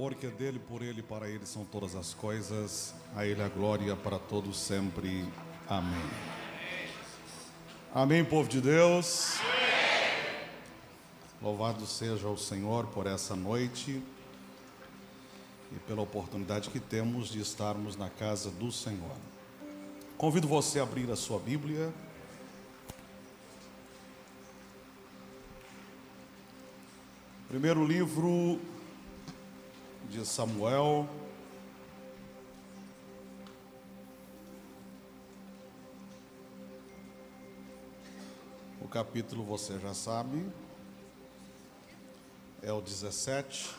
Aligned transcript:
porque 0.00 0.28
dele, 0.28 0.58
por 0.58 0.80
ele, 0.80 1.02
para 1.02 1.28
ele 1.28 1.44
são 1.44 1.62
todas 1.62 1.94
as 1.94 2.14
coisas, 2.14 2.94
a 3.14 3.26
ele 3.26 3.42
a 3.42 3.50
glória 3.50 3.94
para 3.94 4.18
todos 4.18 4.58
sempre. 4.58 5.28
Amém. 5.68 6.10
Amém, 7.94 8.24
povo 8.24 8.48
de 8.48 8.62
Deus. 8.62 9.34
Louvado 11.42 11.84
seja 11.86 12.26
o 12.28 12.38
Senhor 12.38 12.86
por 12.86 13.06
essa 13.06 13.36
noite 13.36 14.02
e 15.70 15.78
pela 15.86 16.00
oportunidade 16.00 16.70
que 16.70 16.80
temos 16.80 17.28
de 17.28 17.38
estarmos 17.38 17.94
na 17.94 18.08
casa 18.08 18.50
do 18.50 18.72
Senhor. 18.72 19.16
Convido 20.16 20.48
você 20.48 20.80
a 20.80 20.84
abrir 20.84 21.10
a 21.10 21.16
sua 21.16 21.38
Bíblia. 21.38 21.92
Primeiro 27.48 27.84
livro 27.84 28.58
de 30.10 30.26
Samuel. 30.26 31.08
O 38.80 38.88
capítulo 38.88 39.44
você 39.44 39.78
já 39.78 39.94
sabe, 39.94 40.44
é 42.60 42.72
o 42.72 42.80
17. 42.80 43.70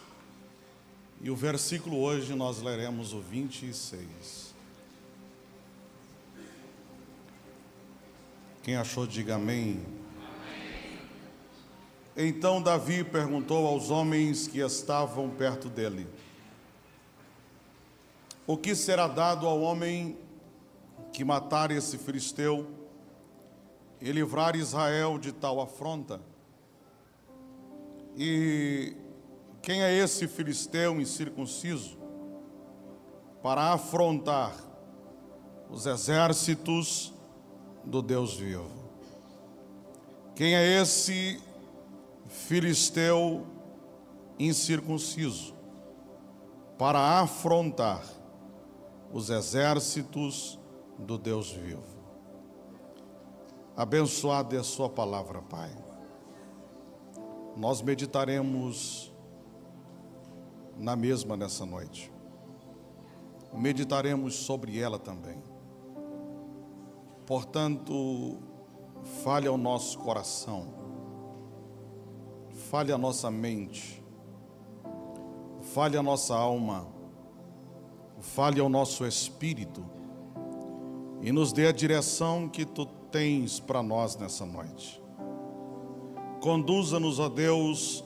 E 1.20 1.30
o 1.30 1.35
versículo 1.35 1.99
hoje 1.99 2.34
nós 2.34 2.62
leremos 2.62 3.12
o 3.12 3.20
26. 3.20 4.55
Quem 8.63 8.77
achou, 8.77 9.05
diga 9.05 9.35
amém. 9.35 10.01
Então 12.15 12.61
Davi 12.61 13.03
perguntou 13.05 13.65
aos 13.65 13.89
homens 13.89 14.47
que 14.47 14.59
estavam 14.59 15.29
perto 15.29 15.70
dele: 15.70 16.07
O 18.45 18.57
que 18.57 18.76
será 18.76 19.07
dado 19.07 19.48
ao 19.48 19.62
homem 19.62 20.18
que 21.13 21.23
matar 21.23 21.71
esse 21.71 21.98
filisteu 21.98 22.68
e 24.01 24.12
livrar 24.12 24.57
Israel 24.57 25.18
de 25.18 25.31
tal 25.31 25.62
afronta? 25.62 26.20
E 28.18 28.93
quem 29.62 29.81
é 29.81 29.93
esse 29.93 30.27
filisteu 30.27 30.99
incircunciso 30.99 31.98
para 33.41 33.71
afrontar 33.71 34.53
os 35.70 35.85
exércitos 35.85 37.13
do 37.85 38.01
Deus 38.01 38.34
vivo? 38.34 38.70
Quem 40.35 40.55
é 40.55 40.81
esse 40.81 41.40
filisteu 42.32 43.46
incircunciso 44.40 45.54
para 46.77 47.20
afrontar 47.20 48.04
os 49.12 49.29
exércitos 49.29 50.57
do 50.98 51.18
Deus 51.18 51.52
vivo. 51.52 51.84
Abençoada 53.76 54.55
é 54.55 54.59
a 54.59 54.63
Sua 54.63 54.90
palavra, 54.90 55.41
Pai. 55.41 55.76
Nós 57.57 57.82
meditaremos 57.82 59.13
na 60.77 60.96
mesma 60.96 61.35
nessa 61.35 61.65
noite. 61.65 62.12
Meditaremos 63.54 64.35
sobre 64.35 64.79
ela 64.79 64.97
também. 64.97 65.44
Portanto, 67.25 68.40
fale 69.22 69.47
ao 69.47 69.57
nosso 69.57 70.00
coração 70.00 70.81
fale 72.72 72.94
a 72.94 72.97
nossa 72.97 73.30
mente, 73.30 74.02
fale 75.74 75.97
a 75.97 76.02
nossa 76.02 76.34
alma, 76.34 76.88
fale 78.22 78.62
ao 78.62 78.69
nosso 78.69 79.06
espírito. 79.06 79.84
E 81.22 81.34
nos 81.34 81.52
dê 81.52 81.68
a 81.68 81.74
direção 81.74 82.48
que 82.48 82.64
tu 82.64 82.86
tens 82.86 83.60
para 83.60 83.84
nós 83.84 84.16
nessa 84.16 84.46
noite. 84.46 85.04
Conduza-nos, 86.40 87.20
ó 87.20 87.28
Deus, 87.28 88.06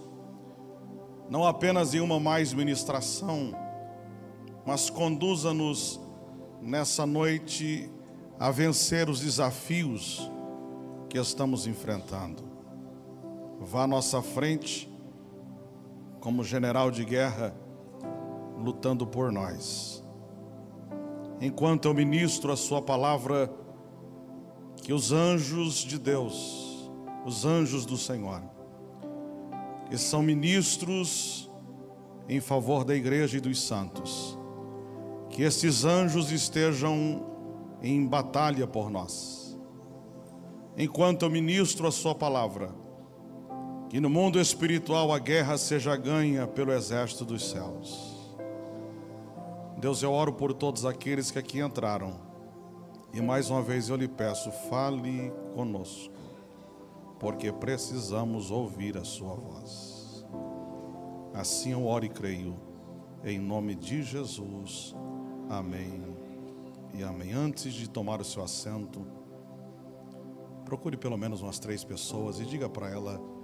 não 1.30 1.46
apenas 1.46 1.94
em 1.94 2.00
uma 2.00 2.20
mais 2.20 2.52
ministração, 2.52 3.54
mas 4.66 4.90
conduza-nos 4.90 6.00
nessa 6.60 7.06
noite 7.06 7.88
a 8.40 8.50
vencer 8.50 9.12
os 9.12 9.20
desafios 9.20 10.28
que 11.08 11.20
estamos 11.20 11.68
enfrentando 11.68 12.55
vá 13.60 13.84
à 13.84 13.88
nossa 13.88 14.22
frente, 14.22 14.90
como 16.20 16.44
general 16.44 16.92
de 16.92 17.06
guerra, 17.06 17.56
lutando 18.58 19.06
por 19.06 19.32
nós. 19.32 20.04
Enquanto 21.40 21.88
eu 21.88 21.94
ministro 21.94 22.52
a 22.52 22.58
Sua 22.58 22.82
palavra, 22.82 23.52
que 24.78 24.94
os 24.94 25.12
anjos 25.12 25.76
de 25.76 26.00
Deus, 26.00 26.90
os 27.26 27.46
anjos 27.46 27.86
do 27.86 27.98
Senhor, 27.98 28.42
que 29.90 29.98
são 29.98 30.22
ministros 30.22 31.52
em 32.28 32.40
favor 32.40 32.84
da 32.84 32.96
igreja 32.96 33.38
e 33.38 33.42
dos 33.42 33.62
santos, 33.62 34.38
que 35.30 35.44
esses 35.44 35.86
anjos 35.86 36.32
estejam 36.32 37.26
em 37.82 38.06
batalha 38.06 38.66
por 38.66 38.90
nós. 38.90 39.60
Enquanto 40.78 41.24
eu 41.24 41.30
ministro 41.30 41.88
a 41.88 41.92
Sua 41.92 42.16
palavra, 42.16 42.70
que 43.96 44.02
no 44.02 44.10
mundo 44.10 44.42
espiritual 44.42 45.14
a 45.14 45.18
guerra 45.18 45.58
seja 45.58 45.96
ganha 45.96 46.46
pelo 46.46 46.74
exército 46.74 47.24
dos 47.24 47.50
céus. 47.50 48.14
Deus, 49.78 50.04
eu 50.04 50.12
oro 50.12 50.34
por 50.34 50.54
todos 50.54 50.84
aqueles 50.84 51.32
que 51.32 51.40
aqui 51.40 51.62
entraram. 51.62 52.20
E 53.14 53.22
mais 53.22 53.50
uma 53.50 53.62
vez 53.62 53.88
eu 53.88 53.96
lhe 53.96 54.10
peço, 54.10 54.52
fale 54.70 55.32
conosco, 55.54 56.14
porque 57.22 57.54
precisamos 57.54 58.52
ouvir 58.52 58.98
a 58.98 59.06
sua 59.06 59.34
voz. 59.34 60.26
Assim 61.34 61.72
eu 61.72 61.86
oro 61.86 62.04
e 62.04 62.10
creio, 62.10 62.60
em 63.24 63.40
nome 63.40 63.76
de 63.76 64.04
Jesus. 64.04 64.94
Amém 65.50 66.04
e 66.94 67.02
amém. 67.02 67.32
Antes 67.32 67.74
de 67.74 67.90
tomar 67.90 68.20
o 68.20 68.26
seu 68.26 68.44
assento, 68.44 69.08
procure 70.66 70.98
pelo 70.98 71.16
menos 71.18 71.42
umas 71.42 71.60
três 71.60 71.82
pessoas 71.82 72.42
e 72.42 72.46
diga 72.46 72.68
para 72.68 72.90
ela 72.90 73.35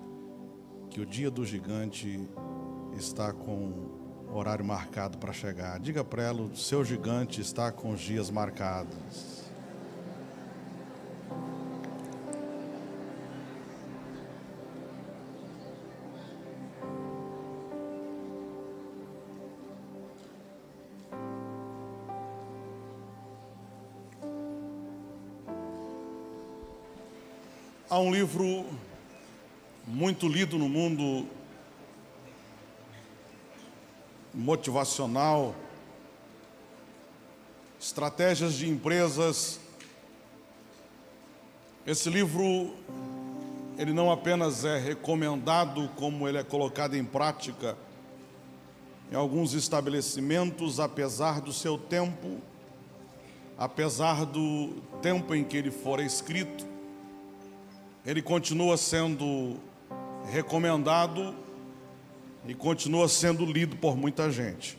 que 0.92 1.00
o 1.00 1.06
dia 1.06 1.32
do 1.32 1.46
gigante 1.46 2.20
está 2.98 3.32
com 3.32 4.28
horário 4.30 4.64
marcado 4.64 5.18
para 5.18 5.32
chegar. 5.32 5.80
Diga 5.80 6.04
para 6.04 6.24
ela, 6.24 6.42
o 6.42 6.56
seu 6.56 6.84
gigante 6.84 7.40
está 7.40 7.72
com 7.72 7.92
os 7.92 8.02
dias 8.02 8.30
marcados. 8.30 9.42
Há 27.90 28.00
um 28.00 28.12
livro 28.12 28.66
muito 29.92 30.26
lido 30.26 30.58
no 30.58 30.70
mundo 30.70 31.28
motivacional, 34.34 35.54
estratégias 37.78 38.54
de 38.54 38.70
empresas. 38.70 39.60
Esse 41.86 42.10
livro 42.10 42.74
ele 43.78 43.92
não 43.92 44.10
apenas 44.10 44.64
é 44.64 44.78
recomendado, 44.78 45.90
como 45.98 46.26
ele 46.26 46.38
é 46.38 46.44
colocado 46.44 46.96
em 46.96 47.04
prática 47.04 47.78
em 49.12 49.16
alguns 49.16 49.54
estabelecimentos, 49.54 50.80
apesar 50.80 51.42
do 51.42 51.52
seu 51.52 51.78
tempo, 51.78 52.38
apesar 53.58 54.26
do 54.26 54.70
tempo 55.02 55.36
em 55.36 55.44
que 55.44 55.58
ele 55.58 55.70
for 55.70 56.00
escrito, 56.00 56.66
ele 58.06 58.22
continua 58.22 58.78
sendo 58.78 59.60
recomendado 60.30 61.36
e 62.46 62.54
continua 62.54 63.08
sendo 63.08 63.46
lido 63.46 63.76
por 63.76 63.96
muita 63.96 64.32
gente. 64.32 64.78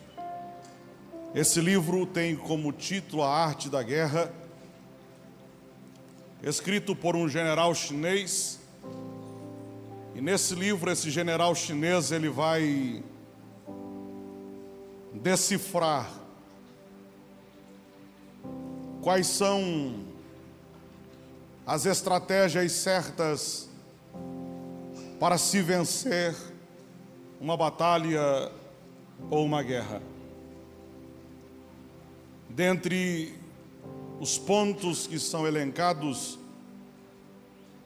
Esse 1.35 1.61
livro 1.61 2.05
tem 2.05 2.37
como 2.37 2.73
título 2.73 3.23
A 3.23 3.35
Arte 3.35 3.71
da 3.71 3.83
Guerra, 3.83 4.33
escrito 6.43 6.95
por 6.95 7.17
um 7.17 7.29
general 7.29 7.75
chinês. 7.75 8.61
E 10.15 10.21
nesse 10.21 10.55
livro 10.55 10.91
esse 10.91 11.11
general 11.11 11.55
chinês 11.55 12.13
ele 12.13 12.29
vai 12.29 13.03
decifrar 15.15 16.11
quais 19.01 19.27
são 19.27 20.05
as 21.67 21.87
estratégias 21.87 22.73
certas 22.73 23.72
para 25.23 25.39
se 25.39 25.63
vencer 25.63 26.35
uma 27.41 27.57
batalha 27.57 28.51
ou 29.31 29.45
uma 29.45 29.63
guerra. 29.63 30.03
Dentre 32.49 33.33
os 34.19 34.37
pontos 34.37 35.07
que 35.07 35.21
são 35.21 35.47
elencados 35.47 36.41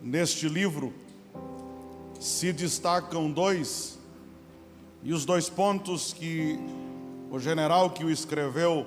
neste 0.00 0.48
livro, 0.48 0.94
se 2.18 2.54
destacam 2.54 3.30
dois, 3.30 3.98
e 5.02 5.12
os 5.12 5.26
dois 5.26 5.50
pontos 5.50 6.14
que 6.14 6.58
o 7.30 7.38
general 7.38 7.90
que 7.90 8.02
o 8.02 8.10
escreveu 8.10 8.86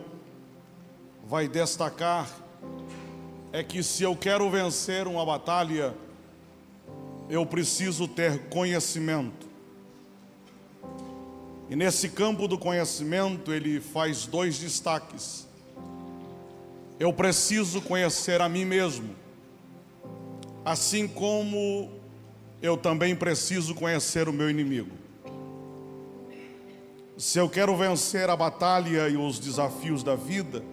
vai 1.24 1.48
destacar 1.48 2.28
é 3.54 3.64
que 3.64 3.84
se 3.84 4.02
eu 4.02 4.16
quero 4.16 4.50
vencer 4.50 5.06
uma 5.06 5.24
batalha, 5.24 5.94
eu 7.30 7.46
preciso 7.46 8.08
ter 8.08 8.50
conhecimento. 8.50 9.48
E 11.70 11.76
nesse 11.76 12.10
campo 12.10 12.48
do 12.48 12.58
conhecimento, 12.58 13.54
ele 13.54 13.80
faz 13.80 14.26
dois 14.26 14.58
destaques. 14.58 15.48
Eu 17.00 17.14
preciso 17.14 17.82
conhecer 17.82 18.42
a 18.42 18.50
mim 18.50 18.66
mesmo, 18.66 19.16
assim 20.66 21.08
como 21.08 21.92
eu 22.62 22.76
também 22.76 23.16
preciso 23.16 23.76
conhecer 23.76 24.28
o 24.28 24.34
meu 24.34 24.50
inimigo. 24.50 24.92
Se 27.16 27.38
eu 27.38 27.48
quero 27.48 27.76
vencer 27.78 28.30
a 28.30 28.36
batalha 28.36 29.08
e 29.08 29.16
os 29.16 29.40
desafios 29.40 30.02
da 30.02 30.16
vida, 30.16 30.64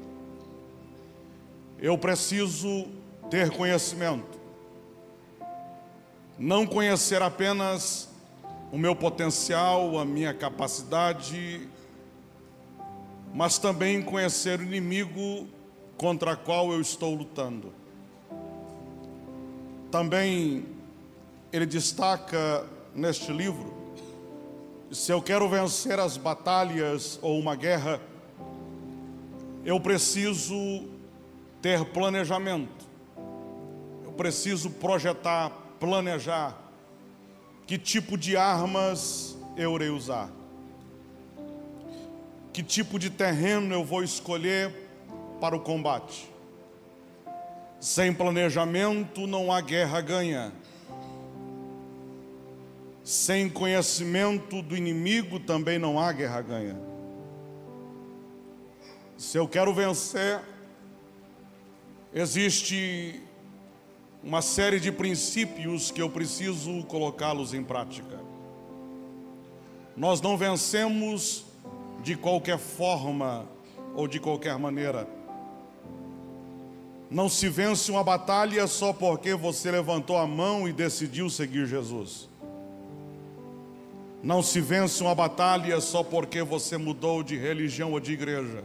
eu 1.78 1.98
preciso 1.98 2.86
ter 3.28 3.50
conhecimento. 3.50 4.35
Não 6.38 6.66
conhecer 6.66 7.22
apenas 7.22 8.08
o 8.70 8.76
meu 8.76 8.94
potencial, 8.94 9.98
a 9.98 10.04
minha 10.04 10.34
capacidade, 10.34 11.66
mas 13.32 13.58
também 13.58 14.02
conhecer 14.02 14.60
o 14.60 14.62
inimigo 14.62 15.48
contra 15.96 16.34
o 16.34 16.36
qual 16.36 16.72
eu 16.72 16.80
estou 16.80 17.14
lutando. 17.14 17.72
Também 19.90 20.66
ele 21.52 21.64
destaca 21.64 22.66
neste 22.94 23.32
livro: 23.32 23.74
se 24.90 25.12
eu 25.12 25.22
quero 25.22 25.48
vencer 25.48 25.98
as 25.98 26.16
batalhas 26.16 27.18
ou 27.22 27.38
uma 27.38 27.56
guerra, 27.56 28.00
eu 29.64 29.80
preciso 29.80 30.84
ter 31.62 31.84
planejamento, 31.86 32.84
eu 34.04 34.12
preciso 34.12 34.70
projetar, 34.70 35.50
planejar 35.78 36.56
que 37.66 37.76
tipo 37.76 38.16
de 38.16 38.36
armas 38.36 39.36
eu 39.56 39.74
irei 39.74 39.88
usar, 39.88 40.30
que 42.52 42.62
tipo 42.62 42.98
de 42.98 43.10
terreno 43.10 43.74
eu 43.74 43.84
vou 43.84 44.02
escolher 44.02 44.72
para 45.40 45.56
o 45.56 45.60
combate. 45.60 46.30
Sem 47.80 48.12
planejamento 48.12 49.26
não 49.26 49.52
há 49.52 49.60
guerra 49.60 50.00
ganha. 50.00 50.52
Sem 53.04 53.48
conhecimento 53.48 54.62
do 54.62 54.76
inimigo 54.76 55.38
também 55.38 55.78
não 55.78 56.00
há 56.00 56.10
guerra 56.12 56.40
ganha. 56.40 56.76
Se 59.16 59.38
eu 59.38 59.46
quero 59.46 59.72
vencer, 59.72 60.40
existe 62.12 63.22
uma 64.26 64.42
série 64.42 64.80
de 64.80 64.90
princípios 64.90 65.92
que 65.92 66.02
eu 66.02 66.10
preciso 66.10 66.82
colocá-los 66.86 67.54
em 67.54 67.62
prática. 67.62 68.18
Nós 69.96 70.20
não 70.20 70.36
vencemos 70.36 71.44
de 72.02 72.16
qualquer 72.16 72.58
forma 72.58 73.46
ou 73.94 74.08
de 74.08 74.18
qualquer 74.18 74.58
maneira. 74.58 75.08
Não 77.08 77.28
se 77.28 77.48
vence 77.48 77.88
uma 77.88 78.02
batalha 78.02 78.66
só 78.66 78.92
porque 78.92 79.32
você 79.32 79.70
levantou 79.70 80.16
a 80.16 80.26
mão 80.26 80.68
e 80.68 80.72
decidiu 80.72 81.30
seguir 81.30 81.64
Jesus. 81.66 82.28
Não 84.24 84.42
se 84.42 84.60
vence 84.60 85.04
uma 85.04 85.14
batalha 85.14 85.80
só 85.80 86.02
porque 86.02 86.42
você 86.42 86.76
mudou 86.76 87.22
de 87.22 87.36
religião 87.36 87.92
ou 87.92 88.00
de 88.00 88.12
igreja. 88.12 88.64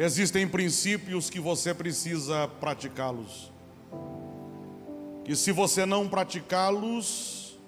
Existem 0.00 0.46
princípios 0.46 1.28
que 1.28 1.40
você 1.40 1.74
precisa 1.74 2.46
praticá-los. 2.60 3.52
E 5.26 5.34
se 5.34 5.50
você 5.50 5.84
não 5.84 6.08
praticá-los, 6.08 7.58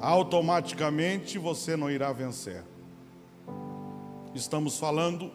automaticamente 0.00 1.38
você 1.38 1.76
não 1.76 1.90
irá 1.90 2.12
vencer. 2.12 2.62
Estamos 4.32 4.78
falando 4.78 5.32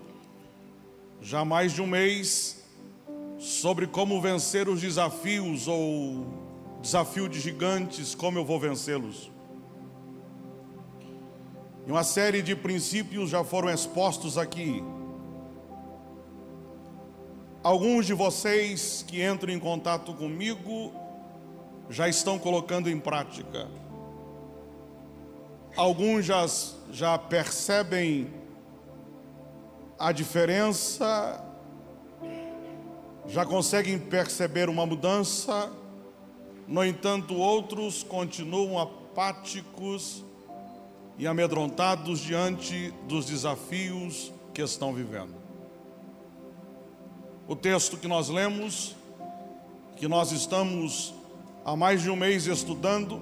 já 1.21 1.43
mais 1.43 1.73
de 1.73 1.81
um 1.81 1.87
mês 1.87 2.63
sobre 3.37 3.85
como 3.85 4.21
vencer 4.21 4.69
os 4.69 4.79
desafios 4.79 5.67
ou 5.67 6.27
desafio 6.81 7.27
de 7.27 7.41
gigantes, 7.41 8.15
como 8.15 8.39
eu 8.39 8.45
vou 8.45 8.57
vencê-los. 8.57 9.29
E 11.85 11.91
uma 11.91 12.05
série 12.05 12.41
de 12.41 12.55
princípios 12.55 13.29
já 13.29 13.43
foram 13.43 13.69
expostos 13.69 14.37
aqui. 14.37 14.81
Alguns 17.63 18.07
de 18.07 18.13
vocês 18.15 19.05
que 19.07 19.23
entram 19.23 19.53
em 19.53 19.59
contato 19.59 20.15
comigo 20.15 20.91
já 21.91 22.09
estão 22.09 22.39
colocando 22.39 22.89
em 22.89 22.99
prática. 22.99 23.67
Alguns 25.75 26.25
já, 26.25 26.43
já 26.91 27.19
percebem 27.19 28.33
a 29.99 30.11
diferença, 30.11 31.45
já 33.27 33.45
conseguem 33.45 33.99
perceber 33.99 34.67
uma 34.67 34.85
mudança, 34.87 35.71
no 36.67 36.83
entanto, 36.83 37.35
outros 37.35 38.01
continuam 38.01 38.79
apáticos 38.79 40.23
e 41.15 41.27
amedrontados 41.27 42.21
diante 42.21 42.91
dos 43.07 43.25
desafios 43.27 44.31
que 44.51 44.63
estão 44.63 44.91
vivendo. 44.93 45.40
O 47.47 47.55
texto 47.55 47.97
que 47.97 48.07
nós 48.07 48.29
lemos, 48.29 48.95
que 49.97 50.07
nós 50.07 50.31
estamos 50.31 51.13
há 51.65 51.75
mais 51.75 52.01
de 52.01 52.09
um 52.09 52.15
mês 52.15 52.47
estudando, 52.47 53.21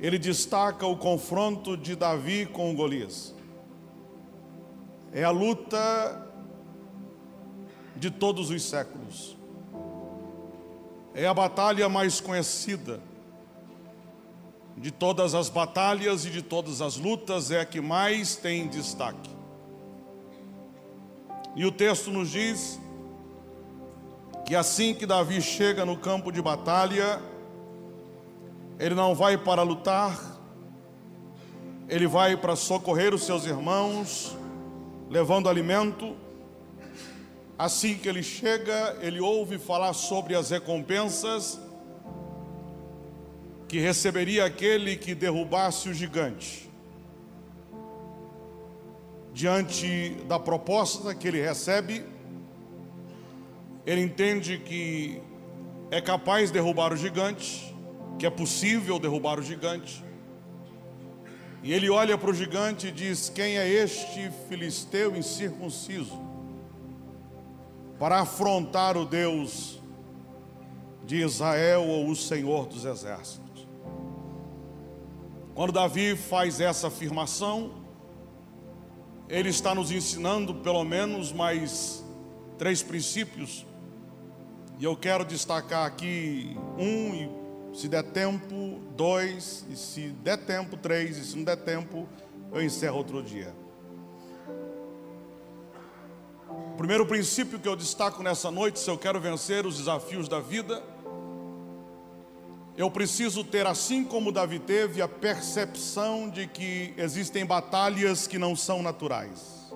ele 0.00 0.18
destaca 0.18 0.86
o 0.86 0.96
confronto 0.96 1.76
de 1.76 1.94
Davi 1.94 2.46
com 2.46 2.74
Golias. 2.74 3.34
É 5.12 5.24
a 5.24 5.30
luta 5.30 6.28
de 7.96 8.10
todos 8.10 8.50
os 8.50 8.62
séculos. 8.62 9.36
É 11.14 11.26
a 11.26 11.32
batalha 11.32 11.88
mais 11.88 12.20
conhecida 12.20 13.00
de 14.76 14.90
todas 14.90 15.34
as 15.34 15.48
batalhas 15.48 16.26
e 16.26 16.30
de 16.30 16.42
todas 16.42 16.82
as 16.82 16.96
lutas, 16.96 17.50
é 17.50 17.60
a 17.60 17.64
que 17.64 17.80
mais 17.80 18.36
tem 18.36 18.66
destaque. 18.66 19.33
E 21.56 21.64
o 21.64 21.70
texto 21.70 22.10
nos 22.10 22.30
diz 22.30 22.80
que 24.44 24.54
assim 24.54 24.94
que 24.94 25.06
Davi 25.06 25.40
chega 25.40 25.84
no 25.84 25.96
campo 25.96 26.32
de 26.32 26.42
batalha, 26.42 27.20
ele 28.78 28.94
não 28.94 29.14
vai 29.14 29.38
para 29.38 29.62
lutar, 29.62 30.18
ele 31.88 32.06
vai 32.06 32.36
para 32.36 32.56
socorrer 32.56 33.14
os 33.14 33.22
seus 33.24 33.46
irmãos, 33.46 34.36
levando 35.08 35.48
alimento. 35.48 36.16
Assim 37.56 37.94
que 37.94 38.08
ele 38.08 38.22
chega, 38.22 38.98
ele 39.00 39.20
ouve 39.20 39.58
falar 39.58 39.92
sobre 39.92 40.34
as 40.34 40.50
recompensas 40.50 41.60
que 43.68 43.78
receberia 43.78 44.44
aquele 44.44 44.96
que 44.96 45.14
derrubasse 45.14 45.88
o 45.88 45.94
gigante. 45.94 46.68
Diante 49.34 50.10
da 50.28 50.38
proposta 50.38 51.12
que 51.12 51.26
ele 51.26 51.42
recebe, 51.42 52.04
ele 53.84 54.00
entende 54.00 54.58
que 54.58 55.20
é 55.90 56.00
capaz 56.00 56.50
de 56.50 56.52
derrubar 56.52 56.92
o 56.92 56.96
gigante, 56.96 57.74
que 58.16 58.24
é 58.24 58.30
possível 58.30 58.96
derrubar 58.96 59.40
o 59.40 59.42
gigante. 59.42 60.04
E 61.64 61.72
ele 61.72 61.90
olha 61.90 62.16
para 62.16 62.30
o 62.30 62.32
gigante 62.32 62.86
e 62.86 62.92
diz: 62.92 63.28
Quem 63.28 63.58
é 63.58 63.68
este 63.68 64.30
filisteu 64.48 65.16
incircunciso 65.16 66.22
para 67.98 68.20
afrontar 68.20 68.96
o 68.96 69.04
Deus 69.04 69.82
de 71.04 71.16
Israel 71.16 71.82
ou 71.82 72.08
o 72.08 72.14
Senhor 72.14 72.68
dos 72.68 72.84
exércitos? 72.84 73.66
Quando 75.56 75.72
Davi 75.72 76.14
faz 76.16 76.60
essa 76.60 76.86
afirmação, 76.86 77.83
ele 79.28 79.48
está 79.48 79.74
nos 79.74 79.90
ensinando 79.90 80.54
pelo 80.56 80.84
menos 80.84 81.32
mais 81.32 82.04
três 82.58 82.82
princípios 82.82 83.66
e 84.78 84.84
eu 84.84 84.96
quero 84.96 85.24
destacar 85.24 85.86
aqui 85.86 86.56
um, 86.78 87.14
e 87.14 87.44
se 87.76 87.88
der 87.88 88.02
tempo, 88.04 88.80
dois, 88.96 89.64
e 89.70 89.76
se 89.76 90.08
der 90.08 90.38
tempo, 90.38 90.76
três, 90.76 91.16
e 91.16 91.24
se 91.24 91.36
não 91.36 91.44
der 91.44 91.56
tempo, 91.56 92.08
eu 92.52 92.62
encerro 92.62 92.96
outro 92.96 93.22
dia. 93.22 93.54
O 96.48 96.76
primeiro 96.76 97.06
princípio 97.06 97.58
que 97.58 97.68
eu 97.68 97.76
destaco 97.76 98.22
nessa 98.22 98.50
noite, 98.50 98.78
se 98.78 98.88
eu 98.88 98.98
quero 98.98 99.20
vencer 99.20 99.66
os 99.66 99.78
desafios 99.78 100.28
da 100.28 100.40
vida, 100.40 100.82
eu 102.76 102.90
preciso 102.90 103.44
ter, 103.44 103.66
assim 103.66 104.02
como 104.02 104.32
Davi 104.32 104.58
teve, 104.58 105.00
a 105.00 105.06
percepção 105.06 106.28
de 106.28 106.48
que 106.48 106.92
existem 106.96 107.46
batalhas 107.46 108.26
que 108.26 108.36
não 108.36 108.56
são 108.56 108.82
naturais. 108.82 109.72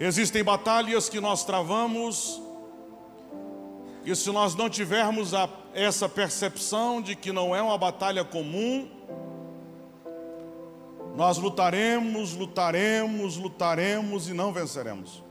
Existem 0.00 0.42
batalhas 0.42 1.08
que 1.08 1.20
nós 1.20 1.44
travamos, 1.44 2.42
e 4.04 4.14
se 4.16 4.30
nós 4.30 4.54
não 4.54 4.68
tivermos 4.68 5.32
a, 5.32 5.48
essa 5.72 6.08
percepção 6.08 7.00
de 7.00 7.14
que 7.14 7.30
não 7.30 7.54
é 7.54 7.62
uma 7.62 7.78
batalha 7.78 8.24
comum, 8.24 8.88
nós 11.16 11.38
lutaremos, 11.38 12.34
lutaremos, 12.34 13.36
lutaremos 13.36 14.28
e 14.28 14.32
não 14.32 14.52
venceremos. 14.52 15.27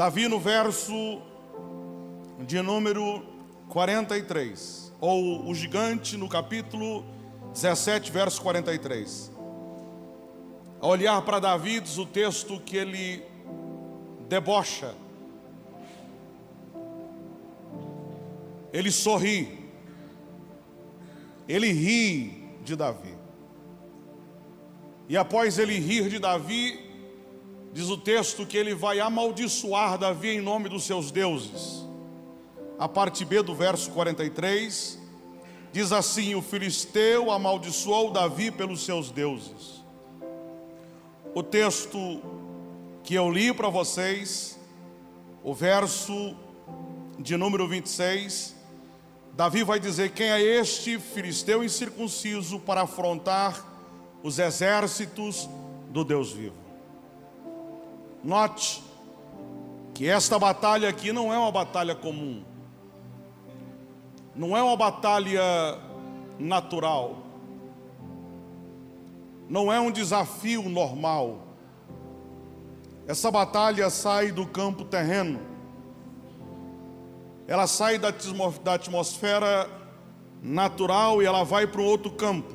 Davi, 0.00 0.28
no 0.28 0.40
verso 0.40 1.20
de 2.46 2.62
número 2.62 3.22
43, 3.68 4.94
ou 4.98 5.46
o 5.46 5.54
gigante, 5.54 6.16
no 6.16 6.26
capítulo 6.26 7.04
17, 7.52 8.10
verso 8.10 8.40
43. 8.40 9.30
Ao 10.80 10.88
olhar 10.88 11.20
para 11.20 11.38
Davi, 11.38 11.80
diz 11.80 11.98
o 11.98 12.06
texto 12.06 12.58
que 12.60 12.78
ele 12.78 13.22
debocha, 14.26 14.94
ele 18.72 18.90
sorri, 18.90 19.68
ele 21.46 21.70
ri 21.72 22.58
de 22.64 22.74
Davi. 22.74 23.14
E 25.10 25.16
após 25.18 25.58
ele 25.58 25.78
rir 25.78 26.08
de 26.08 26.18
Davi, 26.18 26.89
Diz 27.72 27.88
o 27.88 27.96
texto 27.96 28.44
que 28.44 28.56
ele 28.56 28.74
vai 28.74 28.98
amaldiçoar 28.98 29.96
Davi 29.96 30.30
em 30.30 30.40
nome 30.40 30.68
dos 30.68 30.82
seus 30.84 31.12
deuses. 31.12 31.86
A 32.78 32.88
parte 32.88 33.24
B 33.24 33.42
do 33.42 33.54
verso 33.54 33.90
43 33.92 34.98
diz 35.72 35.92
assim: 35.92 36.34
O 36.34 36.42
filisteu 36.42 37.30
amaldiçoou 37.30 38.10
Davi 38.10 38.50
pelos 38.50 38.84
seus 38.84 39.12
deuses. 39.12 39.84
O 41.32 41.44
texto 41.44 42.20
que 43.04 43.14
eu 43.14 43.30
li 43.30 43.54
para 43.54 43.68
vocês, 43.68 44.58
o 45.44 45.54
verso 45.54 46.34
de 47.20 47.36
número 47.36 47.68
26, 47.68 48.56
Davi 49.32 49.62
vai 49.62 49.78
dizer: 49.78 50.10
Quem 50.10 50.28
é 50.28 50.40
este 50.40 50.98
filisteu 50.98 51.62
incircunciso 51.62 52.58
para 52.58 52.82
afrontar 52.82 53.64
os 54.24 54.40
exércitos 54.40 55.48
do 55.90 56.04
Deus 56.04 56.32
vivo? 56.32 56.69
Note 58.22 58.82
que 59.94 60.06
esta 60.06 60.38
batalha 60.38 60.88
aqui 60.88 61.12
não 61.12 61.32
é 61.32 61.38
uma 61.38 61.50
batalha 61.50 61.94
comum, 61.94 62.42
não 64.34 64.56
é 64.56 64.62
uma 64.62 64.76
batalha 64.76 65.42
natural, 66.38 67.16
não 69.48 69.72
é 69.72 69.80
um 69.80 69.90
desafio 69.90 70.68
normal. 70.68 71.38
Essa 73.06 73.30
batalha 73.30 73.90
sai 73.90 74.30
do 74.30 74.46
campo 74.46 74.84
terreno, 74.84 75.40
ela 77.48 77.66
sai 77.66 77.98
da 77.98 78.12
atmosfera 78.74 79.68
natural 80.42 81.22
e 81.22 81.26
ela 81.26 81.42
vai 81.42 81.66
para 81.66 81.80
um 81.80 81.84
outro 81.84 82.10
campo. 82.12 82.54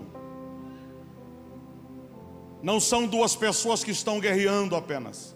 Não 2.64 2.80
são 2.80 3.06
duas 3.06 3.36
pessoas 3.36 3.84
que 3.84 3.92
estão 3.92 4.20
guerreando 4.20 4.76
apenas. 4.76 5.35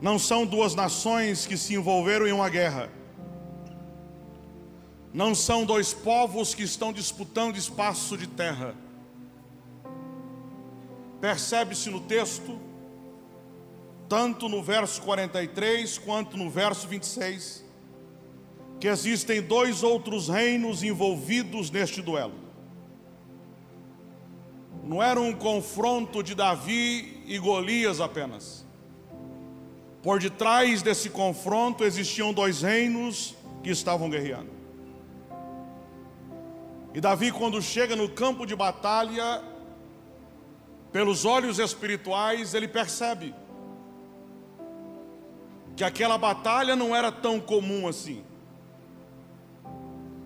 Não 0.00 0.18
são 0.18 0.44
duas 0.44 0.74
nações 0.74 1.46
que 1.46 1.56
se 1.56 1.74
envolveram 1.74 2.26
em 2.26 2.32
uma 2.32 2.48
guerra. 2.48 2.90
Não 5.12 5.34
são 5.34 5.64
dois 5.64 5.94
povos 5.94 6.54
que 6.54 6.62
estão 6.62 6.92
disputando 6.92 7.56
espaço 7.56 8.18
de 8.18 8.26
terra. 8.26 8.74
Percebe-se 11.18 11.88
no 11.88 12.00
texto, 12.00 12.60
tanto 14.06 14.50
no 14.50 14.62
verso 14.62 15.00
43 15.00 15.96
quanto 15.96 16.36
no 16.36 16.50
verso 16.50 16.86
26, 16.86 17.64
que 18.78 18.86
existem 18.86 19.40
dois 19.40 19.82
outros 19.82 20.28
reinos 20.28 20.82
envolvidos 20.82 21.70
neste 21.70 22.02
duelo. 22.02 22.34
Não 24.84 25.02
era 25.02 25.18
um 25.18 25.32
confronto 25.32 26.22
de 26.22 26.34
Davi 26.34 27.22
e 27.26 27.38
Golias 27.38 27.98
apenas. 27.98 28.65
Por 30.06 30.20
detrás 30.20 30.82
desse 30.82 31.10
confronto 31.10 31.82
existiam 31.82 32.32
dois 32.32 32.62
reinos 32.62 33.34
que 33.60 33.70
estavam 33.70 34.08
guerreando. 34.08 34.52
E 36.94 37.00
Davi, 37.00 37.32
quando 37.32 37.60
chega 37.60 37.96
no 37.96 38.08
campo 38.08 38.46
de 38.46 38.54
batalha, 38.54 39.42
pelos 40.92 41.24
olhos 41.24 41.58
espirituais, 41.58 42.54
ele 42.54 42.68
percebe 42.68 43.34
que 45.74 45.82
aquela 45.82 46.16
batalha 46.16 46.76
não 46.76 46.94
era 46.94 47.10
tão 47.10 47.40
comum 47.40 47.88
assim, 47.88 48.22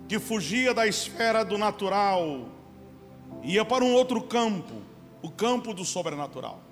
que 0.06 0.18
fugia 0.18 0.75
da 0.75 0.87
esfera 0.87 1.42
do 1.42 1.56
natural, 1.56 2.50
ia 3.42 3.64
para 3.64 3.82
um 3.82 3.94
outro 3.94 4.20
campo, 4.20 4.75
o 5.22 5.30
campo 5.30 5.72
do 5.72 5.87
sobrenatural. 5.87 6.70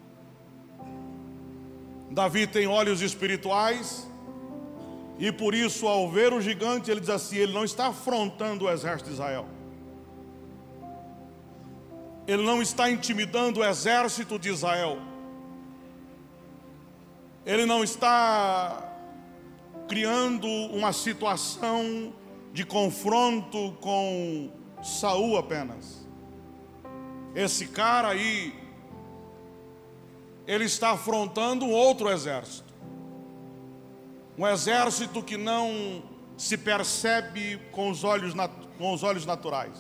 Davi 2.11 2.47
tem 2.47 2.67
olhos 2.67 3.01
espirituais, 3.03 4.09
e 5.19 5.33
por 5.33 5.55
isso, 5.55 5.87
ao 5.87 6.09
ver 6.09 6.33
o 6.33 6.41
gigante, 6.41 6.91
ele 6.91 7.01
diz 7.01 7.11
assim: 7.11 7.37
ele 7.37 7.53
não 7.53 7.65
está 7.65 7.89
afrontando 7.89 8.65
o 8.65 8.71
exército 8.71 9.09
de 9.09 9.15
Israel, 9.15 9.47
ele 12.27 12.43
não 12.43 12.63
está 12.63 12.91
intimidando 12.91 13.61
o 13.61 13.65
exército 13.65 14.39
de 14.39 14.49
Israel, 14.49 14.99
ele 17.45 17.67
não 17.67 17.83
está 17.83 18.85
criando 19.89 20.47
uma 20.47 20.93
situação 20.93 22.13
de 22.53 22.65
confronto 22.65 23.73
com 23.81 24.51
Saul 24.83 25.37
apenas. 25.37 26.07
Esse 27.35 27.67
cara 27.67 28.09
aí 28.09 28.55
ele 30.49 30.65
está 30.65 30.93
afrontando 30.93 31.67
um 31.67 31.73
outro 31.73 32.09
exército. 32.09 32.73
Um 34.39 34.47
exército 34.47 35.23
que 35.23 35.37
não 35.37 36.03
se 36.39 36.57
percebe 36.57 37.61
com 37.71 37.91
os 37.91 38.03
olhos, 38.03 38.33
com 38.79 38.95
os 38.95 39.03
olhos 39.03 39.27
naturais. 39.27 39.77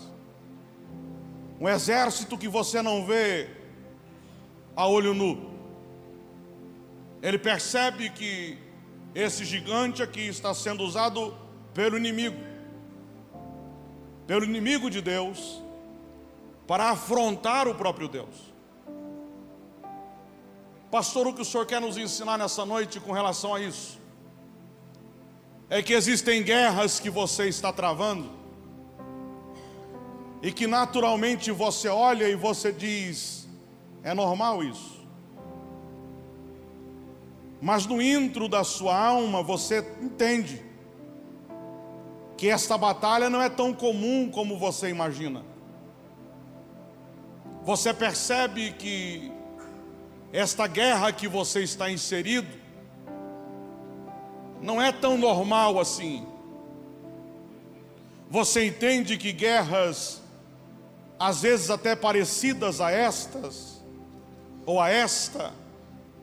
Um 1.59 1.67
exército 1.67 2.37
que 2.37 2.47
você 2.47 2.83
não 2.83 3.07
vê 3.07 3.49
a 4.77 4.87
olho 4.87 5.15
nu. 5.15 5.51
Ele 7.23 7.39
percebe 7.39 8.11
que 8.11 8.59
esse 9.15 9.47
gigante 9.47 10.03
aqui 10.03 10.29
está 10.29 10.53
sendo 10.53 10.85
usado 10.85 11.35
pelo 11.73 11.97
inimigo, 11.97 12.37
pelo 14.27 14.45
inimigo 14.45 14.91
de 14.91 15.01
Deus, 15.01 15.63
para 16.67 16.91
afrontar 16.91 17.67
o 17.67 17.75
próprio 17.75 18.07
Deus. 18.07 18.48
Pastor, 20.91 21.27
o 21.27 21.35
que 21.35 21.43
o 21.43 21.45
senhor 21.45 21.67
quer 21.67 21.81
nos 21.81 21.99
ensinar 21.99 22.39
nessa 22.39 22.65
noite 22.65 22.99
com 22.99 23.13
relação 23.13 23.55
a 23.55 23.61
isso? 23.61 23.99
É 25.69 25.83
que 25.83 25.93
existem 25.93 26.43
guerras 26.43 26.99
que 26.99 27.11
você 27.11 27.47
está 27.47 27.71
travando, 27.71 28.31
e 30.43 30.51
que 30.51 30.67
naturalmente 30.67 31.51
você 31.51 31.89
olha 31.89 32.29
e 32.29 32.35
você 32.35 32.73
diz: 32.73 33.47
é 34.03 34.15
normal 34.15 34.63
isso. 34.65 34.99
Mas 37.61 37.87
no 37.87 38.01
intro 38.01 38.49
da 38.49 38.65
sua 38.65 38.97
alma 38.97 39.43
você 39.43 39.81
entende 40.01 40.65
que 42.37 42.49
esta 42.49 42.79
batalha 42.79 43.29
não 43.29 43.43
é 43.43 43.49
tão 43.49 43.75
comum 43.75 44.31
como 44.31 44.57
você 44.57 44.89
imagina. 44.89 45.45
Você 47.65 47.93
percebe 47.93 48.71
que 48.73 49.33
esta 50.33 50.67
guerra 50.67 51.11
que 51.13 51.27
você 51.27 51.63
está 51.63 51.91
inserido 51.91 52.49
não 54.61 54.81
é 54.81 54.93
tão 54.93 55.17
normal 55.17 55.79
assim. 55.79 56.27
Você 58.31 58.67
entende 58.67 59.17
que 59.17 59.33
guerras, 59.33 60.21
às 61.19 61.43
vezes 61.43 61.71
até 61.71 61.97
parecidas 61.97 62.81
a 62.81 62.91
estas, 62.91 63.83
ou 64.67 64.81
a 64.81 64.91
esta, 64.91 65.53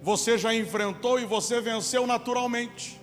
você 0.04 0.38
já 0.38 0.54
enfrentou 0.54 1.20
e 1.20 1.26
você 1.26 1.60
venceu 1.60 2.06
naturalmente. 2.06 3.02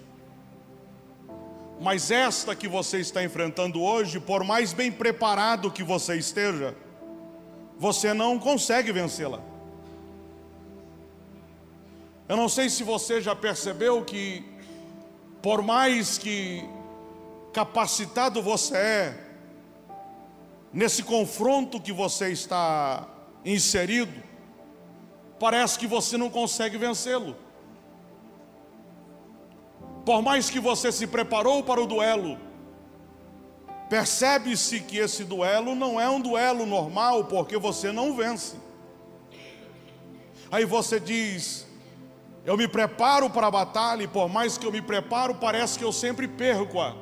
Mas 1.80 2.12
esta 2.12 2.54
que 2.54 2.68
você 2.68 3.00
está 3.00 3.24
enfrentando 3.24 3.82
hoje, 3.82 4.20
por 4.20 4.44
mais 4.44 4.72
bem 4.72 4.92
preparado 4.92 5.68
que 5.68 5.82
você 5.82 6.14
esteja, 6.14 6.76
você 7.76 8.14
não 8.14 8.38
consegue 8.38 8.92
vencê-la. 8.92 9.51
Eu 12.32 12.36
não 12.38 12.48
sei 12.48 12.70
se 12.70 12.82
você 12.82 13.20
já 13.20 13.36
percebeu 13.36 14.02
que, 14.02 14.42
por 15.42 15.60
mais 15.60 16.16
que 16.16 16.66
capacitado 17.52 18.40
você 18.40 18.74
é, 18.74 19.20
nesse 20.72 21.02
confronto 21.02 21.78
que 21.78 21.92
você 21.92 22.30
está 22.30 23.06
inserido, 23.44 24.22
parece 25.38 25.78
que 25.78 25.86
você 25.86 26.16
não 26.16 26.30
consegue 26.30 26.78
vencê-lo. 26.78 27.36
Por 30.02 30.22
mais 30.22 30.48
que 30.48 30.58
você 30.58 30.90
se 30.90 31.06
preparou 31.06 31.62
para 31.62 31.82
o 31.82 31.86
duelo, 31.86 32.38
percebe-se 33.90 34.80
que 34.80 34.96
esse 34.96 35.22
duelo 35.22 35.74
não 35.74 36.00
é 36.00 36.08
um 36.08 36.18
duelo 36.18 36.64
normal, 36.64 37.26
porque 37.26 37.58
você 37.58 37.92
não 37.92 38.16
vence. 38.16 38.56
Aí 40.50 40.64
você 40.64 40.98
diz: 40.98 41.70
Eu 42.44 42.56
me 42.56 42.66
preparo 42.66 43.30
para 43.30 43.46
a 43.46 43.50
batalha, 43.50 44.02
e 44.02 44.08
por 44.08 44.28
mais 44.28 44.58
que 44.58 44.66
eu 44.66 44.72
me 44.72 44.82
preparo, 44.82 45.34
parece 45.34 45.78
que 45.78 45.84
eu 45.84 45.92
sempre 45.92 46.26
perco-a. 46.26 46.94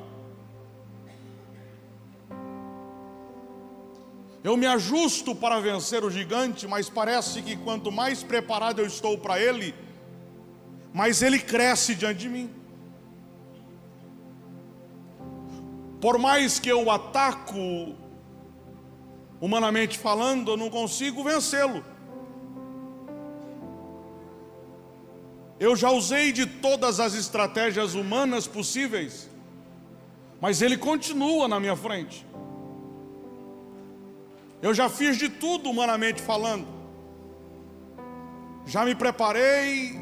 Eu 4.43 4.57
me 4.57 4.65
ajusto 4.65 5.35
para 5.35 5.59
vencer 5.59 6.03
o 6.03 6.09
gigante, 6.09 6.67
mas 6.67 6.89
parece 6.89 7.41
que 7.41 7.55
quanto 7.55 7.91
mais 7.91 8.23
preparado 8.23 8.79
eu 8.79 8.85
estou 8.85 9.17
para 9.17 9.39
ele, 9.39 9.73
mais 10.93 11.21
ele 11.21 11.39
cresce 11.39 11.95
diante 11.95 12.19
de 12.19 12.29
mim. 12.29 12.49
Por 15.99 16.17
mais 16.17 16.59
que 16.59 16.69
eu 16.69 16.89
ataco, 16.89 17.95
humanamente 19.39 19.97
falando, 19.97 20.51
eu 20.51 20.57
não 20.57 20.69
consigo 20.69 21.23
vencê-lo. 21.23 21.83
Eu 25.65 25.75
já 25.75 25.91
usei 25.91 26.31
de 26.31 26.47
todas 26.47 26.99
as 26.99 27.13
estratégias 27.13 27.93
humanas 27.93 28.47
possíveis, 28.47 29.29
mas 30.41 30.59
ele 30.59 30.75
continua 30.75 31.47
na 31.47 31.59
minha 31.59 31.75
frente. 31.75 32.25
Eu 34.59 34.73
já 34.73 34.89
fiz 34.89 35.19
de 35.19 35.29
tudo 35.29 35.69
humanamente 35.69 36.19
falando. 36.19 36.65
Já 38.65 38.83
me 38.83 38.95
preparei, 38.95 39.99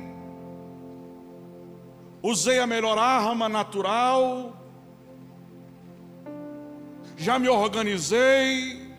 usei 2.23 2.59
a 2.59 2.65
melhor 2.65 2.97
arma 2.97 3.49
natural, 3.49 4.55
já 7.17 7.37
me 7.37 7.49
organizei, 7.49 8.95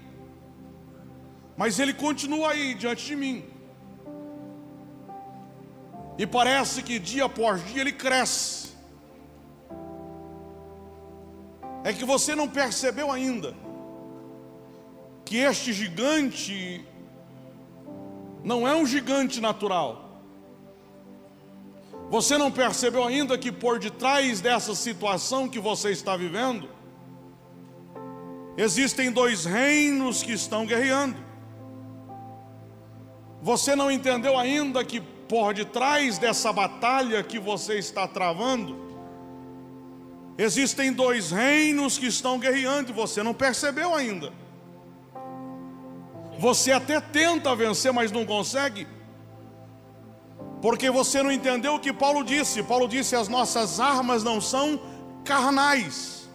mas 1.56 1.78
ele 1.78 1.94
continua 1.94 2.50
aí 2.50 2.74
diante 2.74 3.06
de 3.06 3.16
mim. 3.16 3.49
E 6.20 6.26
parece 6.26 6.82
que 6.82 6.98
dia 6.98 7.24
após 7.24 7.64
dia 7.64 7.80
ele 7.80 7.92
cresce. 7.92 8.74
É 11.82 11.94
que 11.94 12.04
você 12.04 12.34
não 12.34 12.46
percebeu 12.46 13.10
ainda 13.10 13.54
que 15.24 15.38
este 15.38 15.72
gigante 15.72 16.84
não 18.44 18.68
é 18.68 18.74
um 18.74 18.84
gigante 18.84 19.40
natural. 19.40 20.20
Você 22.10 22.36
não 22.36 22.52
percebeu 22.52 23.02
ainda 23.02 23.38
que 23.38 23.50
por 23.50 23.78
detrás 23.78 24.42
dessa 24.42 24.74
situação 24.74 25.48
que 25.48 25.58
você 25.58 25.88
está 25.90 26.18
vivendo, 26.18 26.68
existem 28.58 29.10
dois 29.10 29.46
reinos 29.46 30.22
que 30.22 30.32
estão 30.32 30.66
guerreando. 30.66 31.16
Você 33.40 33.74
não 33.74 33.90
entendeu 33.90 34.36
ainda 34.38 34.84
que 34.84 35.00
por 35.30 35.54
detrás 35.54 36.18
dessa 36.18 36.52
batalha 36.52 37.22
que 37.22 37.38
você 37.38 37.78
está 37.78 38.08
travando, 38.08 38.76
existem 40.36 40.92
dois 40.92 41.30
reinos 41.30 41.96
que 41.96 42.06
estão 42.08 42.36
guerreando 42.36 42.90
e 42.90 42.92
você 42.92 43.22
não 43.22 43.32
percebeu 43.32 43.94
ainda. 43.94 44.32
Você 46.36 46.72
até 46.72 47.00
tenta 47.00 47.54
vencer, 47.54 47.92
mas 47.92 48.10
não 48.10 48.26
consegue. 48.26 48.88
Porque 50.60 50.90
você 50.90 51.22
não 51.22 51.30
entendeu 51.30 51.76
o 51.76 51.80
que 51.80 51.92
Paulo 51.92 52.24
disse. 52.24 52.60
Paulo 52.64 52.88
disse: 52.88 53.14
as 53.14 53.28
nossas 53.28 53.78
armas 53.78 54.24
não 54.24 54.40
são 54.40 54.80
carnais, 55.24 56.28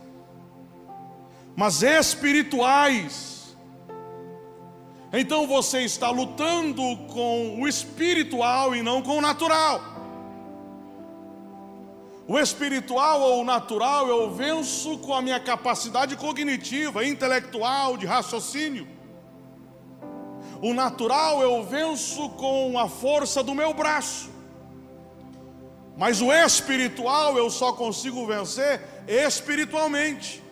mas 1.54 1.84
espirituais. 1.84 3.35
Então 5.18 5.48
você 5.48 5.82
está 5.82 6.10
lutando 6.10 6.82
com 7.08 7.62
o 7.62 7.68
espiritual 7.68 8.76
e 8.76 8.82
não 8.82 9.02
com 9.02 9.18
o 9.18 9.22
natural. 9.22 9.82
O 12.28 12.38
espiritual 12.38 13.22
ou 13.22 13.42
o 13.42 13.46
natural 13.46 14.10
eu 14.10 14.32
venço 14.32 14.98
com 14.98 15.14
a 15.14 15.22
minha 15.22 15.40
capacidade 15.40 16.18
cognitiva, 16.18 17.06
intelectual, 17.06 17.96
de 17.96 18.06
raciocínio. 18.06 18.86
O 20.62 20.74
natural 20.74 21.42
eu 21.42 21.64
venço 21.64 22.28
com 22.30 22.78
a 22.78 22.90
força 22.90 23.42
do 23.42 23.56
meu 23.56 23.74
braço. 23.74 24.30
Mas 25.96 26.22
o 26.22 26.34
espiritual 26.34 27.38
eu 27.38 27.50
só 27.50 27.72
consigo 27.72 28.26
vencer 28.28 28.82
espiritualmente. 29.08 30.45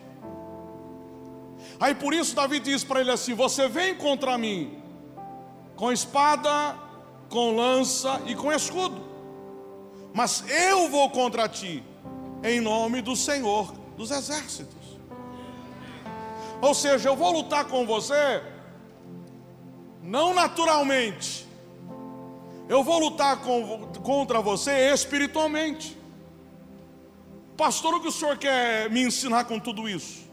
Aí 1.84 1.94
por 1.94 2.14
isso 2.14 2.34
Davi 2.34 2.60
diz 2.60 2.82
para 2.82 3.02
ele 3.02 3.10
assim: 3.10 3.34
Você 3.34 3.68
vem 3.68 3.94
contra 3.94 4.38
mim 4.38 4.82
com 5.76 5.92
espada, 5.92 6.74
com 7.28 7.54
lança 7.54 8.22
e 8.24 8.34
com 8.34 8.50
escudo, 8.50 9.02
mas 10.14 10.42
eu 10.48 10.88
vou 10.88 11.10
contra 11.10 11.46
ti 11.46 11.84
em 12.42 12.58
nome 12.58 13.02
do 13.02 13.14
Senhor 13.14 13.70
dos 13.98 14.10
exércitos. 14.10 14.98
Ou 16.62 16.72
seja, 16.72 17.10
eu 17.10 17.16
vou 17.16 17.30
lutar 17.30 17.66
com 17.66 17.84
você 17.84 18.42
não 20.02 20.32
naturalmente. 20.32 21.46
Eu 22.66 22.82
vou 22.82 22.98
lutar 22.98 23.42
com, 23.42 23.92
contra 24.02 24.40
você 24.40 24.90
espiritualmente. 24.90 25.98
Pastor, 27.58 27.92
o 27.92 28.00
que 28.00 28.08
o 28.08 28.12
senhor 28.12 28.38
quer 28.38 28.88
me 28.88 29.02
ensinar 29.02 29.44
com 29.44 29.60
tudo 29.60 29.86
isso? 29.86 30.24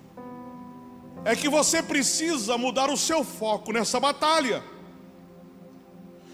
É 1.24 1.36
que 1.36 1.48
você 1.48 1.84
precisa 1.84 2.58
mudar 2.58 2.90
o 2.90 2.98
seu 2.98 3.24
foco 3.24 3.72
nessa 3.72 4.00
batalha. 4.00 4.64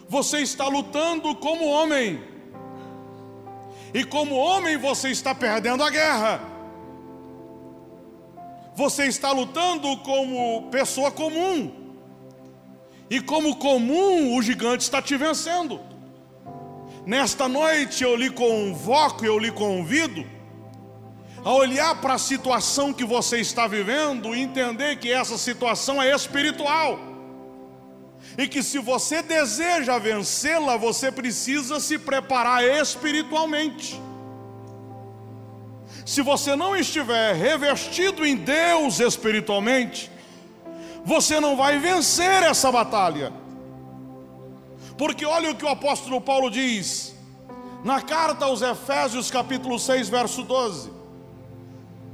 Você 0.08 0.39
está 0.39 0.67
lutando 0.67 1.36
como 1.36 1.65
homem, 1.65 2.23
e 3.93 4.04
como 4.06 4.36
homem 4.36 4.78
você 4.78 5.10
está 5.10 5.36
perdendo 5.36 5.84
a 5.84 5.89
guerra. 5.89 6.41
Você 8.76 9.06
está 9.06 9.32
lutando 9.32 9.97
como 9.97 10.69
pessoa 10.69 11.12
comum, 11.12 11.71
e 13.10 13.19
como 13.19 13.58
comum, 13.58 14.38
o 14.38 14.41
gigante 14.41 14.84
está 14.84 15.02
te 15.02 15.17
vencendo. 15.17 15.82
Nesta 17.06 17.47
noite 17.50 18.04
eu 18.04 18.15
lhe 18.15 18.30
convoco, 18.30 19.26
eu 19.26 19.38
lhe 19.38 19.52
convido 19.52 20.37
a 21.43 21.52
olhar 21.52 22.00
para 22.02 22.15
a 22.15 22.19
situação 22.19 22.93
que 22.93 23.06
você 23.06 23.39
está 23.39 23.67
vivendo 23.67 24.36
e 24.36 24.41
entender 24.41 24.97
que 24.97 25.12
essa 25.12 25.38
situação 25.38 26.02
é 26.02 26.13
espiritual. 26.13 27.00
E 28.38 28.47
que 28.47 28.62
se 28.62 28.80
você 28.80 29.21
deseja 29.21 29.97
vencê-la, 29.97 30.78
você 30.78 31.12
precisa 31.12 31.80
se 31.80 31.97
preparar 31.97 32.63
espiritualmente. 32.63 34.00
Se 36.06 36.21
você 36.21 36.56
não 36.56 36.76
estiver 36.76 37.36
revestido 37.36 38.26
em 38.26 38.36
Deus 38.36 39.00
espiritualmente, 39.00 40.12
você 41.04 41.39
não 41.39 41.56
vai 41.56 41.80
vencer 41.80 42.43
essa 42.43 42.71
batalha. 42.71 43.34
Porque 44.97 45.26
olha 45.26 45.52
o 45.52 45.56
que 45.56 45.65
o 45.65 45.69
apóstolo 45.69 46.19
Paulo 46.19 46.50
diz 46.50 47.15
na 47.84 48.02
carta 48.02 48.45
aos 48.45 48.62
Efésios, 48.62 49.30
capítulo 49.30 49.80
6, 49.80 50.10
verso 50.10 50.43
12. 50.43 50.96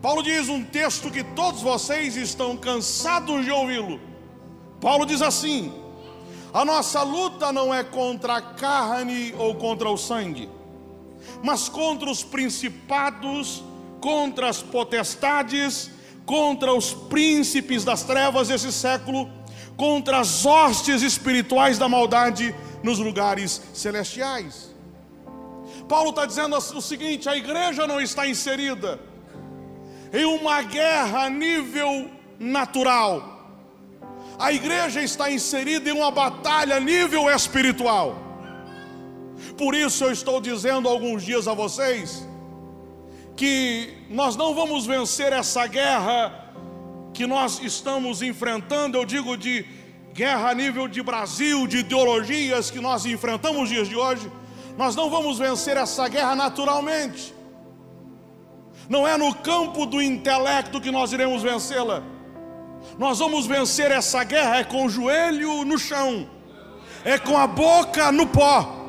Paulo 0.03 0.21
diz 0.21 0.49
um 0.49 0.61
texto 0.61 1.09
que 1.09 1.23
todos 1.23 1.61
vocês 1.61 2.17
estão 2.17 2.57
cansados 2.57 3.45
de 3.45 3.51
ouvi-lo. 3.51 4.01
Paulo 4.81 5.05
diz 5.05 5.21
assim: 5.21 5.73
A 6.53 6.65
nossa 6.65 7.01
luta 7.03 7.53
não 7.53 7.73
é 7.73 7.85
contra 7.85 8.35
a 8.35 8.41
carne 8.41 9.33
ou 9.37 9.55
contra 9.55 9.89
o 9.89 9.95
sangue, 9.95 10.49
mas 11.41 11.69
contra 11.69 12.09
os 12.11 12.21
principados, 12.21 13.63
contra 14.01 14.49
as 14.49 14.61
potestades, 14.61 15.89
contra 16.25 16.73
os 16.73 16.93
príncipes 16.93 17.85
das 17.85 18.03
trevas 18.03 18.49
desse 18.49 18.73
século, 18.73 19.31
contra 19.77 20.19
as 20.19 20.45
hostes 20.45 21.01
espirituais 21.01 21.77
da 21.77 21.87
maldade 21.87 22.53
nos 22.83 22.99
lugares 22.99 23.61
celestiais. 23.73 24.69
Paulo 25.87 26.09
está 26.09 26.25
dizendo 26.25 26.57
o 26.57 26.81
seguinte: 26.81 27.29
a 27.29 27.37
igreja 27.37 27.87
não 27.87 28.01
está 28.01 28.27
inserida 28.27 29.12
em 30.13 30.25
uma 30.25 30.61
guerra 30.61 31.25
a 31.25 31.29
nível 31.29 32.09
natural. 32.39 33.33
A 34.37 34.53
igreja 34.53 35.01
está 35.01 35.31
inserida 35.31 35.89
em 35.89 35.93
uma 35.93 36.11
batalha 36.11 36.77
a 36.77 36.79
nível 36.79 37.29
espiritual. 37.29 38.15
Por 39.57 39.73
isso 39.73 40.03
eu 40.05 40.11
estou 40.11 40.39
dizendo 40.39 40.87
alguns 40.87 41.23
dias 41.23 41.47
a 41.47 41.53
vocês 41.53 42.27
que 43.35 43.93
nós 44.09 44.35
não 44.35 44.53
vamos 44.53 44.85
vencer 44.85 45.33
essa 45.33 45.65
guerra 45.65 46.41
que 47.13 47.25
nós 47.25 47.59
estamos 47.61 48.21
enfrentando, 48.21 48.97
eu 48.97 49.05
digo 49.05 49.35
de 49.37 49.65
guerra 50.13 50.49
a 50.49 50.53
nível 50.53 50.87
de 50.87 51.01
Brasil, 51.01 51.67
de 51.67 51.77
ideologias 51.77 52.69
que 52.69 52.79
nós 52.79 53.05
enfrentamos 53.05 53.69
dias 53.69 53.87
de 53.87 53.95
hoje. 53.95 54.31
Nós 54.77 54.95
não 54.95 55.09
vamos 55.09 55.37
vencer 55.37 55.77
essa 55.77 56.07
guerra 56.07 56.35
naturalmente. 56.35 57.33
Não 58.89 59.07
é 59.07 59.17
no 59.17 59.33
campo 59.33 59.85
do 59.85 60.01
intelecto 60.01 60.81
que 60.81 60.91
nós 60.91 61.13
iremos 61.13 61.41
vencê-la. 61.41 62.03
Nós 62.97 63.19
vamos 63.19 63.45
vencer 63.45 63.91
essa 63.91 64.23
guerra 64.23 64.57
é 64.57 64.63
com 64.63 64.85
o 64.85 64.89
joelho 64.89 65.63
no 65.63 65.77
chão, 65.77 66.29
é 67.03 67.17
com 67.17 67.37
a 67.37 67.47
boca 67.47 68.11
no 68.11 68.27
pó. 68.27 68.81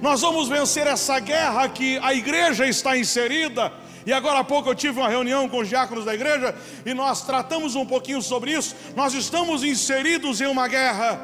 Nós 0.00 0.20
vamos 0.20 0.48
vencer 0.48 0.86
essa 0.86 1.18
guerra 1.18 1.68
que 1.68 1.98
a 1.98 2.14
igreja 2.14 2.66
está 2.66 2.96
inserida. 2.96 3.72
E 4.06 4.12
agora 4.12 4.38
há 4.38 4.44
pouco 4.44 4.70
eu 4.70 4.74
tive 4.74 4.98
uma 5.00 5.08
reunião 5.08 5.48
com 5.48 5.58
os 5.58 5.68
diáconos 5.68 6.04
da 6.04 6.14
igreja 6.14 6.54
e 6.86 6.94
nós 6.94 7.22
tratamos 7.26 7.74
um 7.74 7.84
pouquinho 7.84 8.22
sobre 8.22 8.52
isso. 8.52 8.74
Nós 8.96 9.12
estamos 9.12 9.62
inseridos 9.62 10.40
em 10.40 10.46
uma 10.46 10.66
guerra. 10.66 11.20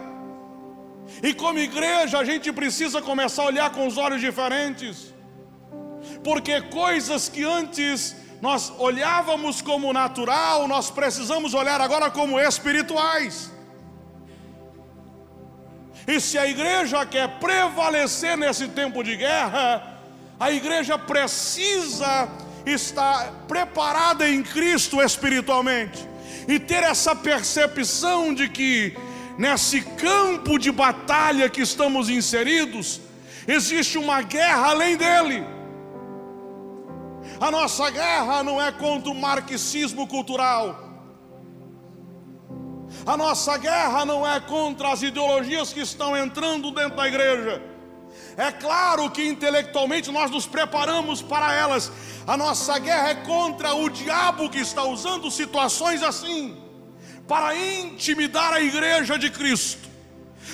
E 1.22 1.33
como 1.33 1.59
igreja 1.59 2.18
a 2.18 2.24
gente 2.24 2.53
precisa 2.53 3.00
começar 3.00 3.42
a 3.42 3.46
olhar 3.46 3.70
com 3.70 3.87
os 3.87 3.96
olhos 3.96 4.20
diferentes 4.20 5.13
porque 6.25 6.61
coisas 6.63 7.29
que 7.29 7.45
antes 7.45 8.17
nós 8.41 8.73
olhávamos 8.79 9.63
como 9.63 9.93
natural, 9.93 10.67
nós 10.67 10.91
precisamos 10.91 11.55
olhar 11.55 11.81
agora 11.81 12.11
como 12.11 12.41
espirituais. 12.41 13.51
E 16.07 16.21
se 16.21 16.37
a 16.37 16.47
igreja 16.47 17.07
quer 17.07 17.29
prevalecer 17.39 18.37
nesse 18.37 18.69
tempo 18.69 19.03
de 19.03 19.17
guerra, 19.17 20.01
a 20.39 20.51
igreja 20.51 20.99
precisa 20.99 22.29
estar 22.67 23.31
preparada 23.47 24.29
em 24.29 24.43
Cristo 24.43 25.01
espiritualmente 25.01 26.07
e 26.49 26.59
ter 26.59 26.83
essa 26.83 27.15
percepção 27.15 28.35
de 28.35 28.49
que 28.49 28.97
nesse 29.39 29.81
campo 29.81 30.59
de 30.59 30.71
batalha 30.71 31.49
que 31.49 31.63
estamos 31.63 32.09
inseridos, 32.09 33.01
existe 33.47 33.99
uma 33.99 34.23
guerra 34.23 34.71
além 34.71 34.97
dele. 34.97 35.54
A 37.44 37.50
nossa 37.50 37.90
guerra 37.90 38.42
não 38.42 38.59
é 38.59 38.72
contra 38.72 39.11
o 39.11 39.14
marxismo 39.14 40.07
cultural. 40.07 40.83
A 43.04 43.18
nossa 43.18 43.59
guerra 43.59 44.07
não 44.07 44.26
é 44.26 44.40
contra 44.40 44.90
as 44.90 45.02
ideologias 45.02 45.70
que 45.70 45.80
estão 45.80 46.16
entrando 46.16 46.70
dentro 46.70 46.96
da 46.96 47.07
igreja. 47.07 47.62
É 48.38 48.50
claro 48.50 49.11
que 49.11 49.22
intelectualmente 49.22 50.11
nós 50.11 50.30
nos 50.30 50.46
preparamos 50.46 51.20
para 51.20 51.52
elas. 51.52 51.92
A 52.26 52.35
nossa 52.35 52.78
guerra 52.78 53.11
é 53.11 53.14
contra 53.16 53.74
o 53.74 53.90
diabo 53.90 54.48
que 54.48 54.61
está 54.61 54.85
usando 54.85 55.30
situações 55.30 56.02
assim 56.02 56.57
para 57.28 57.54
intimidar 57.54 58.54
a 58.54 58.62
igreja 58.62 59.18
de 59.18 59.28
Cristo. 59.28 59.87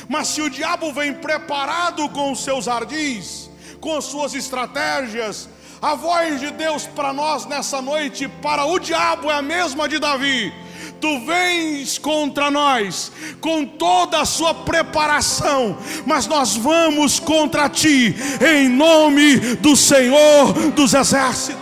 Mas 0.09 0.26
se 0.26 0.42
o 0.42 0.50
diabo 0.50 0.92
vem 0.92 1.14
preparado 1.14 2.09
com 2.09 2.33
os 2.33 2.42
seus 2.42 2.66
ardis, 2.66 3.48
com 3.81 4.00
suas 4.00 4.35
estratégias, 4.35 5.48
a 5.81 5.95
voz 5.95 6.40
de 6.40 6.51
Deus 6.51 6.87
para 6.87 7.12
nós 7.12 7.47
nessa 7.47 7.81
noite, 7.81 8.29
para 8.29 8.64
o 8.66 8.79
diabo, 8.79 9.31
é 9.31 9.35
a 9.35 9.43
mesma 9.43 9.88
de 9.88 9.99
Davi. 9.99 10.53
Tu 11.01 11.21
vens 11.25 11.97
contra 11.97 12.51
nós 12.51 13.11
com 13.40 13.64
toda 13.64 14.21
a 14.21 14.27
sua 14.27 14.53
preparação, 14.53 15.79
mas 16.05 16.27
nós 16.27 16.55
vamos 16.55 17.19
contra 17.19 17.71
ti, 17.71 18.14
em 18.47 18.69
nome 18.69 19.38
do 19.57 19.75
Senhor 19.75 20.53
dos 20.75 20.93
Exércitos. 20.93 21.61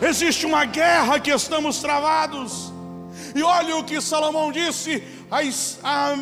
Existe 0.00 0.46
uma 0.46 0.64
guerra 0.64 1.20
que 1.20 1.30
estamos 1.30 1.80
travados, 1.80 2.72
e 3.34 3.42
olha 3.42 3.76
o 3.76 3.84
que 3.84 4.00
Salomão 4.00 4.50
disse: 4.50 5.02
a 5.30 6.16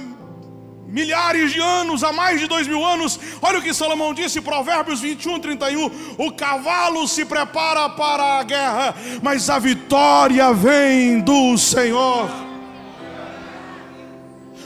milhares 0.92 1.52
de 1.52 1.60
anos, 1.60 2.04
há 2.04 2.12
mais 2.12 2.38
de 2.38 2.46
dois 2.46 2.68
mil 2.68 2.84
anos. 2.84 3.18
Olha 3.40 3.58
o 3.58 3.62
que 3.62 3.72
Salomão 3.72 4.12
disse, 4.12 4.40
Provérbios 4.40 5.00
21, 5.00 5.40
31. 5.40 5.90
O 6.18 6.30
cavalo 6.32 7.08
se 7.08 7.24
prepara 7.24 7.88
para 7.88 8.38
a 8.38 8.42
guerra, 8.42 8.94
mas 9.22 9.48
a 9.48 9.58
vitória 9.58 10.52
vem 10.52 11.20
do 11.20 11.56
Senhor. 11.56 12.51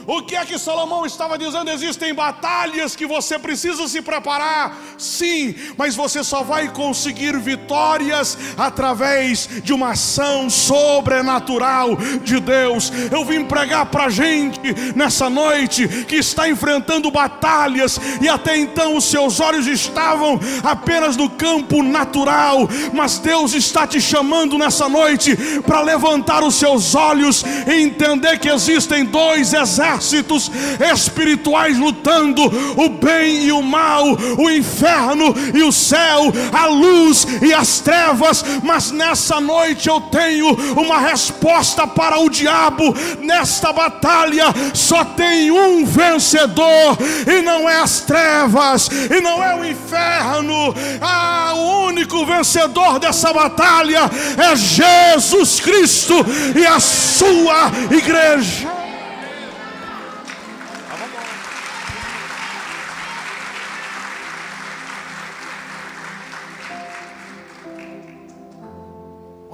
O 0.06 0.22
que 0.22 0.36
é 0.36 0.46
que 0.46 0.56
Salomão 0.56 1.04
estava 1.04 1.36
dizendo? 1.36 1.68
Existem 1.68 2.14
batalhas 2.14 2.94
que 2.94 3.04
você 3.04 3.40
precisa 3.40 3.88
se 3.88 4.00
preparar, 4.00 4.78
sim, 4.96 5.52
mas 5.76 5.96
você 5.96 6.22
só 6.22 6.44
vai 6.44 6.68
conseguir 6.68 7.36
vitórias 7.40 8.38
através 8.56 9.48
de 9.64 9.72
uma 9.72 9.90
ação 9.90 10.48
sobrenatural 10.48 11.96
de 12.22 12.38
Deus. 12.38 12.92
Eu 13.10 13.24
vim 13.24 13.44
pregar 13.44 13.86
para 13.86 14.08
gente 14.08 14.60
nessa 14.94 15.28
noite 15.28 15.88
que 16.06 16.14
está 16.14 16.48
enfrentando 16.48 17.10
batalhas 17.10 17.98
e 18.20 18.28
até 18.28 18.56
então 18.56 18.96
os 18.96 19.06
seus 19.06 19.40
olhos 19.40 19.66
estavam 19.66 20.38
apenas 20.62 21.16
no 21.16 21.28
campo 21.28 21.82
natural, 21.82 22.68
mas 22.92 23.18
Deus 23.18 23.54
está 23.54 23.88
te 23.88 24.00
chamando 24.00 24.56
nessa 24.56 24.88
noite 24.88 25.36
para 25.66 25.80
levantar 25.80 26.44
os 26.44 26.54
seus 26.54 26.94
olhos 26.94 27.42
e 27.66 27.82
entender 27.82 28.38
que 28.38 28.48
existem 28.48 29.04
dois 29.04 29.52
exércitos 29.52 29.95
exércitos 29.96 30.50
espirituais 30.92 31.78
lutando, 31.78 32.42
o 32.76 32.88
bem 32.88 33.44
e 33.44 33.52
o 33.52 33.62
mal, 33.62 34.04
o 34.38 34.50
inferno 34.50 35.34
e 35.54 35.62
o 35.62 35.72
céu, 35.72 36.32
a 36.52 36.66
luz 36.66 37.26
e 37.42 37.52
as 37.52 37.80
trevas. 37.80 38.44
Mas 38.62 38.90
nessa 38.90 39.40
noite 39.40 39.88
eu 39.88 40.00
tenho 40.00 40.52
uma 40.74 40.98
resposta 40.98 41.86
para 41.86 42.18
o 42.18 42.28
diabo. 42.28 42.94
Nesta 43.20 43.72
batalha 43.72 44.46
só 44.74 45.04
tem 45.04 45.50
um 45.50 45.84
vencedor, 45.84 46.98
e 47.26 47.42
não 47.42 47.68
é 47.68 47.80
as 47.80 48.00
trevas, 48.00 48.88
e 48.88 49.20
não 49.20 49.42
é 49.42 49.54
o 49.54 49.64
inferno. 49.64 50.74
Ah, 51.00 51.52
o 51.54 51.86
único 51.86 52.24
vencedor 52.26 52.98
dessa 52.98 53.32
batalha 53.32 54.10
é 54.36 54.56
Jesus 54.56 55.60
Cristo 55.60 56.14
e 56.54 56.66
a 56.66 56.78
sua 56.80 57.70
igreja. 57.90 58.85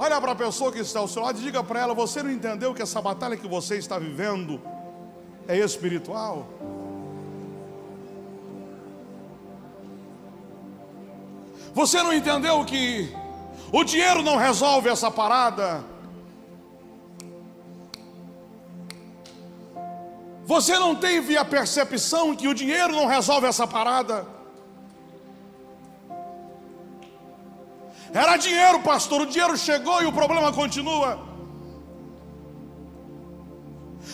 Olha 0.03 0.19
para 0.19 0.33
a 0.33 0.35
pessoa 0.35 0.69
que 0.69 0.79
está 0.79 0.99
ao 0.99 1.07
seu 1.07 1.21
lado 1.21 1.39
e 1.39 1.43
diga 1.43 1.63
para 1.63 1.79
ela: 1.79 1.93
Você 1.93 2.21
não 2.21 2.29
entendeu 2.29 2.73
que 2.73 2.81
essa 2.81 3.01
batalha 3.01 3.37
que 3.37 3.47
você 3.47 3.77
está 3.77 3.97
vivendo 3.97 4.61
é 5.47 5.57
espiritual? 5.57 6.45
Você 11.73 12.03
não 12.03 12.11
entendeu 12.11 12.65
que 12.65 13.15
o 13.71 13.81
dinheiro 13.85 14.21
não 14.21 14.35
resolve 14.35 14.89
essa 14.89 15.09
parada? 15.09 15.85
Você 20.45 20.77
não 20.77 20.93
teve 20.95 21.37
a 21.37 21.45
percepção 21.45 22.35
que 22.35 22.49
o 22.49 22.53
dinheiro 22.53 22.93
não 22.93 23.07
resolve 23.07 23.47
essa 23.47 23.65
parada? 23.65 24.27
Era 28.13 28.37
dinheiro, 28.37 28.79
pastor. 28.81 29.21
O 29.21 29.25
dinheiro 29.25 29.57
chegou 29.57 30.01
e 30.03 30.05
o 30.05 30.13
problema 30.13 30.53
continua. 30.53 31.19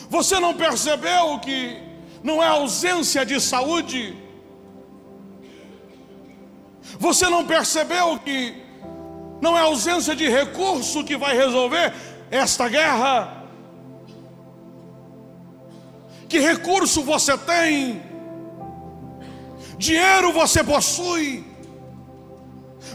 Você 0.09 0.39
não 0.39 0.53
percebeu 0.53 1.39
que 1.39 1.81
não 2.23 2.41
é 2.41 2.47
ausência 2.47 3.25
de 3.25 3.39
saúde? 3.41 4.17
Você 6.97 7.29
não 7.29 7.45
percebeu 7.45 8.17
que 8.19 8.55
não 9.41 9.57
é 9.57 9.61
ausência 9.61 10.15
de 10.15 10.27
recurso 10.27 11.03
que 11.03 11.17
vai 11.17 11.35
resolver 11.35 11.93
esta 12.31 12.69
guerra? 12.69 13.43
Que 16.29 16.39
recurso 16.39 17.03
você 17.03 17.37
tem? 17.37 18.01
Dinheiro 19.77 20.31
você 20.31 20.63
possui? 20.63 21.48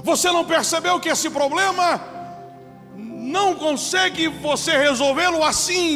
Você 0.05 0.31
não 0.31 0.45
percebeu 0.45 1.01
que 1.01 1.09
esse 1.09 1.29
problema 1.31 2.01
não 2.95 3.55
consegue 3.55 4.29
você 4.29 4.77
resolvê-lo 4.77 5.43
assim? 5.43 5.91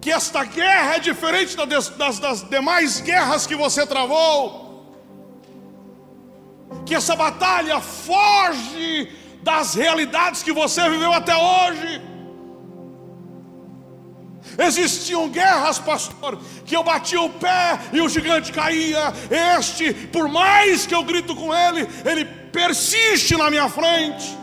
Que 0.00 0.12
esta 0.12 0.44
guerra 0.44 0.96
é 0.96 0.98
diferente 0.98 1.56
das, 1.56 2.18
das, 2.18 2.42
demais 2.48 3.00
guerras 3.00 3.46
que 3.46 3.56
você 3.56 3.86
travou? 3.86 4.70
que 6.86 6.94
essa 6.94 7.16
batalha 7.16 7.80
foge 7.80 9.12
das 9.42 9.74
realidades 9.74 10.42
que 10.42 10.52
você 10.52 10.88
viveu 10.88 11.12
até 11.12 11.36
hoje. 11.36 12.02
Existiam 14.58 15.28
guerras, 15.28 15.78
pastor, 15.78 16.38
que 16.64 16.76
eu 16.76 16.82
batia 16.82 17.20
o 17.20 17.30
pé 17.30 17.78
e 17.92 18.00
o 18.00 18.08
gigante 18.08 18.52
caía. 18.52 19.12
Este, 19.58 19.92
por 19.92 20.28
mais 20.28 20.86
que 20.86 20.94
eu 20.94 21.02
grito 21.02 21.34
com 21.34 21.54
ele, 21.54 21.88
ele 22.04 22.24
persiste 22.24 23.36
na 23.36 23.50
minha 23.50 23.68
frente. 23.68 24.40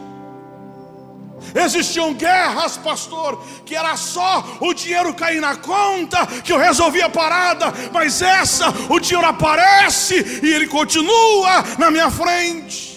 Existiam 1.56 2.13
guerras, 2.13 2.78
pastor, 2.78 3.41
que 3.65 3.76
era 3.76 3.96
só 3.96 4.58
o 4.60 4.74
dinheiro 4.74 5.13
cair 5.13 5.39
na 5.39 5.56
conta 5.56 6.26
que 6.43 6.52
eu 6.52 6.58
resolvia 6.58 7.06
a 7.06 7.10
parada, 7.10 7.74
mas 7.91 8.22
essa, 8.22 8.70
o 8.89 9.00
dinheiro 9.00 9.28
aparece 9.28 10.41
e 10.43 10.54
ele 10.54 10.67
continua 10.67 11.63
na 11.78 11.89
minha 11.91 12.10
frente. 12.10 12.97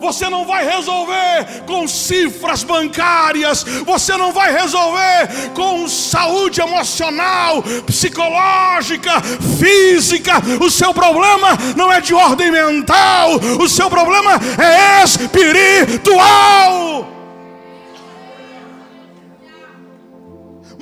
Você 0.00 0.28
não 0.28 0.44
vai 0.44 0.64
resolver 0.64 1.64
com 1.66 1.88
cifras 1.88 2.62
bancárias, 2.62 3.64
você 3.84 4.16
não 4.16 4.32
vai 4.32 4.52
resolver 4.52 5.50
com 5.54 5.88
saúde 5.88 6.60
emocional, 6.60 7.62
psicológica, 7.86 9.22
física. 9.58 10.34
O 10.60 10.70
seu 10.70 10.92
problema 10.92 11.56
não 11.76 11.92
é 11.92 12.00
de 12.00 12.14
ordem 12.14 12.50
mental, 12.50 13.36
o 13.60 13.68
seu 13.68 13.88
problema 13.88 14.32
é 14.58 15.04
espiritual. 15.04 17.15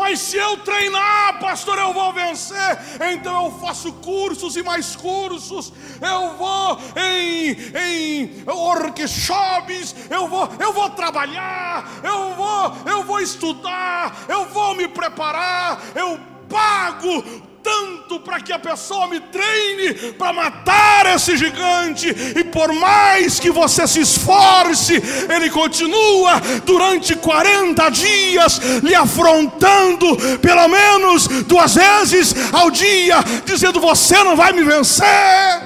Mas 0.05 0.19
se 0.19 0.37
eu 0.37 0.59
treinar, 0.59 1.40
pastor, 1.40 1.79
eu 1.79 1.95
vou 1.95 2.12
vencer. 2.12 2.79
Então 3.11 3.47
eu 3.47 3.53
faço 3.53 3.90
cursos 3.90 4.55
e 4.55 4.62
mais 4.62 4.95
cursos. 4.95 5.73
Eu 5.99 6.37
vou 6.37 6.79
em, 6.95 7.53
em 7.75 8.45
workshops. 8.47 9.97
Eu 10.11 10.29
vou, 10.29 10.47
eu 10.61 10.75
vou 10.75 10.90
trabalhar. 10.90 11.88
Eu 12.03 12.35
vou, 12.35 12.77
eu 12.85 13.03
vou 13.05 13.19
estudar. 13.19 14.27
Eu 14.29 14.45
vou 14.45 14.75
me 14.75 14.87
preparar. 14.87 15.81
Eu 15.95 16.21
pago 16.51 17.25
tanto 17.64 18.20
para 18.20 18.40
que 18.40 18.53
a 18.53 18.59
pessoa 18.59 19.07
me 19.07 19.18
treine 19.18 20.12
para 20.12 20.35
matar 20.35 21.07
esse 21.16 21.35
gigante, 21.35 22.09
e 22.09 22.44
por 22.44 22.70
mais 22.74 23.40
que 23.40 23.50
você 23.50 23.87
se 23.88 24.00
esforce, 24.00 25.03
ele 25.35 25.48
continua 25.48 26.40
durante 26.66 27.16
40 27.16 27.88
dias 27.88 28.59
lhe 28.83 28.94
afrontando, 28.94 30.14
pelo 30.38 30.68
menos 30.68 31.27
duas 31.44 31.74
vezes 31.74 32.35
ao 32.53 32.70
dia, 32.70 33.16
dizendo: 33.46 33.81
Você 33.81 34.22
não 34.22 34.37
vai 34.37 34.53
me 34.53 34.62
vencer. 34.62 35.62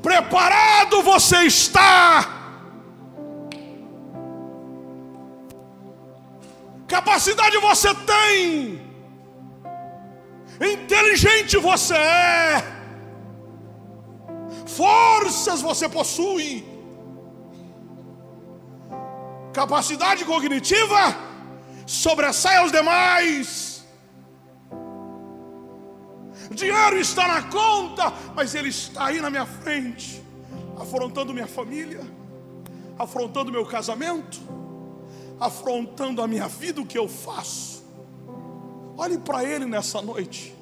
Preparado 0.00 1.02
você 1.02 1.42
está 1.42 2.37
Capacidade 6.88 7.58
você 7.58 7.94
tem. 7.94 8.80
Inteligente 10.72 11.58
você 11.58 11.94
é. 11.94 12.64
Forças 14.66 15.60
você 15.60 15.86
possui. 15.86 16.66
Capacidade 19.52 20.24
cognitiva 20.24 21.14
sobressai 21.86 22.56
aos 22.56 22.72
demais. 22.72 23.84
Dinheiro 26.50 26.98
está 26.98 27.28
na 27.28 27.42
conta, 27.42 28.12
mas 28.34 28.54
ele 28.54 28.70
está 28.70 29.06
aí 29.06 29.20
na 29.20 29.28
minha 29.28 29.44
frente, 29.44 30.24
afrontando 30.80 31.34
minha 31.34 31.46
família, 31.46 32.00
afrontando 32.98 33.52
meu 33.52 33.66
casamento 33.66 34.57
afrontando 35.40 36.22
a 36.22 36.26
minha 36.26 36.48
vida, 36.48 36.80
o 36.80 36.86
que 36.86 36.98
eu 36.98 37.08
faço. 37.08 37.84
Olhe 38.96 39.18
para 39.18 39.44
Ele 39.44 39.64
nessa 39.64 40.02
noite 40.02 40.54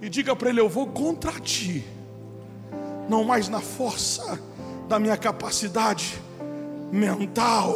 e 0.00 0.08
diga 0.08 0.34
para 0.36 0.50
Ele: 0.50 0.60
Eu 0.60 0.68
vou 0.68 0.86
contra 0.86 1.32
ti, 1.40 1.84
não 3.08 3.24
mais 3.24 3.48
na 3.48 3.60
força 3.60 4.40
da 4.88 4.98
minha 4.98 5.16
capacidade 5.16 6.20
mental, 6.92 7.74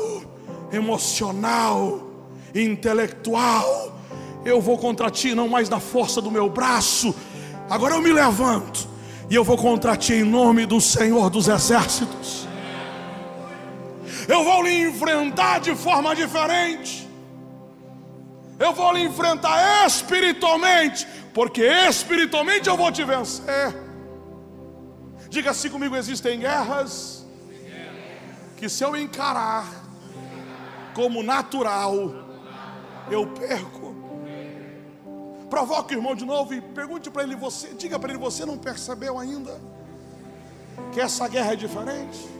emocional, 0.72 2.10
intelectual. 2.54 3.94
Eu 4.44 4.60
vou 4.60 4.78
contra 4.78 5.10
ti, 5.10 5.34
não 5.34 5.48
mais 5.48 5.68
na 5.68 5.80
força 5.80 6.20
do 6.20 6.30
meu 6.30 6.48
braço. 6.48 7.14
Agora 7.68 7.94
eu 7.94 8.00
me 8.00 8.12
levanto 8.12 8.88
e 9.28 9.34
eu 9.34 9.42
vou 9.42 9.56
contra 9.56 9.96
ti 9.96 10.14
em 10.14 10.22
nome 10.22 10.66
do 10.66 10.80
Senhor 10.80 11.28
dos 11.28 11.48
Exércitos 11.48 12.45
eu 14.28 14.44
vou 14.44 14.62
lhe 14.62 14.88
enfrentar 14.88 15.60
de 15.60 15.74
forma 15.74 16.14
diferente. 16.14 17.06
Eu 18.58 18.72
vou 18.72 18.92
lhe 18.92 19.02
enfrentar 19.02 19.86
espiritualmente, 19.86 21.06
porque 21.34 21.62
espiritualmente 21.62 22.68
eu 22.68 22.76
vou 22.76 22.90
te 22.90 23.04
vencer. 23.04 23.74
Diga 25.28 25.50
assim 25.50 25.68
comigo: 25.68 25.94
existem 25.94 26.40
guerras 26.40 27.26
que 28.56 28.68
se 28.68 28.82
eu 28.82 28.96
encarar 28.96 29.66
como 30.94 31.22
natural, 31.22 31.94
eu 33.10 33.26
perco. 33.26 33.94
Provoque 35.50 35.94
o 35.94 35.98
irmão 35.98 36.14
de 36.14 36.24
novo 36.24 36.54
e 36.54 36.60
pergunte 36.60 37.10
para 37.10 37.22
ele: 37.22 37.36
você, 37.36 37.68
diga 37.74 37.98
para 37.98 38.10
ele, 38.10 38.18
você 38.18 38.44
não 38.46 38.56
percebeu 38.56 39.18
ainda 39.18 39.60
que 40.92 41.00
essa 41.00 41.28
guerra 41.28 41.52
é 41.52 41.56
diferente? 41.56 42.35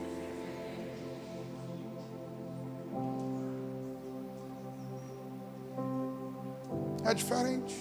É 7.07 7.13
diferente. 7.13 7.73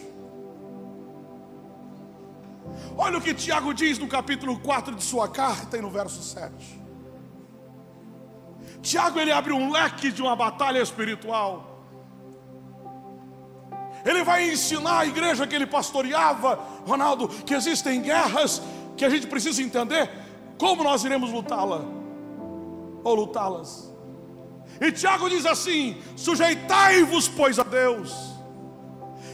Olha 2.97 3.19
o 3.19 3.21
que 3.21 3.35
Tiago 3.35 3.75
diz 3.75 3.99
no 3.99 4.07
capítulo 4.07 4.59
4 4.61 4.95
de 4.95 5.03
sua 5.03 5.29
carta 5.29 5.77
e 5.77 5.81
no 5.81 5.91
verso 5.91 6.23
7. 6.23 6.81
Tiago 8.81 9.19
ele 9.19 9.33
abre 9.33 9.53
um 9.53 9.73
leque 9.73 10.13
de 10.13 10.23
uma 10.23 10.37
batalha 10.37 10.81
espiritual. 10.81 11.85
Ele 14.05 14.23
vai 14.23 14.49
ensinar 14.49 15.01
a 15.01 15.07
igreja 15.07 15.45
que 15.45 15.57
ele 15.57 15.67
pastoreava, 15.67 16.61
Ronaldo, 16.87 17.29
que 17.29 17.55
existem 17.55 18.01
guerras 18.01 18.63
que 18.97 19.05
a 19.05 19.11
gente 19.11 19.27
precisa 19.27 19.61
entender 19.61 20.09
como 20.57 20.85
nós 20.85 21.05
iremos 21.05 21.33
lutá-la 21.33 21.81
ou 23.03 23.15
lutá-las. 23.17 23.93
E 24.81 24.93
Tiago 24.93 25.29
diz 25.29 25.45
assim: 25.45 26.01
sujeitai-vos, 26.15 27.27
pois, 27.27 27.59
a 27.59 27.65
Deus 27.65 28.36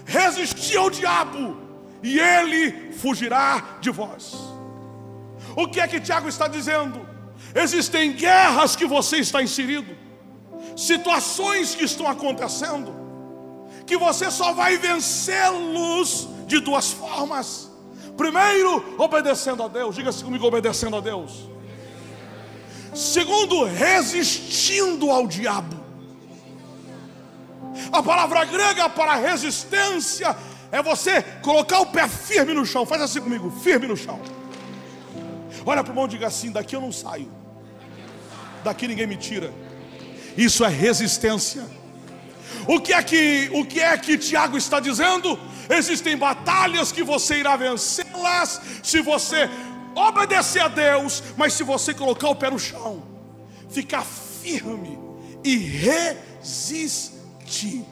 resistir 0.05 0.77
ao 0.77 0.91
diabo, 0.91 1.57
e 2.03 2.19
ele 2.19 2.93
fugirá 2.93 3.77
de 3.81 3.91
vós. 3.91 4.35
O 5.57 5.69
que 5.69 5.81
é 5.81 5.87
que 5.87 6.01
Tiago 6.01 6.29
está 6.29 6.49
dizendo? 6.49 7.07
Existem 7.55 8.12
guerras 8.12 8.75
que 8.75 8.87
você 8.87 9.19
está 9.19 9.43
inserido, 9.43 9.95
situações 10.77 11.75
que 11.75 11.85
estão 11.85 12.07
acontecendo, 12.07 12.95
que 13.87 13.97
você 13.97 14.31
só 14.31 14.53
vai 14.53 14.79
vencê-los 14.79 16.29
de 16.47 16.61
duas 16.61 16.93
formas. 16.93 17.71
Primeiro, 18.17 18.97
obedecendo 18.99 19.62
a 19.62 19.69
Deus, 19.69 19.95
diga-se 19.95 20.23
comigo, 20.25 20.47
obedecendo 20.47 20.97
a 20.97 21.01
Deus. 21.01 21.49
Segundo, 22.95 23.65
resistindo 23.65 25.11
ao 25.11 25.27
diabo. 25.27 25.82
A 27.93 28.03
palavra 28.03 28.45
grega 28.45 28.89
para 28.89 29.15
resistência 29.15 30.37
é 30.71 30.83
você 30.83 31.23
colocar 31.43 31.81
o 31.81 31.87
pé 31.87 32.09
firme 32.09 32.55
no 32.55 32.65
chão. 32.65 32.87
Faz 32.87 33.03
assim 33.03 33.21
comigo, 33.21 33.51
firme 33.51 33.87
no 33.87 33.97
chão. 33.97 34.21
Olha 35.65 35.83
para 35.83 35.91
o 35.91 35.93
irmão 35.93 36.07
e 36.07 36.09
diga 36.09 36.27
assim: 36.27 36.51
daqui 36.51 36.75
eu 36.75 36.81
não 36.81 36.93
saio, 36.93 37.31
daqui 38.65 38.89
ninguém 38.89 39.07
me 39.07 39.17
tira. 39.17 39.53
Isso 40.37 40.65
é 40.65 40.69
resistência. 40.69 41.65
O 42.67 42.81
que 42.81 42.93
é 42.93 43.03
que 43.03 43.51
o 43.53 43.65
que 43.65 43.81
é 43.81 43.97
que 43.97 44.19
Tiago 44.19 44.57
está 44.57 44.81
dizendo? 44.81 45.39
Existem 45.69 46.17
batalhas 46.17 46.93
que 46.93 47.03
você 47.03 47.37
irá 47.37 47.57
vencê-las 47.57 48.61
se 48.83 49.01
você 49.01 49.49
obedecer 49.95 50.61
a 50.61 50.69
Deus, 50.69 51.23
mas 51.37 51.53
se 51.53 51.63
você 51.63 51.93
colocar 51.95 52.29
o 52.29 52.35
pé 52.35 52.51
no 52.51 52.59
chão, 52.59 53.03
ficar 53.69 54.05
firme 54.05 54.99
e 55.45 55.57
resistir 55.57 57.12
ti. 57.53 57.85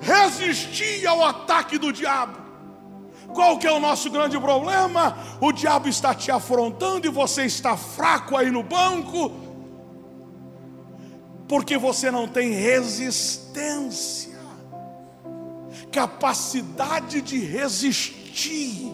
Resistir 0.00 1.06
ao 1.06 1.24
ataque 1.24 1.78
do 1.78 1.92
diabo. 1.92 2.38
Qual 3.32 3.58
que 3.58 3.66
é 3.66 3.72
o 3.72 3.80
nosso 3.80 4.10
grande 4.10 4.38
problema? 4.38 5.16
O 5.40 5.52
diabo 5.52 5.88
está 5.88 6.14
te 6.14 6.30
afrontando 6.30 7.06
e 7.06 7.10
você 7.10 7.44
está 7.44 7.76
fraco 7.76 8.36
aí 8.36 8.50
no 8.50 8.62
banco, 8.62 9.32
porque 11.48 11.76
você 11.78 12.10
não 12.10 12.26
tem 12.26 12.50
resistência. 12.52 14.36
capacidade 15.92 17.22
de 17.22 17.38
resistir. 17.38 18.92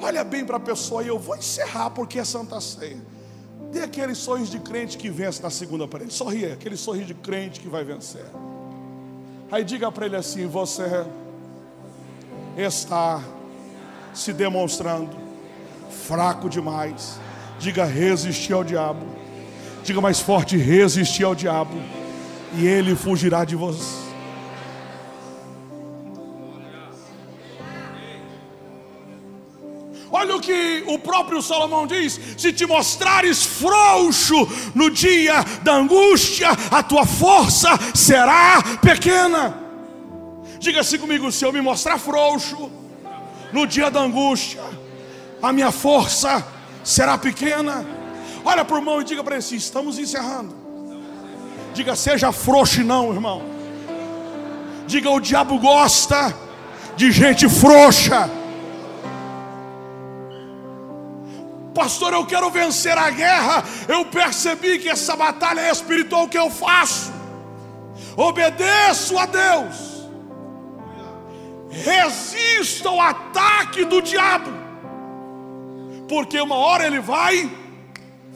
Olha 0.00 0.22
bem 0.22 0.44
para 0.44 0.56
a 0.56 0.60
pessoa 0.60 1.02
e 1.02 1.08
eu 1.08 1.18
vou 1.18 1.36
encerrar 1.36 1.90
porque 1.90 2.18
é 2.18 2.24
Santa 2.24 2.60
Ceia. 2.60 3.02
Dê 3.72 3.82
aquele 3.82 4.14
sorriso 4.14 4.50
de 4.50 4.58
crente 4.58 4.98
que 4.98 5.08
vence 5.08 5.42
na 5.42 5.50
segunda 5.50 5.86
parede. 5.86 6.12
Sorria, 6.12 6.54
aquele 6.54 6.76
sorriso 6.76 7.06
de 7.06 7.14
crente 7.14 7.60
que 7.60 7.68
vai 7.68 7.84
vencer. 7.84 8.24
Aí 9.50 9.62
diga 9.62 9.90
para 9.92 10.06
ele 10.06 10.16
assim: 10.16 10.46
Você 10.46 11.06
está 12.56 13.22
se 14.12 14.32
demonstrando 14.32 15.16
fraco 16.06 16.48
demais. 16.48 17.18
Diga 17.58 17.84
resistir 17.84 18.52
ao 18.52 18.64
diabo. 18.64 19.06
Diga 19.84 20.00
mais 20.00 20.20
forte: 20.20 20.56
resistir 20.56 21.24
ao 21.24 21.34
diabo. 21.34 21.76
E 22.58 22.66
ele 22.66 22.96
fugirá 22.96 23.44
de 23.44 23.54
você. 23.54 24.09
O 30.94 30.98
próprio 30.98 31.40
Salomão 31.40 31.86
diz: 31.86 32.18
se 32.36 32.52
te 32.52 32.66
mostrares 32.66 33.44
frouxo 33.44 34.48
no 34.74 34.90
dia 34.90 35.42
da 35.62 35.74
angústia, 35.74 36.48
a 36.70 36.82
tua 36.82 37.06
força 37.06 37.68
será 37.94 38.62
pequena. 38.82 39.56
Diga-se 40.58 40.98
comigo: 40.98 41.30
se 41.30 41.44
eu 41.44 41.52
me 41.52 41.60
mostrar 41.60 41.98
frouxo 41.98 42.70
no 43.52 43.66
dia 43.66 43.90
da 43.90 44.00
angústia, 44.00 44.62
a 45.42 45.52
minha 45.52 45.70
força 45.70 46.46
será 46.84 47.16
pequena. 47.16 47.86
Olha 48.44 48.64
para 48.64 48.74
o 48.74 48.78
irmão 48.78 49.00
e 49.00 49.04
diga 49.04 49.22
para 49.22 49.34
ele 49.34 49.44
assim: 49.44 49.56
estamos 49.56 49.98
encerrando. 49.98 50.54
Diga, 51.72 51.94
seja 51.94 52.32
frouxo, 52.32 52.82
não, 52.82 53.12
irmão. 53.12 53.42
Diga, 54.86 55.08
o 55.10 55.20
diabo 55.20 55.58
gosta 55.58 56.34
de 56.96 57.12
gente 57.12 57.48
frouxa. 57.48 58.39
Pastor, 61.74 62.12
eu 62.12 62.26
quero 62.26 62.50
vencer 62.50 62.96
a 62.96 63.10
guerra. 63.10 63.64
Eu 63.88 64.04
percebi 64.06 64.78
que 64.78 64.88
essa 64.88 65.16
batalha 65.16 65.60
é 65.60 65.70
espiritual. 65.70 66.28
Que 66.28 66.38
eu 66.38 66.50
faço? 66.50 67.12
Obedeço 68.16 69.16
a 69.18 69.26
Deus. 69.26 70.08
Resista 71.70 72.88
ao 72.88 73.00
ataque 73.00 73.84
do 73.84 74.02
diabo. 74.02 74.50
Porque 76.08 76.40
uma 76.40 76.56
hora 76.56 76.86
ele 76.86 76.98
vai 76.98 77.48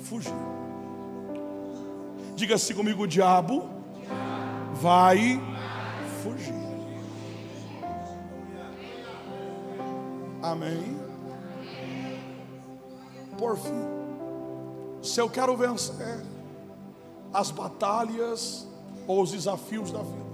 fugir. 0.05 0.33
Diga-se 2.37 2.73
comigo: 2.73 3.03
o 3.03 3.09
diabo 3.09 3.69
vai 4.75 5.41
fugir. 6.23 6.55
Amém. 10.43 11.04
Por 13.45 13.59
fim, 13.59 13.85
se 15.03 15.21
eu 15.21 15.29
quero 15.29 15.55
vencer 15.55 16.25
as 17.31 17.51
batalhas 17.51 18.67
ou 19.07 19.21
os 19.21 19.33
desafios 19.33 19.93
da 19.93 19.99
vida, 19.99 20.25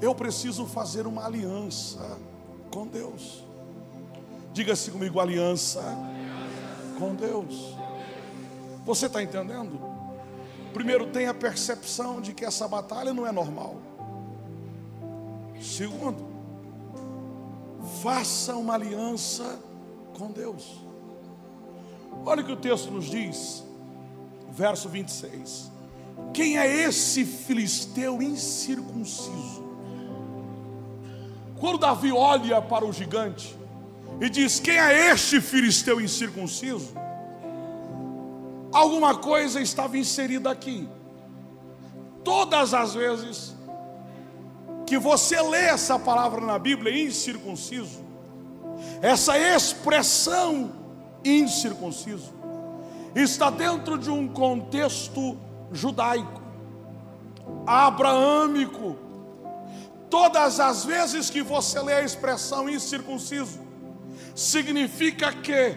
eu 0.00 0.14
preciso 0.14 0.64
fazer 0.64 1.06
uma 1.06 1.26
aliança 1.26 2.18
com 2.72 2.86
Deus. 2.86 3.44
Diga-se 4.54 4.90
comigo, 4.90 5.20
aliança 5.20 5.82
com 6.98 7.14
Deus. 7.14 7.76
Você 8.86 9.04
está 9.04 9.22
entendendo? 9.22 9.78
Primeiro, 10.72 11.08
tem 11.08 11.26
a 11.26 11.34
percepção 11.34 12.22
de 12.22 12.32
que 12.32 12.46
essa 12.46 12.66
batalha 12.66 13.12
não 13.12 13.26
é 13.26 13.32
normal. 13.32 13.76
Segundo, 15.60 16.24
faça 18.02 18.56
uma 18.56 18.72
aliança 18.72 19.58
com 20.16 20.30
Deus. 20.30 20.83
Olha 22.26 22.42
o 22.42 22.44
que 22.44 22.52
o 22.52 22.56
texto 22.56 22.90
nos 22.90 23.06
diz, 23.06 23.64
verso 24.50 24.88
26. 24.88 25.70
Quem 26.32 26.58
é 26.58 26.84
esse 26.84 27.24
filisteu 27.24 28.22
incircunciso? 28.22 29.64
Quando 31.58 31.78
Davi 31.78 32.12
olha 32.12 32.60
para 32.60 32.84
o 32.84 32.92
gigante 32.92 33.56
e 34.20 34.28
diz: 34.28 34.60
Quem 34.60 34.78
é 34.78 35.10
este 35.12 35.40
filisteu 35.40 36.00
incircunciso? 36.00 36.94
Alguma 38.72 39.14
coisa 39.16 39.60
estava 39.60 39.96
inserida 39.96 40.50
aqui. 40.50 40.88
Todas 42.24 42.74
as 42.74 42.94
vezes 42.94 43.54
que 44.86 44.98
você 44.98 45.40
lê 45.40 45.66
essa 45.66 45.98
palavra 45.98 46.40
na 46.40 46.58
Bíblia, 46.58 47.06
incircunciso, 47.06 48.02
essa 49.00 49.38
expressão 49.38 50.83
incircunciso, 51.24 52.32
está 53.14 53.50
dentro 53.50 53.96
de 53.96 54.10
um 54.10 54.28
contexto 54.28 55.36
judaico, 55.72 56.42
abraâmico. 57.66 58.96
Todas 60.10 60.60
as 60.60 60.84
vezes 60.84 61.30
que 61.30 61.42
você 61.42 61.80
lê 61.80 61.94
a 61.94 62.02
expressão 62.02 62.68
incircunciso, 62.68 63.60
significa 64.34 65.32
que 65.32 65.76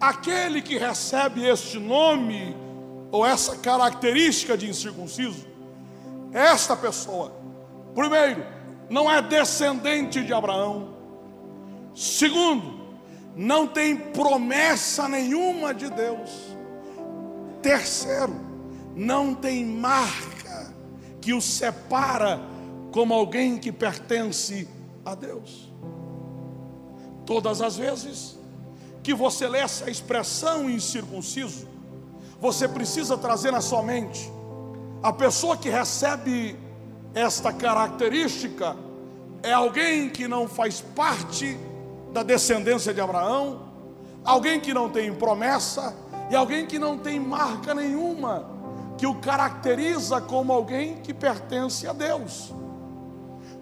aquele 0.00 0.62
que 0.62 0.76
recebe 0.76 1.44
este 1.44 1.78
nome 1.78 2.56
ou 3.10 3.24
essa 3.26 3.56
característica 3.56 4.56
de 4.56 4.68
incircunciso, 4.68 5.46
esta 6.32 6.76
pessoa, 6.76 7.32
primeiro, 7.94 8.44
não 8.88 9.10
é 9.10 9.20
descendente 9.20 10.22
de 10.22 10.32
Abraão. 10.32 10.90
Segundo, 11.94 12.77
não 13.38 13.68
tem 13.68 13.96
promessa 13.96 15.08
nenhuma 15.08 15.72
de 15.72 15.88
Deus. 15.88 16.56
Terceiro, 17.62 18.34
não 18.96 19.32
tem 19.32 19.64
marca 19.64 20.74
que 21.20 21.32
o 21.32 21.40
separa 21.40 22.40
como 22.90 23.14
alguém 23.14 23.56
que 23.56 23.70
pertence 23.70 24.68
a 25.04 25.14
Deus. 25.14 25.72
Todas 27.24 27.62
as 27.62 27.76
vezes 27.76 28.36
que 29.04 29.14
você 29.14 29.46
lê 29.46 29.60
essa 29.60 29.88
expressão 29.88 30.68
incircunciso, 30.68 31.68
você 32.40 32.66
precisa 32.66 33.16
trazer 33.16 33.52
na 33.52 33.60
sua 33.60 33.84
mente 33.84 34.28
a 35.00 35.12
pessoa 35.12 35.56
que 35.56 35.70
recebe 35.70 36.58
esta 37.14 37.52
característica 37.52 38.76
é 39.44 39.52
alguém 39.52 40.10
que 40.10 40.26
não 40.26 40.48
faz 40.48 40.80
parte 40.80 41.56
da 42.12 42.22
descendência 42.22 42.92
de 42.92 43.00
Abraão, 43.00 43.68
alguém 44.24 44.60
que 44.60 44.74
não 44.74 44.88
tem 44.88 45.14
promessa 45.14 45.94
e 46.30 46.36
alguém 46.36 46.66
que 46.66 46.78
não 46.78 46.98
tem 46.98 47.18
marca 47.18 47.74
nenhuma 47.74 48.58
que 48.96 49.06
o 49.06 49.14
caracteriza 49.14 50.20
como 50.20 50.52
alguém 50.52 50.96
que 50.96 51.14
pertence 51.14 51.86
a 51.86 51.92
Deus. 51.92 52.52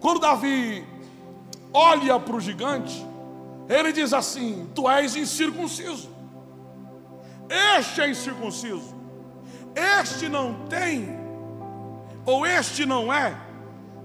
Quando 0.01 0.21
Davi 0.21 0.85
olha 1.73 2.19
para 2.19 2.37
o 2.37 2.41
gigante, 2.41 3.07
ele 3.69 3.93
diz 3.93 4.13
assim: 4.13 4.69
Tu 4.75 4.89
és 4.89 5.15
incircunciso, 5.15 6.09
este 7.49 8.01
é 8.01 8.11
incircunciso, 8.11 8.95
este 9.75 10.29
não 10.29 10.67
tem, 10.67 11.19
ou 12.25 12.47
este 12.47 12.87
não 12.87 13.13
é 13.13 13.37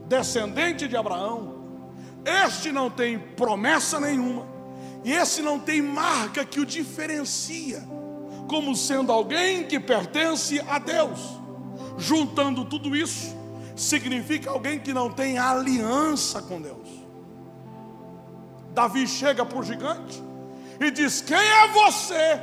descendente 0.08 0.88
de 0.88 0.98
Abraão, 0.98 1.61
este 2.26 2.72
não 2.72 2.90
tem 2.90 3.18
promessa 3.18 4.00
nenhuma, 4.00 4.46
e 5.04 5.12
esse 5.12 5.42
não 5.42 5.60
tem 5.60 5.82
marca 5.82 6.46
que 6.46 6.60
o 6.60 6.66
diferencia, 6.66 7.84
como 8.48 8.76
sendo 8.76 9.12
alguém 9.12 9.64
que 9.64 9.80
pertence 9.80 10.60
a 10.68 10.78
Deus. 10.78 11.20
Juntando 11.98 12.66
tudo 12.66 12.96
isso, 12.96 13.36
significa 13.76 14.50
alguém 14.50 14.80
que 14.80 14.94
não 14.94 15.10
tem 15.10 15.38
aliança 15.38 16.42
com 16.42 16.62
Deus. 16.62 16.88
Davi 18.74 19.08
chega 19.08 19.46
para 19.46 19.58
o 19.58 19.64
gigante 19.64 20.22
e 20.80 20.92
diz: 20.92 21.22
Quem 21.22 21.38
é 21.38 21.68
você 21.68 22.42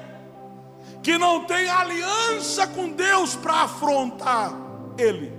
que 1.02 1.16
não 1.16 1.44
tem 1.44 1.68
aliança 1.68 2.66
com 2.66 2.90
Deus 2.90 3.34
para 3.36 3.62
afrontar 3.62 4.52
ele? 4.98 5.32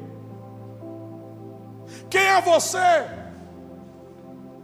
Quem 2.09 2.21
é 2.21 2.41
você 2.41 3.18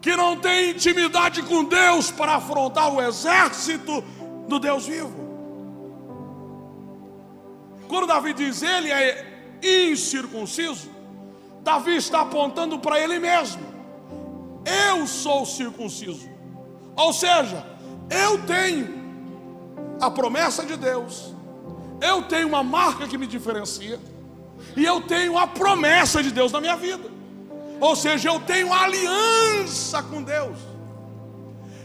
que 0.06 0.16
não 0.16 0.38
tem 0.38 0.70
intimidade 0.70 1.42
com 1.42 1.64
Deus 1.64 2.12
para 2.12 2.36
afrontar 2.36 2.94
o 2.94 3.02
exército 3.02 4.04
do 4.48 4.60
Deus 4.60 4.86
vivo. 4.86 5.16
Quando 7.88 8.06
Davi 8.06 8.32
diz 8.32 8.62
ele 8.62 8.92
é 8.92 9.58
incircunciso, 9.64 10.92
Davi 11.64 11.96
está 11.96 12.22
apontando 12.22 12.78
para 12.78 13.00
ele 13.00 13.18
mesmo. 13.18 13.64
Eu 14.64 15.08
sou 15.08 15.44
circunciso. 15.44 16.30
Ou 16.96 17.12
seja, 17.12 17.66
eu 18.08 18.44
tenho 18.46 18.88
a 20.00 20.12
promessa 20.12 20.64
de 20.64 20.78
Deus, 20.78 21.34
eu 22.00 22.22
tenho 22.22 22.48
uma 22.48 22.64
marca 22.64 23.08
que 23.08 23.18
me 23.18 23.26
diferencia, 23.26 24.00
e 24.78 24.86
eu 24.86 25.02
tenho 25.02 25.36
a 25.36 25.48
promessa 25.48 26.22
de 26.22 26.30
Deus 26.30 26.52
na 26.52 26.62
minha 26.62 26.76
vida. 26.76 27.15
Ou 27.80 27.96
seja, 27.96 28.30
eu 28.30 28.40
tenho 28.40 28.74
aliança 28.74 30.02
com 30.04 30.24
Deus. 30.24 30.58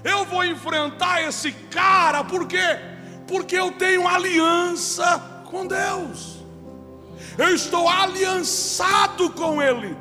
Eu 0.03 0.25
vou 0.25 0.45
enfrentar 0.45 1.23
esse 1.23 1.53
cara, 1.53 2.25
por 2.25 2.47
quê? 2.47 2.79
Porque 3.27 3.57
eu 3.57 3.73
tenho 3.73 4.07
aliança 4.09 5.43
com 5.51 5.67
Deus. 5.67 6.39
Eu 7.37 7.55
estou 7.55 7.89
aliançado 7.89 9.31
com 9.31 9.61
Ele. 9.61 9.97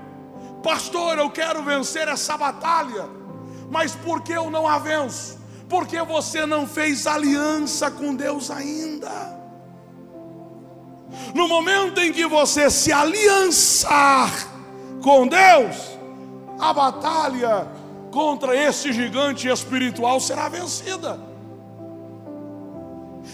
Pastor, 0.63 1.17
eu 1.17 1.29
quero 1.29 1.63
vencer 1.63 2.07
essa 2.07 2.37
batalha, 2.37 3.07
mas 3.69 3.95
por 3.95 4.21
que 4.21 4.33
eu 4.33 4.49
não 4.49 4.67
a 4.67 4.77
venço? 4.77 5.39
Porque 5.67 6.01
você 6.01 6.45
não 6.45 6.67
fez 6.67 7.05
aliança 7.07 7.91
com 7.91 8.15
Deus 8.15 8.49
ainda. 8.49 9.37
No 11.33 11.47
momento 11.47 11.99
em 11.99 12.11
que 12.11 12.25
você 12.25 12.69
se 12.69 12.91
aliançar 12.91 14.31
com 15.02 15.28
Deus, 15.28 15.97
a 16.60 16.74
batalha 16.74 17.68
contra 18.12 18.56
esse 18.56 18.91
gigante 18.91 19.47
espiritual 19.47 20.20
será 20.20 20.50
vencida. 20.50 21.20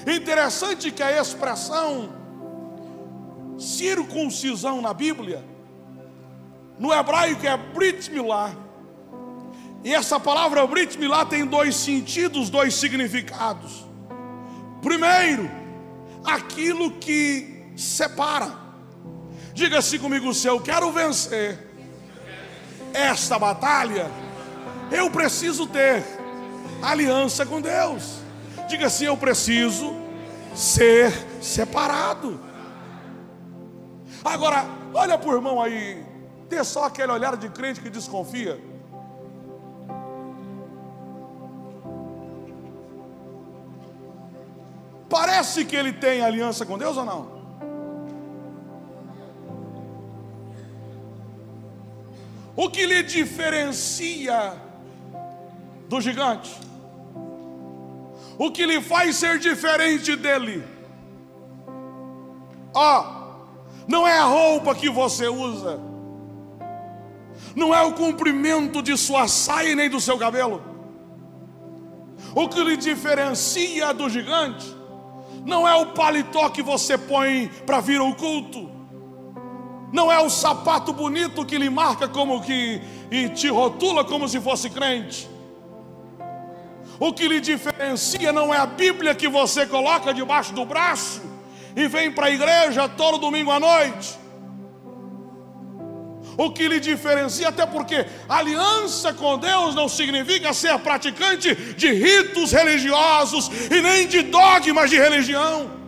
Interessante 0.06 0.92
que 0.92 1.02
a 1.02 1.20
expressão 1.20 2.10
circuncisão 3.58 4.82
na 4.82 4.94
Bíblia, 4.94 5.44
no 6.78 6.94
hebraico 6.94 7.46
é 7.46 7.56
Brit 7.56 8.12
Milá. 8.12 8.54
E 9.84 9.94
essa 9.94 10.20
palavra 10.20 10.66
Brit 10.68 10.98
Milá 10.98 11.26
tem 11.26 11.46
dois 11.46 11.76
sentidos, 11.76 12.50
dois 12.50 12.76
significados. 12.76 13.86
Primeiro, 14.82 15.50
aquilo 16.24 16.92
que 16.92 17.72
separa. 17.76 18.65
Diga-se 19.56 19.98
comigo, 19.98 20.34
se 20.34 20.48
eu 20.48 20.60
quero 20.60 20.92
vencer 20.92 21.58
esta 22.94 23.40
batalha, 23.40 24.12
eu 24.92 25.10
preciso 25.10 25.66
ter 25.66 26.04
aliança 26.82 27.46
com 27.46 27.62
Deus. 27.62 28.18
Diga 28.68 28.88
assim: 28.88 29.06
eu 29.06 29.16
preciso 29.16 29.96
ser 30.54 31.10
separado. 31.42 32.38
Agora, 34.26 34.66
olha 34.94 35.18
para 35.18 35.30
o 35.30 35.36
irmão 35.36 35.62
aí, 35.62 36.06
ter 36.50 36.66
só 36.66 36.84
aquele 36.84 37.14
olhar 37.14 37.38
de 37.38 37.48
crente 37.48 37.80
que 37.80 37.90
desconfia. 37.90 38.60
Parece 45.08 45.64
que 45.64 45.78
ele 45.78 45.94
tem 45.94 46.22
aliança 46.22 46.66
com 46.66 46.78
Deus 46.78 46.98
ou 46.98 47.06
não? 47.06 47.35
O 52.56 52.70
que 52.70 52.86
lhe 52.86 53.04
diferencia 53.04 54.54
do 55.90 56.00
gigante? 56.00 56.52
O 58.38 58.52
que 58.52 58.66
lhe 58.66 58.82
faz 58.82 59.18
ser 59.18 59.40
diferente 59.40 60.16
dele? 60.16 60.64
Ó, 62.74 63.26
não 63.88 64.08
é 64.08 64.18
a 64.18 64.26
roupa 64.26 64.76
que 64.76 64.90
você 64.90 65.28
usa, 65.28 65.80
não 67.56 67.74
é 67.74 67.82
o 67.82 67.94
comprimento 67.94 68.82
de 68.82 68.98
sua 68.98 69.28
saia 69.28 69.76
nem 69.76 69.90
do 69.90 70.00
seu 70.00 70.18
cabelo. 70.18 70.62
O 72.34 72.50
que 72.50 72.62
lhe 72.64 72.76
diferencia 72.76 73.94
do 73.94 74.10
gigante 74.10 74.76
não 75.46 75.68
é 75.68 75.74
o 75.76 75.94
paletó 75.94 76.50
que 76.50 76.62
você 76.62 76.98
põe 76.98 77.48
para 77.66 77.80
vir 77.80 78.00
ao 78.00 78.14
culto, 78.16 78.70
não 79.96 80.12
é 80.12 80.20
o 80.20 80.30
sapato 80.30 80.92
bonito 80.92 81.46
que 81.46 81.58
lhe 81.58 81.70
marca 81.70 82.08
como 82.08 82.42
que 82.42 82.82
e 83.10 83.30
te 83.30 83.48
rotula 83.48 84.04
como 84.04 84.28
se 84.28 84.42
fosse 84.42 84.70
crente. 84.70 85.28
O 87.00 87.14
que 87.14 87.28
lhe 87.28 87.40
diferencia 87.40 88.32
não 88.32 88.54
é 88.54 88.58
a 88.58 88.66
Bíblia 88.66 89.16
que 89.16 89.30
você 89.30 89.66
coloca 89.66 90.14
debaixo 90.14 90.54
do 90.54 90.66
braço 90.66 91.22
e 91.76 91.88
vem 91.88 92.12
para 92.12 92.28
a 92.28 92.32
igreja 92.32 92.90
todo 92.90 93.18
domingo 93.18 93.52
à 93.52 93.60
noite. 93.60 94.20
O 96.38 96.52
que 96.52 96.68
lhe 96.68 96.82
diferencia, 96.82 97.48
até 97.48 97.66
porque 97.66 98.06
aliança 98.28 99.14
com 99.14 99.38
Deus 99.38 99.74
não 99.74 99.88
significa 99.88 100.54
ser 100.54 100.78
praticante 100.80 101.56
de 101.56 101.94
ritos 101.94 102.52
religiosos 102.52 103.50
e 103.72 103.82
nem 103.82 104.06
de 104.08 104.22
dogmas 104.24 104.90
de 104.90 104.98
religião. 104.98 105.85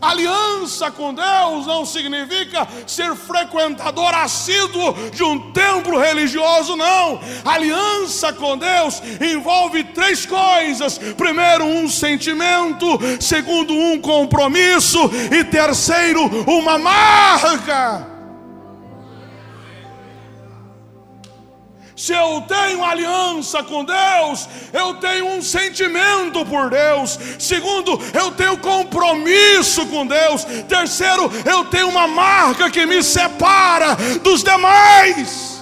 Aliança 0.00 0.90
com 0.90 1.14
Deus 1.14 1.66
não 1.66 1.84
significa 1.84 2.66
ser 2.86 3.14
frequentador 3.14 4.14
assíduo 4.14 4.94
de 5.12 5.22
um 5.22 5.52
templo 5.52 5.98
religioso, 5.98 6.76
não. 6.76 7.20
Aliança 7.44 8.32
com 8.32 8.56
Deus 8.56 9.02
envolve 9.20 9.84
três 9.84 10.26
coisas: 10.26 10.98
primeiro, 11.16 11.64
um 11.64 11.88
sentimento, 11.88 12.86
segundo, 13.20 13.74
um 13.74 14.00
compromisso, 14.00 14.98
e 15.30 15.44
terceiro, 15.44 16.24
uma 16.46 16.78
marca. 16.78 18.13
Se 21.96 22.12
eu 22.12 22.42
tenho 22.42 22.84
aliança 22.84 23.62
com 23.62 23.84
Deus, 23.84 24.48
eu 24.72 24.94
tenho 24.94 25.28
um 25.28 25.40
sentimento 25.40 26.44
por 26.44 26.68
Deus. 26.68 27.18
Segundo, 27.38 28.00
eu 28.12 28.32
tenho 28.32 28.58
compromisso 28.58 29.86
com 29.86 30.06
Deus. 30.06 30.44
Terceiro, 30.68 31.30
eu 31.44 31.64
tenho 31.66 31.88
uma 31.88 32.08
marca 32.08 32.68
que 32.68 32.84
me 32.84 33.02
separa 33.02 33.94
dos 34.22 34.42
demais. 34.42 35.53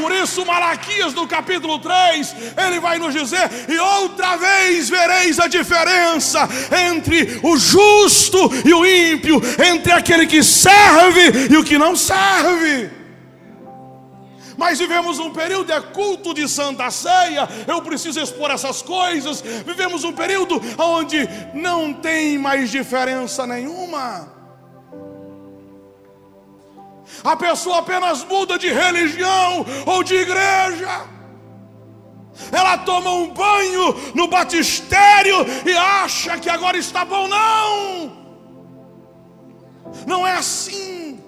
Por 0.00 0.12
isso, 0.12 0.46
Malaquias 0.46 1.12
no 1.12 1.26
capítulo 1.26 1.78
3, 1.78 2.34
ele 2.56 2.80
vai 2.80 2.98
nos 2.98 3.12
dizer: 3.12 3.50
E 3.68 3.78
outra 3.78 4.36
vez 4.36 4.88
vereis 4.88 5.38
a 5.38 5.46
diferença 5.46 6.48
entre 6.90 7.38
o 7.42 7.56
justo 7.56 8.50
e 8.64 8.72
o 8.72 8.86
ímpio, 8.86 9.40
entre 9.62 9.92
aquele 9.92 10.26
que 10.26 10.42
serve 10.42 11.48
e 11.50 11.56
o 11.56 11.64
que 11.64 11.76
não 11.76 11.94
serve. 11.94 12.90
Mas 14.56 14.78
vivemos 14.78 15.18
um 15.18 15.30
período 15.30 15.72
de 15.72 15.80
culto 15.92 16.34
de 16.34 16.48
Santa 16.48 16.90
Ceia, 16.90 17.48
eu 17.66 17.80
preciso 17.82 18.20
expor 18.20 18.50
essas 18.50 18.82
coisas. 18.82 19.42
Vivemos 19.66 20.04
um 20.04 20.12
período 20.12 20.60
onde 20.78 21.28
não 21.54 21.92
tem 21.94 22.38
mais 22.38 22.70
diferença 22.70 23.46
nenhuma. 23.46 24.39
A 27.22 27.36
pessoa 27.36 27.78
apenas 27.78 28.24
muda 28.24 28.58
de 28.58 28.68
religião 28.68 29.64
ou 29.86 30.02
de 30.02 30.14
igreja. 30.14 31.06
Ela 32.50 32.78
toma 32.78 33.10
um 33.10 33.32
banho 33.32 33.94
no 34.14 34.28
batistério 34.28 35.36
e 35.66 35.76
acha 35.76 36.38
que 36.38 36.48
agora 36.48 36.78
está 36.78 37.04
bom. 37.04 37.28
Não! 37.28 38.20
Não 40.06 40.26
é 40.26 40.36
assim. 40.36 41.20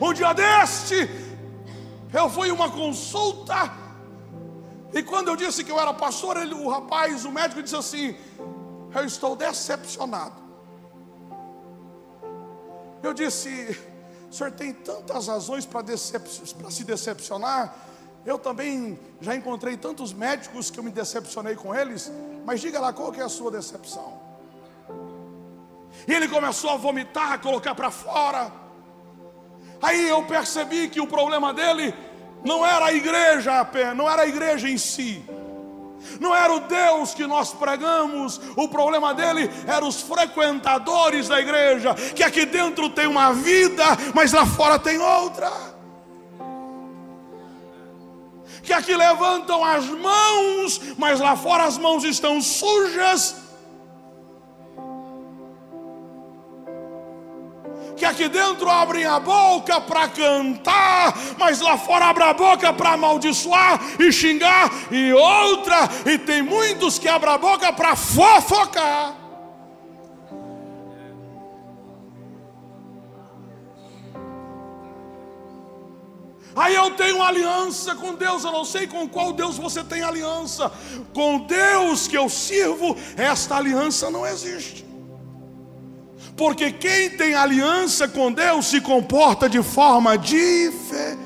Um 0.00 0.12
dia 0.12 0.32
deste, 0.32 1.10
eu 2.12 2.30
fui 2.30 2.52
uma 2.52 2.70
consulta, 2.70 3.72
e 4.92 5.02
quando 5.02 5.28
eu 5.28 5.36
disse 5.36 5.64
que 5.64 5.72
eu 5.72 5.78
era 5.78 5.92
pastor, 5.92 6.36
ele, 6.36 6.54
o 6.54 6.68
rapaz, 6.68 7.24
o 7.24 7.32
médico, 7.32 7.62
disse 7.62 7.76
assim: 7.76 8.16
Eu 8.94 9.04
estou 9.04 9.34
decepcionado. 9.34 10.47
Eu 13.08 13.14
disse: 13.14 13.48
o 14.30 14.34
senhor 14.34 14.52
tem 14.52 14.72
tantas 14.72 15.28
razões 15.28 15.64
para 15.64 15.80
decep 15.80 16.28
se 16.28 16.84
decepcionar. 16.84 17.74
Eu 18.26 18.38
também 18.38 18.98
já 19.18 19.34
encontrei 19.34 19.78
tantos 19.78 20.12
médicos 20.12 20.70
que 20.70 20.78
eu 20.78 20.84
me 20.84 20.90
decepcionei 20.90 21.54
com 21.54 21.74
eles. 21.74 22.12
Mas 22.44 22.60
diga 22.60 22.78
lá, 22.78 22.92
qual 22.92 23.10
que 23.10 23.20
é 23.20 23.24
a 23.24 23.28
sua 23.28 23.50
decepção? 23.50 24.20
E 26.06 26.12
ele 26.12 26.28
começou 26.28 26.70
a 26.70 26.76
vomitar, 26.76 27.32
a 27.32 27.38
colocar 27.38 27.74
para 27.74 27.90
fora. 27.90 28.52
Aí 29.80 30.06
eu 30.06 30.22
percebi 30.24 30.90
que 30.90 31.00
o 31.00 31.06
problema 31.06 31.54
dele 31.54 31.94
não 32.44 32.66
era 32.66 32.86
a 32.86 32.92
igreja 32.92 33.52
não 33.96 34.08
era 34.08 34.22
a 34.22 34.26
igreja 34.26 34.68
em 34.68 34.76
si 34.76 35.24
não 36.20 36.34
era 36.34 36.52
o 36.54 36.60
Deus 36.60 37.14
que 37.14 37.26
nós 37.26 37.52
pregamos, 37.52 38.40
o 38.56 38.68
problema 38.68 39.14
dele 39.14 39.50
eram 39.66 39.88
os 39.88 40.00
frequentadores 40.00 41.28
da 41.28 41.40
igreja, 41.40 41.94
que 41.94 42.22
aqui 42.22 42.46
dentro 42.46 42.88
tem 42.90 43.06
uma 43.06 43.32
vida, 43.32 43.84
mas 44.14 44.32
lá 44.32 44.46
fora 44.46 44.78
tem 44.78 44.98
outra. 44.98 45.50
Que 48.62 48.72
aqui 48.72 48.94
levantam 48.94 49.64
as 49.64 49.86
mãos, 49.86 50.80
mas 50.98 51.20
lá 51.20 51.36
fora 51.36 51.64
as 51.64 51.78
mãos 51.78 52.04
estão 52.04 52.40
sujas. 52.40 53.47
Que 57.98 58.04
aqui 58.04 58.28
dentro 58.28 58.70
abrem 58.70 59.04
a 59.04 59.18
boca 59.18 59.80
para 59.80 60.08
cantar, 60.08 61.14
mas 61.36 61.60
lá 61.60 61.76
fora 61.76 62.06
abrem 62.06 62.28
a 62.28 62.32
boca 62.32 62.72
para 62.72 62.92
amaldiçoar 62.92 63.80
e 63.98 64.12
xingar, 64.12 64.70
e 64.90 65.12
outra, 65.12 65.88
e 66.06 66.16
tem 66.16 66.40
muitos 66.40 66.98
que 66.98 67.08
abrem 67.08 67.34
a 67.34 67.38
boca 67.38 67.72
para 67.72 67.96
fofocar. 67.96 69.14
Aí 76.54 76.74
eu 76.74 76.90
tenho 76.92 77.22
aliança 77.22 77.94
com 77.94 78.14
Deus, 78.14 78.42
eu 78.42 78.50
não 78.50 78.64
sei 78.64 78.88
com 78.88 79.08
qual 79.08 79.32
Deus 79.32 79.56
você 79.56 79.84
tem 79.84 80.02
aliança. 80.02 80.72
Com 81.14 81.38
Deus 81.38 82.08
que 82.08 82.16
eu 82.16 82.28
sirvo, 82.28 82.96
esta 83.16 83.56
aliança 83.56 84.10
não 84.10 84.26
existe. 84.26 84.87
Porque 86.38 86.70
quem 86.70 87.10
tem 87.10 87.34
aliança 87.34 88.06
com 88.06 88.30
Deus 88.32 88.66
se 88.66 88.80
comporta 88.80 89.48
de 89.48 89.60
forma 89.60 90.16
diferente. 90.16 91.18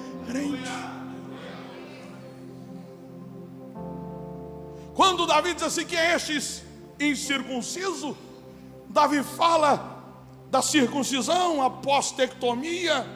Quando 4.94 5.26
Davi 5.26 5.52
diz 5.52 5.64
assim: 5.64 5.84
que 5.84 5.94
é 5.94 6.14
este 6.16 6.64
incircunciso? 6.98 8.16
Davi 8.88 9.22
fala 9.22 10.02
da 10.50 10.62
circuncisão, 10.62 11.62
apostectomia. 11.62 13.06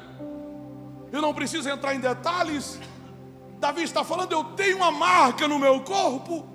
Eu 1.10 1.22
não 1.22 1.32
preciso 1.32 1.66
entrar 1.66 1.94
em 1.94 2.00
detalhes. 2.00 2.78
Davi 3.58 3.84
está 3.84 4.04
falando: 4.04 4.32
eu 4.32 4.44
tenho 4.44 4.76
uma 4.76 4.90
marca 4.90 5.48
no 5.48 5.58
meu 5.58 5.80
corpo 5.80 6.46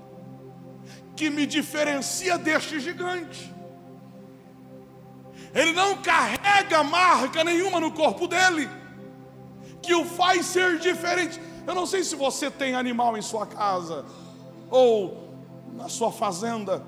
que 1.16 1.32
me 1.32 1.48
diferencia 1.48 2.38
deste 2.38 2.80
gigante. 2.80 3.52
Ele 5.54 5.74
não 5.74 5.98
carrega 5.98 6.84
marca 6.84 7.44
nenhuma 7.44 7.80
no 7.80 7.92
corpo 7.92 8.28
dele 8.28 8.70
que 9.82 9.94
o 9.96 10.06
faz 10.06 10.46
ser 10.46 10.80
diferente. 10.80 11.42
Eu 11.66 11.76
não 11.76 11.86
sei 11.86 12.04
se 12.04 12.16
você 12.16 12.50
tem 12.50 12.76
animal 12.76 13.18
em 13.18 13.22
sua 13.22 13.46
casa 13.46 14.06
ou 14.70 15.30
na 15.74 15.90
sua 15.90 16.12
fazenda. 16.12 16.84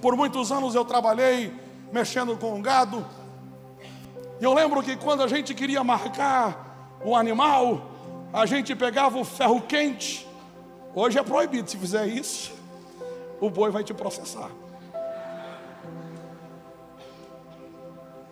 Por 0.00 0.16
muitos 0.16 0.52
anos 0.52 0.74
eu 0.74 0.84
trabalhei 0.84 1.52
mexendo 1.92 2.36
com 2.36 2.60
gado. 2.62 3.04
E 4.40 4.44
eu 4.44 4.52
lembro 4.52 4.82
que 4.82 4.96
quando 4.96 5.22
a 5.22 5.28
gente 5.28 5.54
queria 5.54 5.82
marcar 5.82 6.98
o 7.04 7.14
animal, 7.14 7.90
a 8.32 8.46
gente 8.46 8.74
pegava 8.74 9.18
o 9.18 9.24
ferro 9.24 9.60
quente. 9.62 10.26
Hoje 10.94 11.18
é 11.18 11.22
proibido, 11.22 11.68
se 11.70 11.76
fizer 11.76 12.06
isso, 12.06 12.52
o 13.40 13.50
boi 13.50 13.70
vai 13.70 13.82
te 13.82 13.92
processar. 13.92 14.50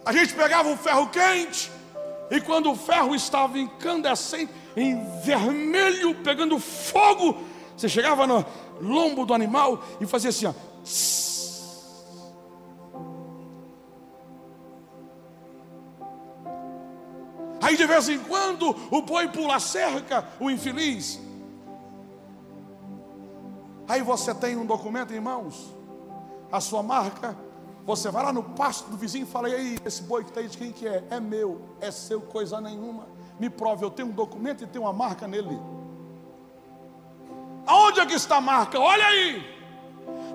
A 0.05 0.13
gente 0.13 0.35
pegava 0.35 0.69
um 0.69 0.77
ferro 0.77 1.09
quente, 1.11 1.71
e 2.31 2.41
quando 2.41 2.71
o 2.71 2.77
ferro 2.77 3.15
estava 3.15 3.59
incandescente, 3.59 4.53
em 4.77 5.05
vermelho, 5.21 6.15
pegando 6.23 6.59
fogo, 6.59 7.45
você 7.77 7.89
chegava 7.89 8.27
no 8.27 8.45
lombo 8.81 9.25
do 9.27 9.35
animal 9.35 9.83
e 10.01 10.07
fazia 10.07 10.31
assim, 10.31 10.47
ó. 10.47 10.55
Aí 17.61 17.77
de 17.77 17.87
vez 17.87 18.09
em 18.09 18.19
quando 18.19 18.75
o 18.91 19.03
boi 19.03 19.29
pula 19.29 19.57
a 19.57 19.61
cerca, 19.61 20.27
o 20.41 20.51
infeliz. 20.51 21.21
Aí 23.87 24.03
você 24.03 24.35
tem 24.35 24.57
um 24.57 24.67
documento 24.67 25.15
em 25.15 25.21
mãos, 25.21 25.73
a 26.51 26.61
sua 26.61 26.83
marca 26.83 27.37
você 27.85 28.11
vai 28.11 28.23
lá 28.23 28.33
no 28.33 28.43
pasto 28.43 28.89
do 28.91 28.97
vizinho 28.97 29.25
e 29.25 29.27
fala: 29.27 29.49
e 29.49 29.55
aí, 29.55 29.79
esse 29.85 30.03
boi 30.03 30.23
que 30.23 30.31
está 30.31 30.41
aí 30.41 30.49
de 30.49 30.57
quem 30.57 30.73
que 30.73 30.87
é? 30.87 31.03
É 31.11 31.19
meu, 31.19 31.61
é 31.81 31.91
seu, 31.91 32.21
coisa 32.21 32.61
nenhuma. 32.61 33.07
Me 33.41 33.51
prove, 33.51 33.85
eu 33.85 33.91
tenho 33.91 34.09
um 34.09 34.13
documento 34.13 34.63
e 34.63 34.67
tenho 34.67 34.85
uma 34.85 34.93
marca 34.93 35.27
nele. 35.27 35.59
Aonde 37.67 38.01
é 38.01 38.07
que 38.07 38.15
está 38.15 38.37
a 38.37 38.41
marca? 38.41 38.79
Olha 38.79 39.05
aí, 39.05 39.45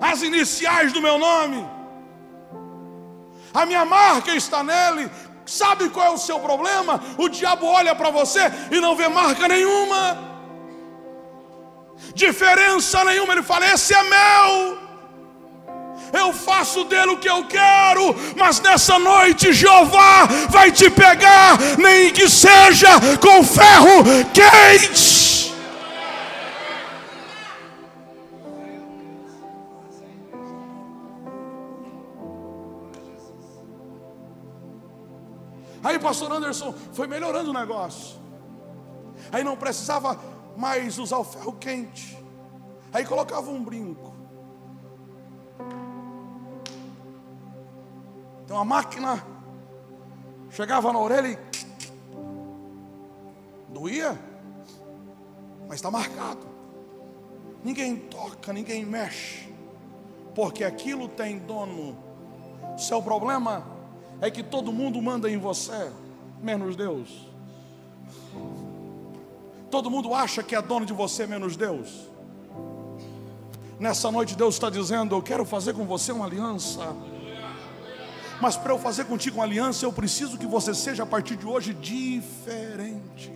as 0.00 0.22
iniciais 0.22 0.92
do 0.92 1.00
meu 1.00 1.18
nome. 1.18 1.66
A 3.52 3.64
minha 3.64 3.84
marca 3.84 4.34
está 4.34 4.62
nele. 4.62 5.10
Sabe 5.46 5.88
qual 5.88 6.06
é 6.06 6.10
o 6.10 6.18
seu 6.18 6.38
problema? 6.40 7.00
O 7.16 7.30
diabo 7.30 7.64
olha 7.64 7.94
para 7.94 8.10
você 8.10 8.40
e 8.70 8.78
não 8.78 8.94
vê 8.94 9.08
marca 9.08 9.48
nenhuma, 9.48 10.18
diferença 12.14 13.02
nenhuma. 13.04 13.32
Ele 13.32 13.42
fala: 13.42 13.72
Esse 13.72 13.94
é 13.94 14.02
meu 14.02 14.87
eu 16.12 16.32
faço 16.32 16.84
dele 16.84 17.12
o 17.12 17.18
que 17.18 17.28
eu 17.28 17.46
quero, 17.46 18.14
mas 18.36 18.60
nessa 18.60 18.98
noite 18.98 19.52
Jeová 19.52 20.26
vai 20.48 20.70
te 20.70 20.90
pegar, 20.90 21.58
nem 21.78 22.12
que 22.12 22.28
seja 22.28 22.88
com 23.20 23.42
ferro 23.44 24.04
quente. 24.32 25.38
Aí, 35.82 35.98
pastor 35.98 36.30
Anderson, 36.32 36.74
foi 36.92 37.06
melhorando 37.06 37.50
o 37.50 37.54
negócio. 37.54 38.18
Aí 39.32 39.42
não 39.42 39.56
precisava 39.56 40.18
mais 40.56 40.98
usar 40.98 41.18
o 41.18 41.24
ferro 41.24 41.52
quente. 41.52 42.18
Aí 42.92 43.06
colocava 43.06 43.50
um 43.50 43.62
brinco. 43.62 44.17
Tem 48.48 48.56
uma 48.56 48.64
máquina, 48.64 49.22
chegava 50.48 50.90
na 50.90 50.98
orelha 50.98 51.28
e 51.28 51.38
doía, 53.70 54.18
mas 55.68 55.74
está 55.74 55.90
marcado. 55.90 56.46
Ninguém 57.62 57.94
toca, 57.94 58.50
ninguém 58.50 58.86
mexe, 58.86 59.52
porque 60.34 60.64
aquilo 60.64 61.08
tem 61.08 61.38
dono. 61.38 61.94
Seu 62.78 63.02
problema 63.02 63.66
é 64.18 64.30
que 64.30 64.42
todo 64.42 64.72
mundo 64.72 65.02
manda 65.02 65.30
em 65.30 65.36
você, 65.36 65.92
menos 66.40 66.74
Deus. 66.74 67.28
Todo 69.70 69.90
mundo 69.90 70.14
acha 70.14 70.42
que 70.42 70.56
é 70.56 70.62
dono 70.62 70.86
de 70.86 70.94
você, 70.94 71.26
menos 71.26 71.54
Deus. 71.54 72.08
Nessa 73.78 74.10
noite, 74.10 74.34
Deus 74.34 74.54
está 74.54 74.70
dizendo: 74.70 75.14
Eu 75.14 75.20
quero 75.20 75.44
fazer 75.44 75.74
com 75.74 75.84
você 75.84 76.12
uma 76.12 76.24
aliança. 76.24 76.96
Mas 78.40 78.56
para 78.56 78.72
eu 78.72 78.78
fazer 78.78 79.04
contigo 79.04 79.38
uma 79.38 79.44
aliança, 79.44 79.84
eu 79.84 79.92
preciso 79.92 80.38
que 80.38 80.46
você 80.46 80.74
seja 80.74 81.02
a 81.02 81.06
partir 81.06 81.36
de 81.36 81.46
hoje 81.46 81.74
diferente. 81.74 83.32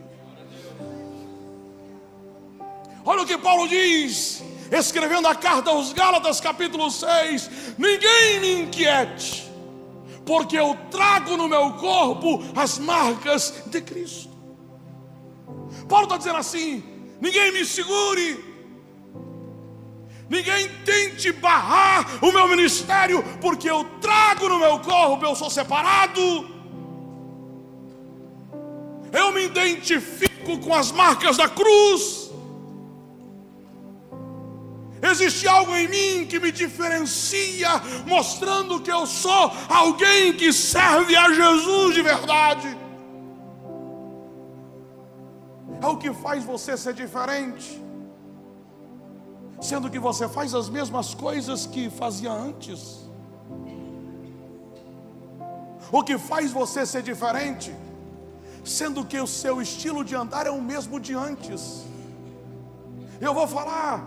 Olha 3.04 3.22
o 3.22 3.26
que 3.26 3.36
Paulo 3.36 3.66
diz, 3.66 4.42
escrevendo 4.70 5.26
a 5.26 5.34
carta 5.34 5.70
aos 5.70 5.92
Gálatas, 5.92 6.40
capítulo 6.40 6.88
6: 6.88 7.50
Ninguém 7.76 8.40
me 8.40 8.62
inquiete, 8.62 9.50
porque 10.24 10.56
eu 10.56 10.76
trago 10.88 11.36
no 11.36 11.48
meu 11.48 11.72
corpo 11.74 12.44
as 12.54 12.78
marcas 12.78 13.64
de 13.66 13.80
Cristo. 13.80 14.30
Paulo 15.88 16.04
está 16.04 16.16
dizendo 16.16 16.38
assim: 16.38 16.82
ninguém 17.20 17.52
me 17.52 17.64
segure, 17.64 18.51
Ninguém 20.28 20.68
tente 20.84 21.32
barrar 21.32 22.24
o 22.24 22.32
meu 22.32 22.48
ministério, 22.48 23.22
porque 23.40 23.68
eu 23.68 23.84
trago 24.00 24.48
no 24.48 24.58
meu 24.58 24.78
corpo, 24.78 25.24
eu 25.24 25.34
sou 25.34 25.50
separado. 25.50 26.20
Eu 29.12 29.30
me 29.32 29.44
identifico 29.44 30.58
com 30.58 30.74
as 30.74 30.90
marcas 30.90 31.36
da 31.36 31.48
cruz. 31.48 32.30
Existe 35.02 35.48
algo 35.48 35.74
em 35.74 35.88
mim 35.88 36.26
que 36.26 36.38
me 36.38 36.52
diferencia, 36.52 37.70
mostrando 38.06 38.80
que 38.80 38.90
eu 38.90 39.04
sou 39.04 39.52
alguém 39.68 40.32
que 40.32 40.52
serve 40.52 41.16
a 41.16 41.30
Jesus 41.32 41.94
de 41.94 42.02
verdade. 42.02 42.78
É 45.80 45.86
o 45.86 45.96
que 45.96 46.14
faz 46.14 46.44
você 46.44 46.76
ser 46.76 46.94
diferente 46.94 47.82
sendo 49.62 49.88
que 49.88 49.98
você 49.98 50.28
faz 50.28 50.54
as 50.54 50.68
mesmas 50.68 51.14
coisas 51.14 51.66
que 51.66 51.88
fazia 51.88 52.32
antes? 52.32 53.08
O 55.90 56.02
que 56.02 56.18
faz 56.18 56.50
você 56.50 56.84
ser 56.84 57.02
diferente? 57.02 57.72
Sendo 58.64 59.04
que 59.04 59.18
o 59.20 59.26
seu 59.26 59.62
estilo 59.62 60.04
de 60.04 60.16
andar 60.16 60.46
é 60.46 60.50
o 60.50 60.60
mesmo 60.60 60.98
de 60.98 61.14
antes. 61.14 61.84
Eu 63.20 63.32
vou 63.32 63.46
falar, 63.46 64.04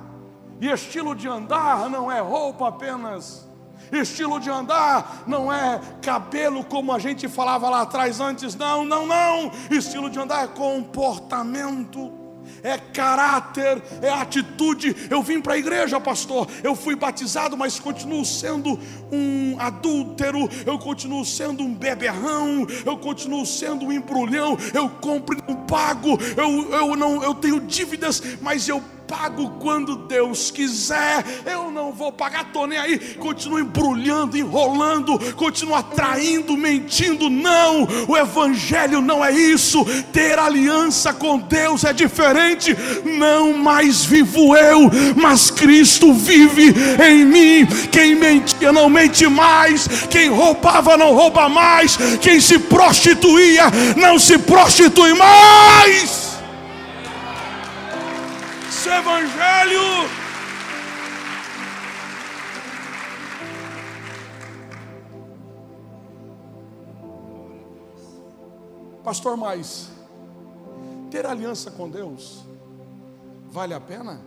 e 0.59 0.69
estilo 0.69 1.15
de 1.15 1.27
andar 1.27 1.89
não 1.89 2.11
é 2.11 2.19
roupa 2.19 2.67
apenas. 2.67 3.47
Estilo 3.91 4.39
de 4.39 4.49
andar 4.49 5.23
não 5.25 5.53
é 5.53 5.79
cabelo 6.01 6.65
como 6.65 6.91
a 6.91 6.99
gente 6.99 7.29
falava 7.29 7.69
lá 7.69 7.81
atrás 7.81 8.19
antes, 8.19 8.55
não, 8.55 8.83
não, 8.83 9.05
não. 9.05 9.51
Estilo 9.71 10.09
de 10.09 10.19
andar 10.19 10.43
é 10.43 10.47
comportamento 10.47 12.24
é 12.65 12.79
caráter, 12.79 13.79
é 14.01 14.09
atitude. 14.09 14.95
Eu 15.07 15.21
vim 15.21 15.39
para 15.39 15.53
a 15.53 15.57
igreja, 15.57 15.99
pastor. 15.99 16.47
Eu 16.63 16.75
fui 16.75 16.95
batizado, 16.95 17.55
mas 17.55 17.79
continuo 17.79 18.25
sendo 18.25 18.79
um 19.11 19.55
adúltero. 19.59 20.49
Eu 20.65 20.79
continuo 20.79 21.23
sendo 21.23 21.63
um 21.63 21.73
beberrão. 21.73 22.65
Eu 22.83 22.97
continuo 22.97 23.45
sendo 23.45 23.85
um 23.85 23.91
embrulhão. 23.91 24.57
Eu 24.73 24.89
compro 24.89 25.37
e 25.37 25.43
não 25.47 25.63
pago. 25.67 26.17
Eu, 26.35 26.71
eu, 26.71 26.95
não, 26.95 27.21
eu 27.21 27.35
tenho 27.35 27.61
dívidas, 27.61 28.21
mas 28.41 28.67
eu 28.67 28.81
pago 29.07 29.51
quando 29.59 29.95
Deus 29.95 30.51
quiser. 30.51 31.23
Eu 31.45 31.71
não 31.71 31.91
vou 31.91 32.11
pagar, 32.11 32.43
estou 32.43 32.67
nem 32.67 32.77
aí. 32.77 32.97
Continuo 33.15 33.59
embrulhando, 33.59 34.37
enrolando, 34.37 35.19
continuo 35.33 35.75
atraindo, 35.75 36.57
mentindo. 36.57 37.29
Não, 37.29 37.87
o 38.07 38.17
Evangelho 38.17 39.01
não 39.01 39.23
é 39.23 39.31
isso. 39.31 39.85
Ter 40.11 40.37
aliança 40.37 41.13
com 41.13 41.37
Deus 41.37 41.83
é 41.83 41.93
diferente. 41.93 42.75
Não 43.03 43.53
mais 43.53 44.03
vivo 44.03 44.55
eu, 44.55 44.89
mas 45.15 45.49
Cristo 45.49 46.13
vive 46.13 46.73
em 47.03 47.25
mim. 47.25 47.67
Quem 47.91 48.15
mentia 48.15 48.71
não 48.71 48.89
mente 48.89 49.27
mais. 49.27 49.87
Quem 50.09 50.29
roubava 50.29 50.97
não 50.97 51.13
rouba 51.13 51.47
mais. 51.49 51.97
Quem 52.21 52.39
se 52.39 52.59
prostituía 52.59 53.65
não 53.97 54.17
se 54.19 54.37
prostitui 54.37 55.13
mais 55.13 56.24
esse 58.85 58.89
evangelho. 58.89 59.81
Pastor, 69.03 69.35
mas 69.37 69.89
ter 71.09 71.25
aliança 71.25 71.71
com 71.71 71.89
Deus 71.89 72.43
vale 73.49 73.73
a 73.73 73.79
pena? 73.79 74.21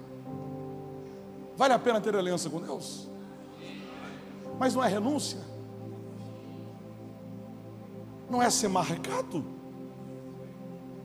Vale 1.57 1.75
a 1.75 1.79
pena 1.79 2.01
ter 2.01 2.17
aliança 2.17 2.51
com 2.51 2.61
Deus? 2.61 3.09
Mas 4.59 4.75
não 4.75 4.83
é 4.83 4.89
renúncia? 4.89 5.41
Não 8.29 8.43
é 8.43 8.51
ser 8.51 8.69
marcado? 8.69 9.45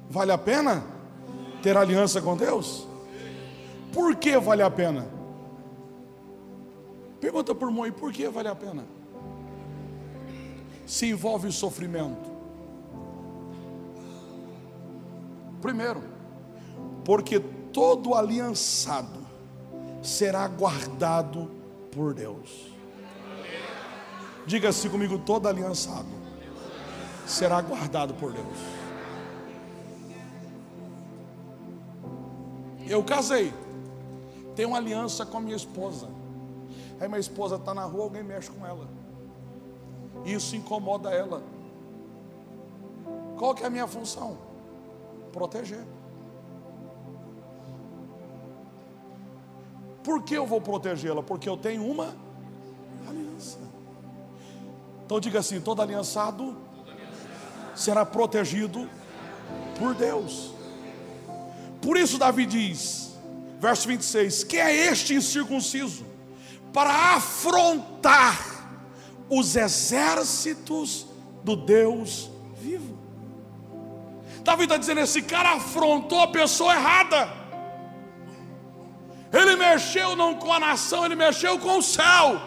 Vale 0.10 0.32
a 0.32 0.38
pena 0.38 0.84
ter 1.62 1.78
aliança 1.78 2.22
com 2.22 2.36
Deus? 2.36 2.93
Por 3.94 4.16
que 4.16 4.38
vale 4.38 4.64
a 4.64 4.72
pena? 4.72 5.06
Pergunta 7.22 7.54
por 7.54 7.72
mãe, 7.72 7.92
por 7.92 8.12
que 8.12 8.28
vale 8.28 8.50
a 8.50 8.56
pena? 8.56 8.84
Se 10.86 11.10
envolve 11.10 11.52
sofrimento. 11.52 12.32
Primeiro, 15.62 16.04
porque 17.06 17.40
todo 17.40 18.16
aliançado 18.16 19.20
será 20.02 20.48
guardado 20.48 21.50
por 21.92 22.14
Deus. 22.14 22.74
Diga 24.46 24.70
assim 24.70 24.90
comigo: 24.90 25.20
todo 25.20 25.48
aliançado 25.48 26.10
será 27.26 27.62
guardado 27.62 28.14
por 28.16 28.34
Deus. 28.34 28.58
Eu 32.86 33.02
casei 33.04 33.54
tenho 34.56 34.70
uma 34.70 34.78
aliança 34.78 35.26
com 35.26 35.38
a 35.38 35.42
minha 35.42 35.56
esposa. 35.56 36.08
Aí 37.00 37.08
minha 37.08 37.20
esposa 37.20 37.56
está 37.56 37.74
na 37.74 37.84
rua, 37.84 38.04
alguém 38.04 38.24
mexe 38.24 38.50
com 38.50 38.66
ela. 38.66 38.88
Isso 40.26 40.56
incomoda 40.56 41.10
ela. 41.10 41.44
Qual 43.38 43.54
que 43.54 43.64
é 43.64 43.68
a 43.68 43.70
minha 43.70 43.88
função? 43.88 44.38
Proteger. 45.32 45.84
Por 50.04 50.22
que 50.24 50.36
eu 50.36 50.46
vou 50.46 50.62
protegê-la? 50.62 51.24
Porque 51.24 51.48
eu 51.48 51.58
tenho 51.58 51.86
uma 51.86 52.14
aliança. 53.08 53.58
Então 55.06 55.20
diga 55.20 55.40
assim: 55.40 55.60
todo 55.60 55.82
aliançado 55.82 56.56
será 57.76 58.06
protegido 58.06 58.90
por 59.80 59.96
Deus. 59.96 60.54
Por 61.82 61.98
isso 61.98 62.18
Davi 62.18 62.46
diz: 62.46 63.13
verso 63.64 63.88
26: 63.88 64.44
Que 64.44 64.58
é 64.58 64.92
este 64.92 65.14
incircunciso 65.14 66.06
para 66.74 66.92
afrontar 67.16 68.38
os 69.30 69.56
exércitos 69.56 71.08
do 71.44 71.56
Deus 71.56 72.30
vivo. 72.60 72.98
Davi 74.44 74.64
está 74.64 74.76
dizendo: 74.76 75.00
esse 75.00 75.22
cara 75.22 75.54
afrontou 75.54 76.20
a 76.20 76.28
pessoa 76.28 76.76
errada. 76.76 77.42
Ele 79.32 79.56
mexeu 79.56 80.16
não 80.16 80.36
com 80.36 80.52
a 80.52 80.60
nação, 80.60 81.06
ele 81.06 81.16
mexeu 81.16 81.58
com 81.58 81.78
o 81.78 81.82
céu. 81.82 82.42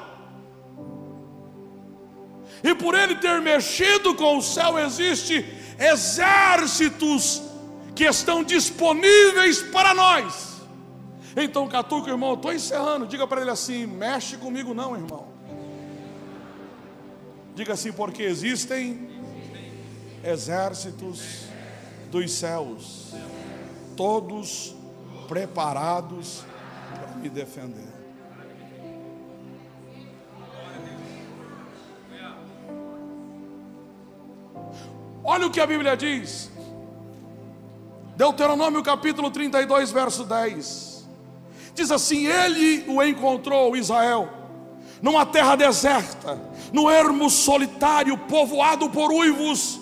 E 2.62 2.74
por 2.74 2.94
ele 2.94 3.16
ter 3.16 3.40
mexido 3.40 4.14
com 4.14 4.36
o 4.38 4.42
céu, 4.42 4.78
existe 4.78 5.44
exércitos 5.78 7.42
que 7.94 8.04
estão 8.04 8.44
disponíveis 8.44 9.62
para 9.62 9.94
nós. 9.94 10.55
Então, 11.37 11.68
Catuca, 11.68 12.11
irmão, 12.11 12.32
estou 12.32 12.53
encerrando. 12.53 13.07
Diga 13.07 13.26
para 13.26 13.43
ele 13.43 13.51
assim: 13.51 13.87
mexe 13.87 14.39
comigo, 14.39 14.72
não, 14.72 14.97
irmão. 14.97 15.26
Diga 17.55 17.74
assim, 17.74 17.93
porque 17.93 18.22
existem 18.22 19.09
exércitos 20.24 21.45
dos 22.11 22.32
céus, 22.32 23.14
todos 23.97 24.74
preparados 25.28 26.45
para 26.95 27.16
me 27.16 27.28
defender. 27.28 27.95
Olha 35.22 35.47
o 35.49 35.51
que 35.51 35.61
a 35.61 35.66
Bíblia 35.66 35.97
diz. 35.97 36.51
Deuteronômio 38.16 38.82
capítulo 38.82 39.30
32, 39.30 39.91
verso 39.91 40.24
10. 40.24 40.95
Diz 41.76 41.90
assim: 41.90 42.26
Ele 42.26 42.84
o 42.88 43.02
encontrou, 43.02 43.76
Israel, 43.76 44.30
numa 45.02 45.26
terra 45.26 45.54
deserta, 45.54 46.40
no 46.72 46.88
ermo 46.88 47.28
solitário, 47.28 48.16
povoado 48.16 48.88
por 48.88 49.12
uivos, 49.12 49.78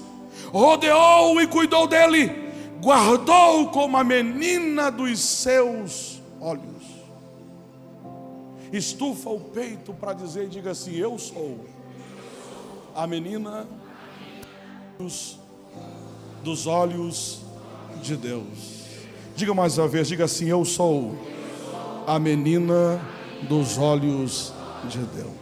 rodeou 0.53 1.41
e 1.41 1.47
cuidou 1.47 1.87
dele, 1.87 2.51
guardou 2.83 3.69
como 3.69 3.97
a 3.97 4.03
menina 4.03 4.91
dos 4.91 5.21
seus 5.21 6.21
olhos. 6.41 6.65
Estufa 8.73 9.31
o 9.31 9.39
peito 9.39 9.95
para 9.95 10.15
dizer, 10.15 10.49
diga 10.49 10.73
assim: 10.73 10.97
Eu 10.97 11.17
sou 11.17 11.65
a 12.93 13.07
menina 13.07 13.69
dos, 14.99 15.39
dos 16.43 16.67
olhos 16.67 17.43
de 18.03 18.17
Deus. 18.17 18.83
Diga 19.37 19.55
mais 19.55 19.79
uma 19.79 19.87
vez, 19.87 20.09
diga 20.09 20.25
assim: 20.25 20.47
Eu 20.47 20.65
sou 20.65 21.17
a 22.07 22.19
menina 22.19 23.01
dos 23.49 23.79
olhos 23.79 24.53
de 24.89 24.99
Deus. 24.99 25.33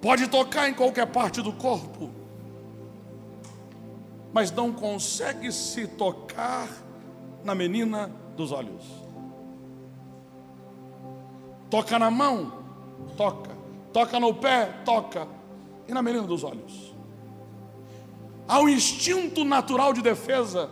Pode 0.00 0.28
tocar 0.28 0.68
em 0.68 0.74
qualquer 0.74 1.06
parte 1.06 1.42
do 1.42 1.52
corpo, 1.52 2.10
mas 4.32 4.50
não 4.50 4.72
consegue 4.72 5.52
se 5.52 5.86
tocar 5.86 6.68
na 7.44 7.54
menina 7.54 8.10
dos 8.36 8.50
olhos. 8.50 8.84
Toca 11.68 11.98
na 11.98 12.10
mão, 12.10 12.52
toca. 13.16 13.50
Toca 13.92 14.18
no 14.18 14.34
pé, 14.34 14.66
toca. 14.84 15.28
E 15.86 15.92
na 15.92 16.02
menina 16.02 16.26
dos 16.26 16.44
olhos. 16.44 16.94
Há 18.48 18.60
um 18.60 18.68
instinto 18.68 19.44
natural 19.44 19.92
de 19.92 20.00
defesa 20.00 20.70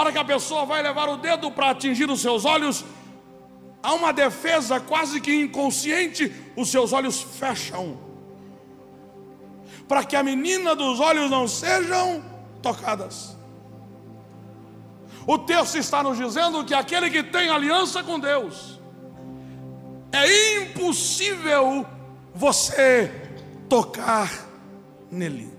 hora 0.00 0.12
que 0.12 0.18
a 0.18 0.24
pessoa 0.24 0.66
vai 0.66 0.82
levar 0.82 1.08
o 1.08 1.16
dedo 1.16 1.50
para 1.50 1.70
atingir 1.70 2.10
os 2.10 2.20
seus 2.20 2.44
olhos, 2.44 2.84
há 3.82 3.94
uma 3.94 4.12
defesa 4.12 4.80
quase 4.80 5.20
que 5.20 5.34
inconsciente, 5.34 6.32
os 6.56 6.68
seus 6.70 6.92
olhos 6.92 7.22
fecham. 7.22 7.98
Para 9.86 10.02
que 10.02 10.16
a 10.16 10.22
menina 10.22 10.74
dos 10.74 10.98
olhos 10.98 11.30
não 11.30 11.46
sejam 11.46 12.24
tocadas. 12.60 13.36
O 15.26 15.38
texto 15.38 15.76
está 15.76 16.02
nos 16.02 16.18
dizendo 16.18 16.64
que 16.64 16.74
aquele 16.74 17.08
que 17.10 17.22
tem 17.22 17.48
aliança 17.48 18.02
com 18.02 18.18
Deus, 18.18 18.80
é 20.12 20.62
impossível 20.62 21.86
você 22.34 23.10
tocar 23.68 24.30
nele. 25.10 25.53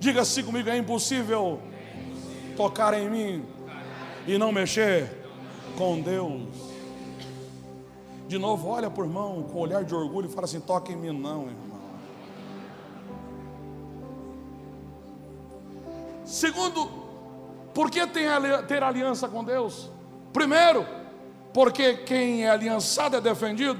Diga 0.00 0.22
assim 0.22 0.42
comigo: 0.42 0.68
é 0.70 0.78
impossível, 0.78 1.60
tocar 2.56 2.94
em 2.94 3.08
mim 3.08 3.44
e 4.26 4.38
não 4.38 4.50
mexer 4.50 5.14
com 5.76 6.00
Deus. 6.00 6.48
De 8.26 8.38
novo, 8.38 8.68
olha 8.68 8.90
por 8.90 9.04
irmão 9.04 9.42
com 9.42 9.58
um 9.58 9.62
olhar 9.62 9.84
de 9.84 9.94
orgulho 9.94 10.26
e 10.26 10.32
fala 10.32 10.46
assim: 10.46 10.58
toca 10.58 10.90
em 10.90 10.96
mim, 10.96 11.12
não, 11.12 11.42
irmão. 11.42 11.70
Segundo, 16.24 16.88
por 17.74 17.90
que 17.90 18.06
ter 18.06 18.82
aliança 18.82 19.28
com 19.28 19.44
Deus? 19.44 19.90
Primeiro, 20.32 20.86
porque 21.52 21.94
quem 21.94 22.46
é 22.46 22.50
aliançado 22.50 23.16
é 23.16 23.20
defendido. 23.20 23.78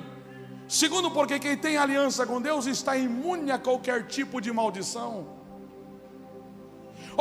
Segundo, 0.68 1.11
porque 1.11 1.39
quem 1.39 1.57
tem 1.57 1.79
aliança 1.79 2.27
com 2.27 2.43
Deus 2.43 2.66
está 2.66 2.95
imune 2.95 3.51
a 3.51 3.59
qualquer 3.59 4.07
tipo 4.07 4.39
de 4.41 4.53
maldição. 4.53 5.39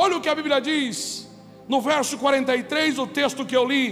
Olha 0.02 0.16
o 0.16 0.20
que 0.20 0.28
a 0.28 0.34
Bíblia 0.34 0.60
diz 0.60 1.28
no 1.68 1.80
verso 1.80 2.16
43, 2.16 2.98
o 2.98 3.06
texto 3.06 3.44
que 3.44 3.56
eu 3.56 3.64
li. 3.64 3.84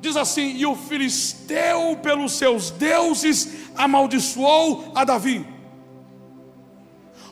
Diz 0.00 0.16
assim: 0.16 0.56
E 0.56 0.66
o 0.66 0.74
filisteu, 0.76 1.96
pelos 2.02 2.32
seus 2.32 2.70
deuses, 2.70 3.70
amaldiçoou 3.74 4.92
a 4.94 5.04
Davi. 5.04 5.46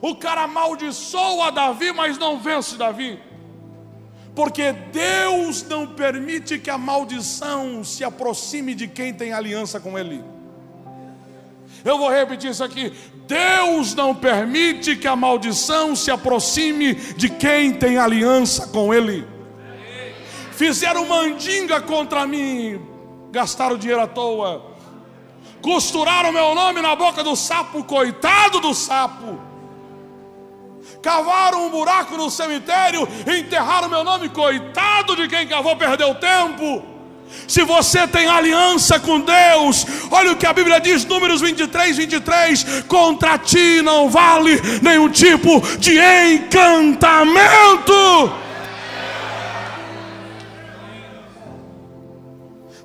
O 0.00 0.14
cara 0.16 0.42
amaldiçoa 0.44 1.48
a 1.48 1.50
Davi, 1.50 1.92
mas 1.92 2.18
não 2.18 2.38
vence 2.38 2.76
Davi 2.76 3.10
porque 4.36 4.70
Deus 4.92 5.62
não 5.62 5.86
permite 5.86 6.58
que 6.58 6.68
a 6.68 6.76
maldição 6.76 7.82
se 7.82 8.04
aproxime 8.04 8.74
de 8.74 8.86
quem 8.86 9.14
tem 9.14 9.32
aliança 9.32 9.80
com 9.80 9.98
Ele. 9.98 10.22
Eu 11.82 11.96
vou 11.96 12.10
repetir 12.10 12.50
isso 12.50 12.62
aqui: 12.62 12.92
Deus 13.26 13.94
não 13.94 14.14
permite 14.14 14.96
que 14.96 15.08
a 15.08 15.16
maldição 15.16 15.96
se 15.96 16.10
aproxime 16.10 16.94
de 16.94 17.28
quem 17.28 17.72
tem 17.72 17.98
aliança 17.98 18.68
com 18.68 18.94
Ele. 18.94 19.26
Fizeram 20.52 21.06
mandinga 21.06 21.80
contra 21.80 22.26
mim, 22.26 22.80
gastaram 23.30 23.76
dinheiro 23.76 24.02
à 24.02 24.06
toa, 24.06 24.74
costuraram 25.60 26.32
meu 26.32 26.54
nome 26.54 26.80
na 26.80 26.94
boca 26.94 27.22
do 27.22 27.36
sapo, 27.36 27.84
coitado 27.84 28.60
do 28.60 28.72
sapo 28.72 29.46
cavaram 31.02 31.66
um 31.66 31.70
buraco 31.70 32.16
no 32.16 32.30
cemitério 32.30 33.06
enterraram 33.26 33.88
meu 33.88 34.02
nome. 34.02 34.28
Coitado 34.28 35.14
de 35.16 35.28
quem 35.28 35.46
cavou, 35.46 35.76
perdeu 35.76 36.14
tempo. 36.14 36.95
Se 37.46 37.62
você 37.64 38.06
tem 38.06 38.28
aliança 38.28 38.98
com 38.98 39.20
Deus, 39.20 39.86
olha 40.10 40.32
o 40.32 40.36
que 40.36 40.46
a 40.46 40.52
Bíblia 40.52 40.80
diz, 40.80 41.04
Números 41.04 41.40
23, 41.40 41.96
23: 41.96 42.84
contra 42.88 43.38
ti 43.38 43.80
não 43.82 44.10
vale 44.10 44.60
nenhum 44.82 45.08
tipo 45.08 45.62
de 45.78 45.98
encantamento. 45.98 47.92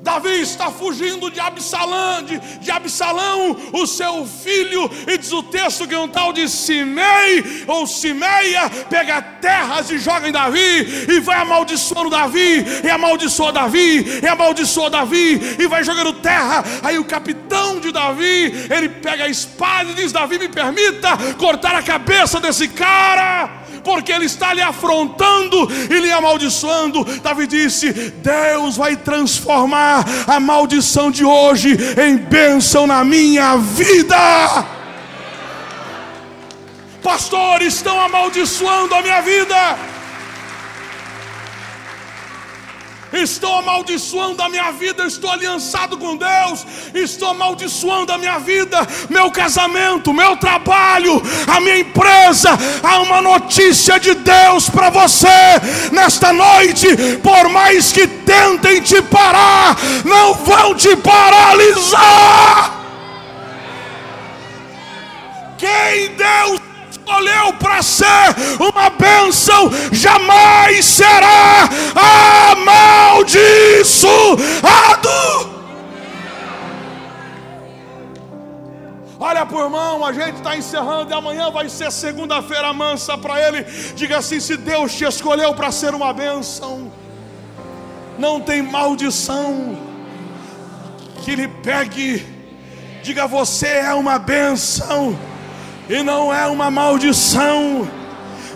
Davi 0.01 0.41
está 0.41 0.71
fugindo 0.71 1.29
de 1.29 1.39
Absalão, 1.39 2.23
de, 2.23 2.39
de 2.39 2.71
Absalão, 2.71 3.55
o 3.71 3.85
seu 3.85 4.25
filho, 4.25 4.89
e 5.07 5.17
diz 5.17 5.31
o 5.31 5.43
texto 5.43 5.87
que 5.87 5.95
um 5.95 6.07
tal 6.07 6.33
de 6.33 6.49
Simei 6.49 7.65
ou 7.67 7.85
Simeia 7.85 8.69
pega 8.89 9.21
terras 9.21 9.91
e 9.91 9.99
joga 9.99 10.27
em 10.27 10.31
Davi, 10.31 11.07
e 11.07 11.19
vai 11.19 11.37
amaldiçoando 11.37 12.09
Davi, 12.09 12.65
e 12.83 12.89
amaldiçoa 12.89 13.51
Davi, 13.51 14.21
e 14.23 14.27
amaldiçoa 14.27 14.89
Davi, 14.89 15.55
e 15.59 15.67
vai 15.67 15.83
jogando 15.83 16.13
terra. 16.13 16.63
Aí 16.81 16.97
o 16.97 17.05
capitão 17.05 17.79
de 17.79 17.91
Davi, 17.91 18.67
ele 18.69 18.89
pega 18.89 19.25
a 19.25 19.29
espada 19.29 19.91
e 19.91 19.93
diz: 19.93 20.11
Davi, 20.11 20.39
me 20.39 20.49
permita 20.49 21.15
cortar 21.37 21.75
a 21.75 21.83
cabeça 21.83 22.39
desse 22.39 22.67
cara 22.67 23.61
porque 23.83 24.11
ele 24.11 24.25
está 24.25 24.53
lhe 24.53 24.61
afrontando 24.61 25.67
e 25.89 25.99
lhe 25.99 26.11
amaldiçoando. 26.11 27.03
Davi 27.21 27.47
disse: 27.47 27.91
Deus 27.91 28.77
vai 28.77 28.95
transformar 28.95 29.90
a 30.27 30.39
maldição 30.39 31.11
de 31.11 31.25
hoje 31.25 31.77
em 32.01 32.17
bênção 32.17 32.87
na 32.87 33.03
minha 33.03 33.57
vida. 33.57 34.65
Pastores 37.03 37.75
estão 37.75 37.99
amaldiçoando 37.99 38.93
a 38.93 39.01
minha 39.01 39.21
vida. 39.21 39.77
Estou 43.13 43.57
amaldiçoando 43.57 44.41
a 44.41 44.49
minha 44.49 44.71
vida, 44.71 45.05
estou 45.05 45.29
aliançado 45.29 45.97
com 45.97 46.15
Deus, 46.15 46.65
estou 46.93 47.29
amaldiçoando 47.29 48.11
a 48.11 48.17
minha 48.17 48.39
vida, 48.39 48.87
meu 49.09 49.29
casamento, 49.31 50.13
meu 50.13 50.37
trabalho, 50.37 51.21
a 51.47 51.59
minha 51.59 51.79
empresa. 51.79 52.49
Há 52.81 52.99
uma 52.99 53.21
notícia 53.21 53.99
de 53.99 54.13
Deus 54.15 54.69
para 54.69 54.89
você 54.89 55.27
nesta 55.91 56.31
noite, 56.31 56.87
por 57.21 57.49
mais 57.49 57.91
que 57.91 58.07
tentem 58.07 58.81
te 58.81 59.01
parar, 59.01 59.77
não 60.05 60.33
vão 60.33 60.75
te 60.75 60.95
paralisar. 60.95 62.79
Quem 65.57 66.15
Deus 66.15 66.70
escolheu 67.11 67.53
para 67.53 67.81
ser 67.81 68.35
uma 68.59 68.89
bênção, 68.89 69.69
jamais 69.91 70.85
será 70.85 71.67
amaldiçoado. 72.53 73.31
Olha 79.19 79.45
por 79.45 79.65
irmão, 79.65 80.03
a 80.03 80.11
gente 80.13 80.37
está 80.37 80.57
encerrando 80.57 81.11
e 81.11 81.13
amanhã 81.13 81.51
vai 81.51 81.69
ser 81.69 81.91
segunda-feira 81.91 82.73
mansa 82.73 83.15
para 83.17 83.39
ele. 83.39 83.63
Diga 83.95 84.17
assim: 84.17 84.39
se 84.39 84.57
Deus 84.57 84.93
te 84.93 85.03
escolheu 85.03 85.53
para 85.53 85.71
ser 85.71 85.93
uma 85.93 86.11
bênção, 86.11 86.91
não 88.17 88.39
tem 88.41 88.63
maldição 88.63 89.77
que 91.23 91.35
lhe 91.35 91.47
pegue. 91.47 92.25
Diga 93.03 93.27
você 93.27 93.67
é 93.67 93.93
uma 93.93 94.17
bênção 94.17 95.17
e 95.91 96.01
não 96.01 96.33
é 96.33 96.47
uma 96.47 96.71
maldição. 96.71 97.85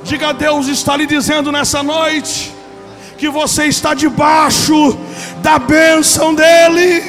Diga 0.04 0.30
a 0.30 0.32
Deus 0.32 0.68
está 0.68 0.96
lhe 0.96 1.06
dizendo 1.06 1.52
nessa 1.52 1.84
noite 1.84 2.56
que 3.18 3.30
você 3.30 3.66
está 3.66 3.94
debaixo 3.94 4.98
da 5.42 5.60
bênção 5.60 6.34
dEle. 6.34 7.04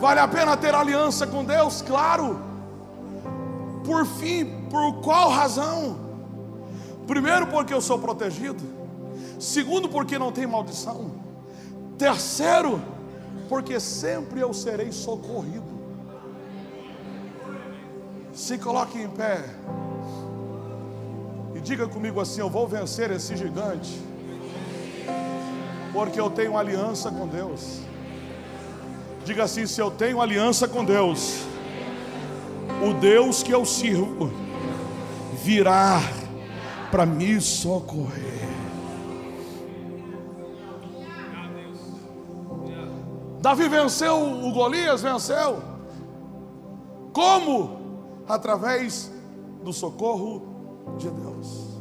Vale 0.00 0.18
a 0.18 0.26
pena 0.26 0.56
ter 0.56 0.74
aliança 0.74 1.24
com 1.24 1.44
Deus? 1.44 1.82
Claro. 1.82 2.42
Por 3.84 4.04
fim, 4.04 4.44
por 4.68 4.94
qual 5.02 5.30
razão? 5.30 5.96
Primeiro, 7.06 7.46
porque 7.46 7.72
eu 7.72 7.80
sou 7.80 8.00
protegido. 8.00 8.62
Segundo, 9.38 9.88
porque 9.88 10.18
não 10.18 10.32
tem 10.32 10.48
maldição. 10.48 11.12
Terceiro, 11.96 12.82
porque 13.48 13.78
sempre 13.78 14.40
eu 14.40 14.52
serei 14.52 14.90
socorrido. 14.90 15.71
Se 18.32 18.56
coloque 18.58 18.98
em 18.98 19.08
pé. 19.08 19.44
E 21.54 21.60
diga 21.60 21.86
comigo 21.86 22.20
assim: 22.20 22.40
Eu 22.40 22.48
vou 22.48 22.66
vencer 22.66 23.10
esse 23.10 23.36
gigante. 23.36 24.00
Porque 25.92 26.18
eu 26.18 26.30
tenho 26.30 26.56
aliança 26.56 27.10
com 27.10 27.26
Deus. 27.26 27.80
Diga 29.24 29.44
assim: 29.44 29.66
Se 29.66 29.80
eu 29.80 29.90
tenho 29.90 30.20
aliança 30.20 30.66
com 30.66 30.84
Deus, 30.84 31.42
o 32.82 32.94
Deus 32.94 33.42
que 33.42 33.52
eu 33.52 33.64
sirvo 33.64 34.32
virá 35.44 36.00
para 36.90 37.04
me 37.04 37.40
socorrer. 37.40 38.32
Davi 43.40 43.68
venceu 43.68 44.22
o 44.22 44.52
Golias, 44.52 45.02
venceu. 45.02 45.60
Como? 47.12 47.81
Através 48.28 49.10
do 49.62 49.72
socorro 49.72 50.42
de 50.98 51.10
Deus. 51.10 51.72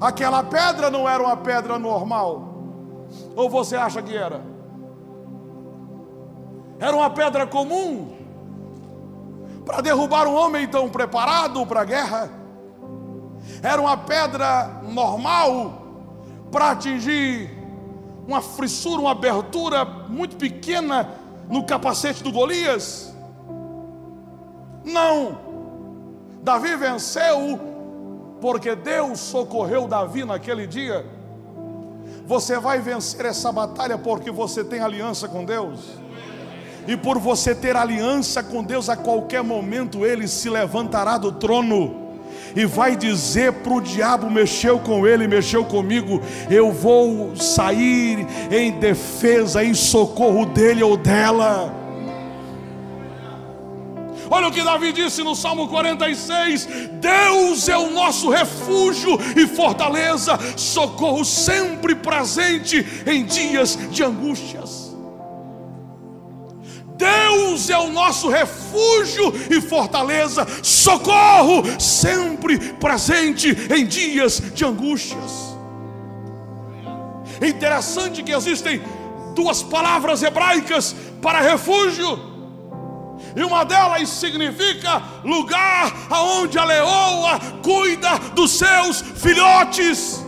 Aquela 0.00 0.42
pedra 0.42 0.90
não 0.90 1.08
era 1.08 1.22
uma 1.22 1.36
pedra 1.36 1.78
normal, 1.78 2.54
ou 3.36 3.48
você 3.48 3.76
acha 3.76 4.02
que 4.02 4.16
era? 4.16 4.42
Era 6.78 6.94
uma 6.94 7.08
pedra 7.10 7.46
comum 7.46 8.12
para 9.64 9.80
derrubar 9.80 10.26
um 10.26 10.34
homem 10.34 10.66
tão 10.66 10.88
preparado 10.88 11.64
para 11.66 11.80
a 11.80 11.84
guerra. 11.84 12.30
Era 13.62 13.80
uma 13.80 13.96
pedra 13.96 14.82
normal 14.90 15.82
para 16.50 16.72
atingir 16.72 17.50
uma 18.26 18.40
frissura, 18.40 19.00
uma 19.00 19.12
abertura 19.12 19.84
muito 19.84 20.36
pequena 20.36 21.08
no 21.48 21.64
capacete 21.64 22.22
do 22.22 22.32
Golias. 22.32 23.13
Não. 24.84 25.38
Davi 26.42 26.76
venceu 26.76 27.58
porque 28.40 28.74
Deus 28.74 29.20
socorreu 29.20 29.88
Davi 29.88 30.24
naquele 30.24 30.66
dia. 30.66 31.04
Você 32.26 32.58
vai 32.58 32.80
vencer 32.80 33.24
essa 33.26 33.50
batalha 33.50 33.96
porque 33.96 34.30
você 34.30 34.62
tem 34.62 34.80
aliança 34.80 35.28
com 35.28 35.44
Deus. 35.44 35.80
E 36.86 36.96
por 36.96 37.18
você 37.18 37.54
ter 37.54 37.76
aliança 37.76 38.42
com 38.42 38.62
Deus, 38.62 38.90
a 38.90 38.96
qualquer 38.96 39.42
momento 39.42 40.04
ele 40.04 40.28
se 40.28 40.50
levantará 40.50 41.16
do 41.16 41.32
trono 41.32 42.04
e 42.54 42.64
vai 42.66 42.96
dizer 42.96 43.52
para 43.52 43.72
o 43.72 43.80
diabo: 43.80 44.30
mexeu 44.30 44.78
com 44.78 45.06
ele, 45.06 45.26
mexeu 45.26 45.64
comigo, 45.64 46.20
eu 46.50 46.70
vou 46.70 47.34
sair 47.36 48.26
em 48.50 48.72
defesa, 48.72 49.64
em 49.64 49.74
socorro 49.74 50.46
dele 50.46 50.82
ou 50.82 50.96
dela. 50.96 51.83
Olha 54.34 54.48
o 54.48 54.50
que 54.50 54.64
Davi 54.64 54.92
disse 54.92 55.22
no 55.22 55.36
Salmo 55.36 55.68
46: 55.68 56.66
Deus 56.94 57.68
é 57.68 57.78
o 57.78 57.88
nosso 57.92 58.28
refúgio 58.28 59.16
e 59.36 59.46
fortaleza, 59.46 60.36
socorro 60.56 61.24
sempre 61.24 61.94
presente 61.94 62.84
em 63.06 63.24
dias 63.24 63.78
de 63.92 64.02
angústias. 64.02 64.92
Deus 66.96 67.70
é 67.70 67.78
o 67.78 67.90
nosso 67.90 68.28
refúgio 68.28 69.32
e 69.48 69.60
fortaleza, 69.60 70.44
socorro 70.64 71.62
sempre 71.78 72.58
presente 72.58 73.56
em 73.72 73.86
dias 73.86 74.42
de 74.52 74.64
angústias. 74.64 75.56
É 77.40 77.46
interessante 77.46 78.20
que 78.20 78.32
existem 78.32 78.82
duas 79.32 79.62
palavras 79.62 80.24
hebraicas 80.24 80.92
para 81.22 81.40
refúgio. 81.40 82.33
E 83.36 83.42
uma 83.42 83.64
delas 83.64 84.08
significa 84.08 85.02
lugar 85.24 85.92
aonde 86.10 86.58
a 86.58 86.64
leoa 86.64 87.40
cuida 87.62 88.18
dos 88.34 88.52
seus 88.52 89.00
filhotes. 89.00 90.24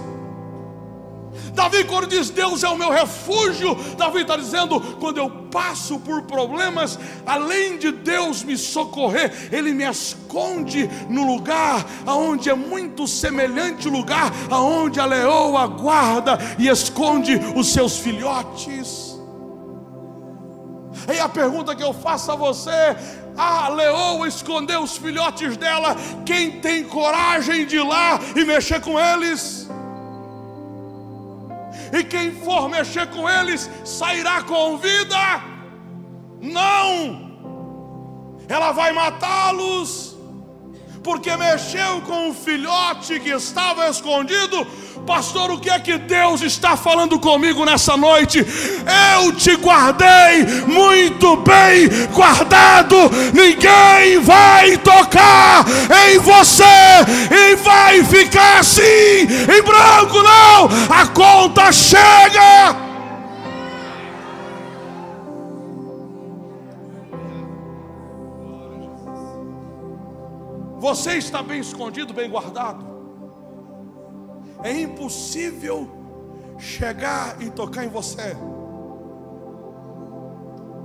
Davi, 1.57 1.85
quando 1.85 2.07
diz 2.07 2.29
Deus 2.29 2.63
é 2.63 2.69
o 2.69 2.77
meu 2.77 2.91
refúgio, 2.91 3.75
Davi 3.97 4.21
está 4.21 4.37
dizendo: 4.37 4.79
quando 5.01 5.17
eu 5.17 5.31
passo 5.51 5.99
por 5.99 6.23
problemas, 6.23 6.99
além 7.25 7.79
de 7.79 7.91
Deus 7.91 8.43
me 8.43 8.59
socorrer, 8.59 9.49
Ele 9.51 9.73
me 9.73 9.85
esconde 9.85 10.89
no 11.09 11.27
lugar 11.27 11.85
aonde 12.05 12.51
é 12.51 12.55
muito 12.55 13.09
semelhante 13.09 13.89
o 13.89 13.91
lugar 13.91 14.31
aonde 14.51 15.01
a 15.01 15.07
leoa 15.07 15.67
guarda 15.67 16.39
e 16.59 16.69
esconde 16.69 17.41
os 17.55 17.73
seus 17.73 17.97
filhotes. 17.99 19.06
E 21.13 21.19
a 21.19 21.29
pergunta 21.29 21.75
que 21.75 21.83
eu 21.83 21.95
faço 21.95 22.33
a 22.33 22.37
você: 22.37 22.97
a 23.37 23.69
leoa 23.69 24.27
escondeu 24.27 24.83
os 24.83 24.97
filhotes 24.97 25.57
dela, 25.57 25.97
quem 26.25 26.61
tem 26.61 26.85
coragem 26.85 27.67
de 27.67 27.77
ir 27.77 27.85
lá 27.85 28.19
e 28.35 28.45
mexer 28.45 28.81
com 28.81 28.99
eles? 28.99 29.67
e 31.93 32.05
quem 32.05 32.33
for 32.33 32.69
mexer 32.69 33.07
com 33.09 33.29
eles 33.29 33.71
sairá 33.85 34.43
com 34.43 34.77
vida. 34.77 35.17
Não, 36.41 37.31
ela 38.49 38.73
vai 38.73 38.93
matá-los, 38.93 40.06
porque 41.07 41.37
mexeu 41.37 42.01
com 42.01 42.31
o 42.31 42.35
filhote 42.35 43.21
que 43.21 43.31
estava 43.31 43.89
escondido 43.89 44.67
Pastor, 45.07 45.53
o 45.53 45.61
que 45.61 45.71
é 45.71 45.79
que 45.79 45.97
Deus 45.99 46.43
está 46.43 46.77
falando 46.77 47.17
comigo 47.21 47.65
nessa 47.65 47.97
noite? 47.97 48.45
Eu 49.15 49.33
te 49.33 49.55
guardei 49.55 50.45
muito 50.67 51.37
bem 51.37 51.89
guardado, 52.13 52.97
ninguém 53.33 54.19
vai 54.21 54.77
tocar 54.79 55.65
em 56.09 56.19
você 56.19 56.65
e 57.31 57.55
vai 57.55 58.03
ficar 58.03 58.59
assim, 58.59 58.83
em 58.83 59.63
branco, 59.63 60.21
não, 60.25 60.69
a 60.91 61.07
conta 61.07 61.71
chega. 61.71 62.86
Você 70.87 71.14
está 71.14 71.43
bem 71.43 71.59
escondido, 71.59 72.14
bem 72.14 72.30
guardado. 72.30 72.84
É 74.62 74.70
impossível 74.70 75.91
chegar 76.61 77.43
e 77.43 77.51
tocar 77.51 77.84
em 77.84 77.89
você 77.89 78.37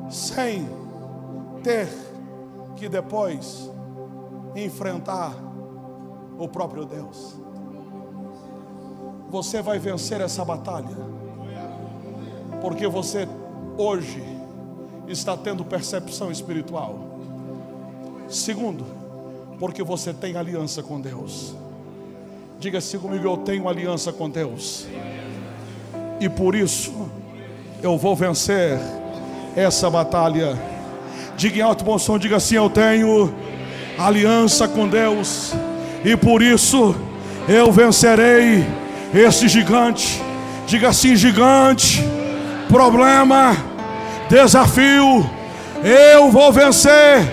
sem 0.09 0.67
ter 1.61 1.87
que 2.75 2.89
depois 2.89 3.69
enfrentar 4.55 5.35
o 6.39 6.47
próprio 6.47 6.83
Deus. 6.83 7.35
Você 9.29 9.61
vai 9.61 9.77
vencer 9.77 10.19
essa 10.19 10.43
batalha, 10.43 10.97
porque 12.59 12.87
você 12.87 13.27
hoje 13.77 14.23
está 15.07 15.37
tendo 15.37 15.63
percepção 15.63 16.31
espiritual. 16.31 16.97
Segundo, 18.27 19.00
porque 19.61 19.83
você 19.83 20.11
tem 20.11 20.35
aliança 20.35 20.81
com 20.81 20.99
Deus. 20.99 21.55
Diga 22.59 22.79
assim 22.79 22.97
comigo: 22.97 23.27
eu 23.27 23.37
tenho 23.37 23.69
aliança 23.69 24.11
com 24.11 24.27
Deus, 24.27 24.87
e 26.19 26.27
por 26.27 26.55
isso 26.55 26.91
eu 27.83 27.95
vou 27.95 28.15
vencer 28.15 28.79
essa 29.55 29.87
batalha. 29.87 30.59
Diga 31.37 31.59
em 31.59 31.61
alto 31.61 31.83
bom 31.83 31.99
som: 31.99 32.17
diga 32.17 32.37
assim, 32.37 32.55
eu 32.55 32.71
tenho 32.71 33.31
aliança 33.99 34.67
com 34.67 34.87
Deus, 34.87 35.53
e 36.03 36.17
por 36.17 36.41
isso 36.41 36.95
eu 37.47 37.71
vencerei 37.71 38.65
esse 39.13 39.47
gigante. 39.47 40.19
Diga 40.65 40.89
assim: 40.89 41.15
gigante, 41.15 42.03
problema, 42.67 43.55
desafio, 44.27 45.23
eu 45.83 46.31
vou 46.31 46.51
vencer, 46.51 47.31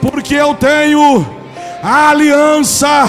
porque 0.00 0.34
eu 0.34 0.54
tenho 0.54 1.37
aliança 1.82 3.06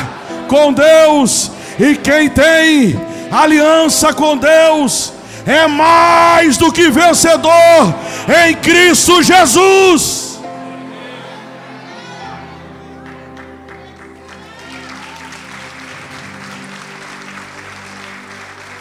com 0.47 0.73
Deus, 0.73 1.51
e 1.79 1.95
quem 1.95 2.29
tem 2.29 2.99
aliança 3.31 4.13
com 4.13 4.37
Deus 4.37 5.13
é 5.45 5.67
mais 5.67 6.57
do 6.57 6.71
que 6.71 6.89
vencedor 6.89 7.95
em 8.47 8.55
Cristo 8.55 9.23
Jesus. 9.23 10.39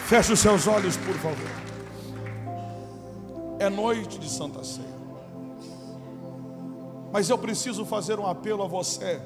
Feche 0.05 0.33
os 0.33 0.39
seus 0.39 0.65
olhos, 0.65 0.97
por 0.97 1.15
favor. 1.15 1.49
É 3.59 3.69
noite 3.69 4.17
de 4.17 4.27
Santa 4.27 4.63
Ceia. 4.63 4.87
Mas 7.11 7.29
eu 7.29 7.37
preciso 7.37 7.85
fazer 7.85 8.19
um 8.19 8.25
apelo 8.25 8.63
a 8.63 8.67
você 8.67 9.21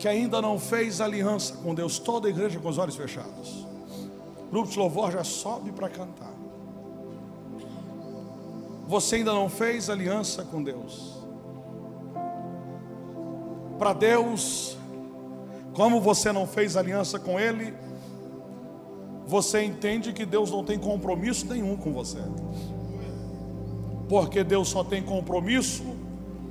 que 0.00 0.08
ainda 0.08 0.40
não 0.40 0.58
fez 0.58 0.98
aliança 0.98 1.52
com 1.62 1.74
Deus, 1.74 1.98
toda 1.98 2.26
a 2.26 2.30
igreja 2.30 2.58
com 2.58 2.70
os 2.70 2.78
olhos 2.78 2.96
fechados. 2.96 3.66
Grupo 4.50 4.70
de 4.70 4.78
louvor 4.78 5.12
já 5.12 5.22
sobe 5.22 5.70
para 5.72 5.90
cantar. 5.90 6.32
Você 8.88 9.16
ainda 9.16 9.34
não 9.34 9.50
fez 9.50 9.90
aliança 9.90 10.42
com 10.42 10.62
Deus. 10.62 11.22
Para 13.78 13.92
Deus, 13.92 14.78
como 15.74 16.00
você 16.00 16.32
não 16.32 16.46
fez 16.46 16.78
aliança 16.78 17.18
com 17.18 17.38
Ele, 17.38 17.74
você 19.26 19.62
entende 19.62 20.14
que 20.14 20.24
Deus 20.24 20.50
não 20.50 20.64
tem 20.64 20.78
compromisso 20.78 21.44
nenhum 21.44 21.76
com 21.76 21.92
você. 21.92 22.20
Porque 24.08 24.42
Deus 24.42 24.70
só 24.70 24.82
tem 24.82 25.02
compromisso 25.02 25.84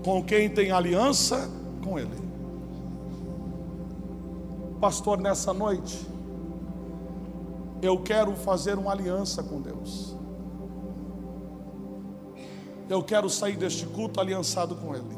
com 0.04 0.24
quem 0.24 0.48
tem 0.48 0.70
aliança 0.70 1.50
com 1.84 1.98
Ele. 1.98 2.29
Pastor, 4.80 5.20
nessa 5.20 5.54
noite, 5.54 6.08
eu 7.82 8.00
quero 8.00 8.34
fazer 8.36 8.78
uma 8.78 8.92
aliança 8.92 9.44
com 9.44 9.60
Deus. 9.60 10.16
Eu 12.90 13.04
quero 13.04 13.30
sair 13.30 13.58
deste 13.58 13.86
culto 13.86 14.22
aliançado 14.22 14.76
com 14.76 14.96
Ele. 14.96 15.18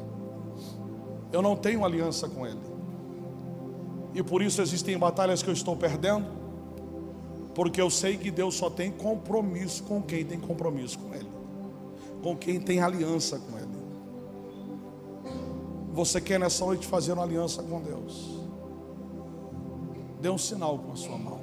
Eu 1.32 1.43
não 1.43 1.55
tenho 1.55 1.86
aliança 1.86 2.28
com 2.28 2.45
Ele. 2.45 2.59
E 4.16 4.24
por 4.24 4.41
isso 4.41 4.64
existem 4.64 4.97
batalhas 4.97 5.43
que 5.43 5.49
eu 5.49 5.53
estou 5.53 5.78
perdendo, 5.78 6.26
porque 7.53 7.80
eu 7.80 7.89
sei 7.89 8.18
que 8.18 8.32
Deus 8.32 8.55
só 8.55 8.70
tem 8.70 8.91
compromisso 8.91 9.84
com 9.84 10.01
quem 10.01 10.26
tem 10.26 10.39
compromisso 10.39 10.97
com 10.97 11.14
Ele, 11.14 11.30
com 12.24 12.36
quem 12.36 12.59
tem 12.59 12.82
aliança 12.82 13.39
com 13.39 13.57
Ele. 13.57 13.72
Você 15.93 16.20
quer 16.20 16.39
nessa 16.39 16.66
noite 16.66 16.88
fazer 16.88 17.14
uma 17.14 17.24
aliança 17.24 17.62
com 17.62 17.80
Deus? 17.80 18.40
Dê 20.22 20.30
um 20.30 20.38
sinal 20.38 20.78
com 20.78 20.91
a 20.91 20.95
sua 20.95 21.17
mão. 21.17 21.41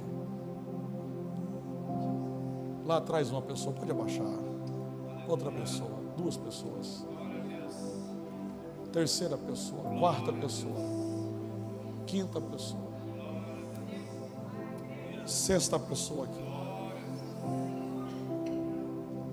Lá 2.87 2.99
atrás 2.99 3.31
uma 3.31 3.43
pessoa, 3.43 3.74
pode 3.74 3.91
abaixar. 3.91 4.24
Outra 5.29 5.51
pessoa, 5.51 5.91
duas 6.16 6.37
pessoas. 6.37 7.05
Terceira 8.93 9.37
pessoa, 9.37 9.83
quarta 9.99 10.33
pessoa. 10.33 10.76
Quinta 12.07 12.41
pessoa. 12.41 12.89
Sexta 15.26 15.79
pessoa 15.79 16.24
aqui. 16.24 16.49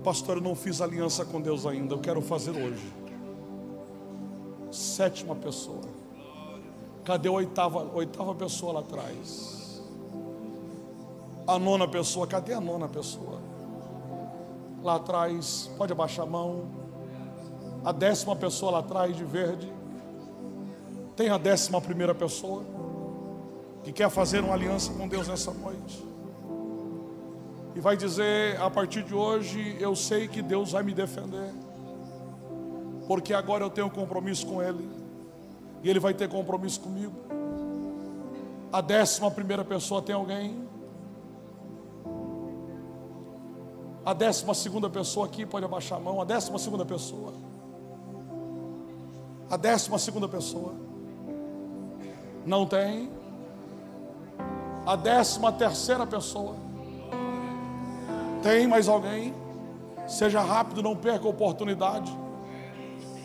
Pastor, 0.02 0.38
eu 0.38 0.42
não 0.42 0.54
fiz 0.54 0.80
aliança 0.80 1.24
com 1.24 1.40
Deus 1.40 1.64
ainda, 1.66 1.94
eu 1.94 2.00
quero 2.00 2.20
fazer 2.20 2.50
hoje. 2.50 2.92
Sétima 4.70 5.36
pessoa. 5.36 6.05
Cadê 7.06 7.28
a 7.28 7.32
oitava, 7.32 7.88
oitava 7.94 8.34
pessoa 8.34 8.72
lá 8.72 8.80
atrás? 8.80 9.80
A 11.46 11.56
nona 11.56 11.86
pessoa, 11.86 12.26
cadê 12.26 12.52
a 12.52 12.60
nona 12.60 12.88
pessoa? 12.88 13.38
Lá 14.82 14.96
atrás, 14.96 15.70
pode 15.78 15.92
abaixar 15.92 16.26
a 16.26 16.28
mão. 16.28 16.64
A 17.84 17.92
décima 17.92 18.34
pessoa 18.34 18.72
lá 18.72 18.78
atrás 18.80 19.16
de 19.16 19.22
verde. 19.22 19.72
Tem 21.14 21.28
a 21.28 21.38
décima 21.38 21.80
primeira 21.80 22.12
pessoa 22.12 22.64
que 23.84 23.92
quer 23.92 24.10
fazer 24.10 24.42
uma 24.42 24.54
aliança 24.54 24.92
com 24.92 25.06
Deus 25.06 25.28
nessa 25.28 25.52
noite. 25.52 26.04
E 27.76 27.78
vai 27.80 27.96
dizer: 27.96 28.60
a 28.60 28.68
partir 28.68 29.04
de 29.04 29.14
hoje 29.14 29.76
eu 29.78 29.94
sei 29.94 30.26
que 30.26 30.42
Deus 30.42 30.72
vai 30.72 30.82
me 30.82 30.92
defender, 30.92 31.54
porque 33.06 33.32
agora 33.32 33.62
eu 33.62 33.70
tenho 33.70 33.88
compromisso 33.88 34.44
com 34.44 34.60
Ele, 34.60 35.05
e 35.86 35.88
Ele 35.88 36.00
vai 36.00 36.12
ter 36.12 36.28
compromisso 36.28 36.80
comigo. 36.80 37.14
A 38.72 38.80
décima 38.80 39.30
primeira 39.30 39.64
pessoa 39.64 40.02
tem 40.02 40.16
alguém? 40.16 40.66
A 44.04 44.12
décima 44.12 44.52
segunda 44.52 44.90
pessoa 44.90 45.26
aqui 45.26 45.46
pode 45.46 45.64
abaixar 45.64 45.98
a 45.98 46.00
mão. 46.00 46.20
A 46.20 46.24
décima 46.24 46.58
segunda 46.58 46.84
pessoa. 46.84 47.32
A 49.48 49.56
décima 49.56 49.96
segunda 49.96 50.26
pessoa. 50.26 50.74
Não 52.44 52.66
tem. 52.66 53.08
A 54.84 54.96
décima 54.96 55.52
terceira 55.52 56.04
pessoa. 56.04 56.56
Tem 58.42 58.66
mais 58.66 58.88
alguém? 58.88 59.32
Seja 60.08 60.40
rápido, 60.40 60.82
não 60.82 60.96
perca 60.96 61.26
a 61.26 61.30
oportunidade. 61.30 62.12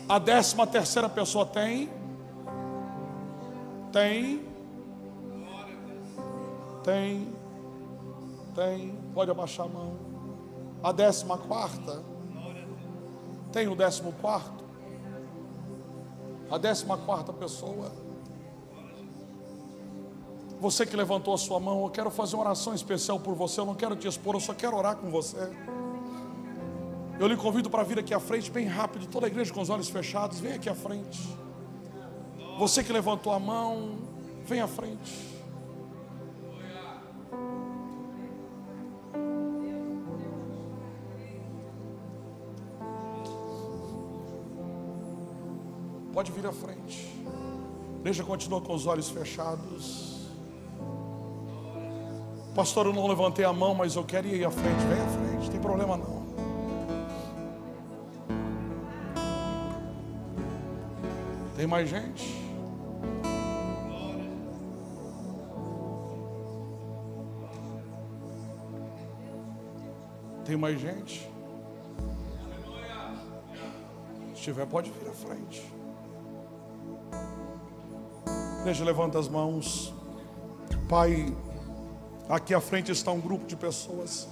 A 0.08 0.20
décima 0.20 0.64
terceira 0.64 1.08
pessoa 1.08 1.44
tem. 1.44 2.01
Tem. 3.92 4.40
Tem. 6.82 7.32
Tem. 8.54 8.98
Pode 9.14 9.30
abaixar 9.30 9.66
a 9.66 9.68
mão. 9.68 9.96
A 10.82 10.92
décima 10.92 11.36
quarta. 11.36 12.02
Tem 13.52 13.68
o 13.68 13.76
décimo 13.76 14.12
quarto. 14.14 14.64
A 16.50 16.56
décima 16.56 16.96
quarta 16.96 17.32
pessoa. 17.32 17.92
Você 20.58 20.86
que 20.86 20.96
levantou 20.96 21.34
a 21.34 21.38
sua 21.38 21.60
mão, 21.60 21.82
eu 21.82 21.90
quero 21.90 22.10
fazer 22.10 22.36
uma 22.36 22.44
oração 22.44 22.74
especial 22.74 23.20
por 23.20 23.34
você. 23.34 23.60
Eu 23.60 23.66
não 23.66 23.74
quero 23.74 23.96
te 23.96 24.08
expor, 24.08 24.36
eu 24.36 24.40
só 24.40 24.54
quero 24.54 24.76
orar 24.76 24.96
com 24.96 25.10
você. 25.10 25.50
Eu 27.18 27.26
lhe 27.26 27.36
convido 27.36 27.68
para 27.68 27.82
vir 27.82 27.98
aqui 27.98 28.14
à 28.14 28.20
frente, 28.20 28.50
bem 28.50 28.66
rápido. 28.66 29.06
Toda 29.06 29.26
a 29.26 29.28
igreja 29.28 29.52
com 29.52 29.60
os 29.60 29.68
olhos 29.68 29.90
fechados, 29.90 30.40
vem 30.40 30.54
aqui 30.54 30.68
à 30.68 30.74
frente. 30.74 31.36
Você 32.62 32.84
que 32.84 32.92
levantou 32.92 33.32
a 33.32 33.40
mão, 33.40 33.98
vem 34.46 34.60
à 34.60 34.68
frente. 34.68 35.34
Pode 46.12 46.30
vir 46.30 46.46
à 46.46 46.52
frente. 46.52 47.12
A 47.96 47.98
igreja 47.98 48.22
continua 48.22 48.60
com 48.60 48.74
os 48.74 48.86
olhos 48.86 49.08
fechados. 49.10 50.28
Pastor, 52.54 52.86
eu 52.86 52.92
não 52.92 53.08
levantei 53.08 53.44
a 53.44 53.52
mão, 53.52 53.74
mas 53.74 53.96
eu 53.96 54.04
quero 54.04 54.28
ir 54.28 54.44
à 54.44 54.50
frente. 54.52 54.84
Vem 54.84 55.00
à 55.00 55.08
frente, 55.08 55.44
não 55.46 55.50
tem 55.50 55.60
problema 55.60 55.96
não. 55.96 56.22
Tem 61.56 61.66
mais 61.66 61.88
gente? 61.88 62.41
Tem 70.52 70.58
mais 70.58 70.78
gente? 70.78 71.26
Se 74.34 74.42
tiver, 74.42 74.66
pode 74.66 74.90
vir 74.90 75.08
à 75.08 75.12
frente. 75.14 75.72
Deixa 78.62 78.84
levanta 78.84 79.18
as 79.18 79.28
mãos. 79.28 79.94
Pai, 80.90 81.34
aqui 82.28 82.52
à 82.52 82.60
frente 82.60 82.92
está 82.92 83.10
um 83.10 83.18
grupo 83.18 83.46
de 83.46 83.56
pessoas 83.56 84.28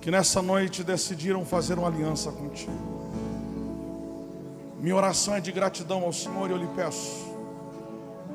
que 0.00 0.12
nessa 0.12 0.40
noite 0.40 0.84
decidiram 0.84 1.44
fazer 1.44 1.76
uma 1.76 1.88
aliança 1.88 2.30
contigo. 2.30 3.10
Minha 4.78 4.94
oração 4.94 5.34
é 5.34 5.40
de 5.40 5.50
gratidão 5.50 6.04
ao 6.04 6.12
Senhor 6.12 6.48
e 6.50 6.52
eu 6.52 6.56
lhe 6.56 6.68
peço 6.76 7.26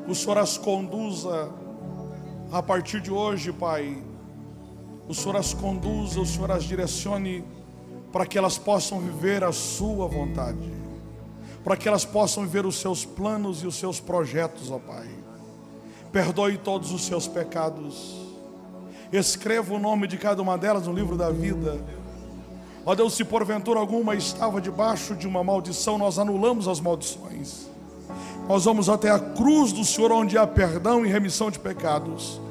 que 0.03 0.11
o 0.11 0.13
Senhor 0.13 0.37
as 0.37 0.57
conduza 0.57 1.49
a 2.51 2.61
partir 2.61 2.99
de 2.99 3.13
hoje, 3.13 3.53
Pai. 3.53 4.03
O 5.07 5.13
Senhor 5.13 5.35
as 5.35 5.53
conduza, 5.53 6.19
o 6.19 6.25
Senhor 6.25 6.51
as 6.51 6.63
direcione 6.63 7.43
para 8.11 8.25
que 8.25 8.37
elas 8.37 8.57
possam 8.57 8.99
viver 8.99 9.43
a 9.43 9.51
sua 9.51 10.07
vontade 10.07 10.83
para 11.63 11.77
que 11.77 11.87
elas 11.87 12.03
possam 12.03 12.45
ver 12.45 12.65
os 12.65 12.75
seus 12.75 13.05
planos 13.05 13.63
e 13.63 13.67
os 13.67 13.75
seus 13.75 13.99
projetos, 13.99 14.69
ó 14.69 14.77
Pai. 14.77 15.07
Perdoe 16.11 16.57
todos 16.57 16.91
os 16.91 17.05
seus 17.05 17.27
pecados. 17.27 18.21
Escreva 19.11 19.73
o 19.73 19.79
nome 19.79 20.07
de 20.07 20.17
cada 20.17 20.41
uma 20.41 20.57
delas 20.57 20.85
no 20.85 20.93
livro 20.93 21.15
da 21.15 21.29
vida. 21.29 21.79
Ó 22.85 22.93
Deus, 22.93 23.13
se 23.13 23.23
porventura 23.23 23.79
alguma 23.79 24.13
estava 24.13 24.59
debaixo 24.59 25.15
de 25.15 25.25
uma 25.25 25.43
maldição, 25.43 25.97
nós 25.97 26.19
anulamos 26.19 26.67
as 26.67 26.81
maldições. 26.81 27.67
Nós 28.47 28.65
vamos 28.65 28.89
até 28.89 29.09
a 29.09 29.17
cruz 29.17 29.71
do 29.71 29.85
Senhor, 29.85 30.11
onde 30.11 30.37
há 30.37 30.45
perdão 30.45 31.05
e 31.05 31.09
remissão 31.09 31.49
de 31.49 31.59
pecados. 31.59 32.41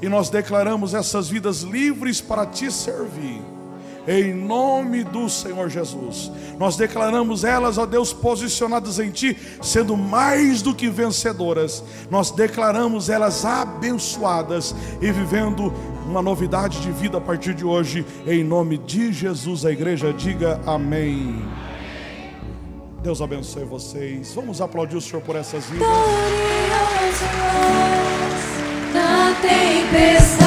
E 0.00 0.08
nós 0.08 0.28
declaramos 0.28 0.94
essas 0.94 1.28
vidas 1.28 1.62
livres 1.62 2.20
para 2.20 2.46
te 2.46 2.70
servir 2.70 3.42
em 4.06 4.32
nome 4.32 5.02
do 5.02 5.28
Senhor 5.28 5.68
Jesus. 5.68 6.30
Nós 6.58 6.76
declaramos 6.76 7.44
elas, 7.44 7.76
ó 7.76 7.84
Deus, 7.84 8.12
posicionadas 8.12 8.98
em 8.98 9.10
Ti, 9.10 9.36
sendo 9.60 9.96
mais 9.96 10.62
do 10.62 10.74
que 10.74 10.88
vencedoras. 10.88 11.82
Nós 12.10 12.30
declaramos 12.30 13.10
elas 13.10 13.44
abençoadas 13.44 14.74
e 15.00 15.10
vivendo 15.10 15.72
uma 16.06 16.22
novidade 16.22 16.80
de 16.80 16.92
vida 16.92 17.18
a 17.18 17.20
partir 17.20 17.52
de 17.54 17.64
hoje, 17.64 18.06
em 18.26 18.44
nome 18.44 18.78
de 18.78 19.12
Jesus. 19.12 19.64
A 19.64 19.72
igreja 19.72 20.12
diga 20.12 20.60
amém. 20.64 21.44
Deus 23.02 23.20
abençoe 23.20 23.64
vocês. 23.64 24.32
Vamos 24.34 24.60
aplaudir 24.60 24.96
o 24.96 25.00
Senhor 25.00 25.22
por 25.22 25.36
essas 25.36 25.64
vidas. 25.66 25.86
Na 28.92 29.34
tempestade 29.42 30.46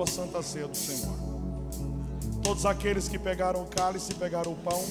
à 0.00 0.06
Santa 0.06 0.40
Ceia 0.42 0.68
do 0.68 0.76
Senhor. 0.76 1.14
Todos 2.42 2.64
aqueles 2.64 3.08
que 3.08 3.18
pegaram 3.18 3.62
o 3.62 3.66
cálice, 3.66 4.14
pegaram 4.14 4.52
o 4.52 4.56
pão. 4.56 4.82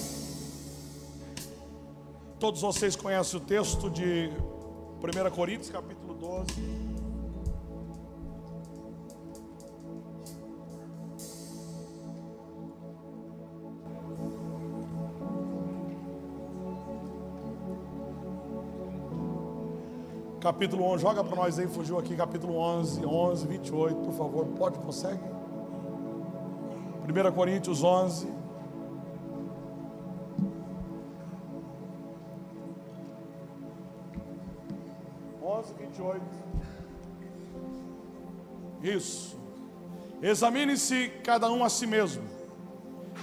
Todos 2.39 2.61
vocês 2.61 2.95
conhecem 2.95 3.39
o 3.39 3.43
texto 3.43 3.89
de 3.89 4.29
1 5.01 5.31
Coríntios, 5.31 5.69
capítulo 5.69 6.13
12. 6.13 6.90
Capítulo 20.41 20.83
11, 20.85 21.01
joga 21.03 21.23
para 21.23 21.35
nós 21.35 21.59
aí, 21.59 21.67
fugiu 21.67 21.99
aqui, 21.99 22.15
capítulo 22.15 22.57
11, 22.57 23.05
11, 23.05 23.47
28, 23.47 23.95
por 23.95 24.13
favor, 24.13 24.45
pode, 24.57 24.79
consegue? 24.79 25.21
1 27.07 27.31
Coríntios 27.31 27.83
11. 27.83 28.27
Onze, 35.43 35.73
vinte 35.75 35.97
e 35.97 36.01
oito. 36.01 36.41
Isso. 38.81 39.39
Examine-se 40.23 41.09
cada 41.23 41.51
um 41.51 41.63
a 41.63 41.69
si 41.69 41.85
mesmo. 41.85 42.23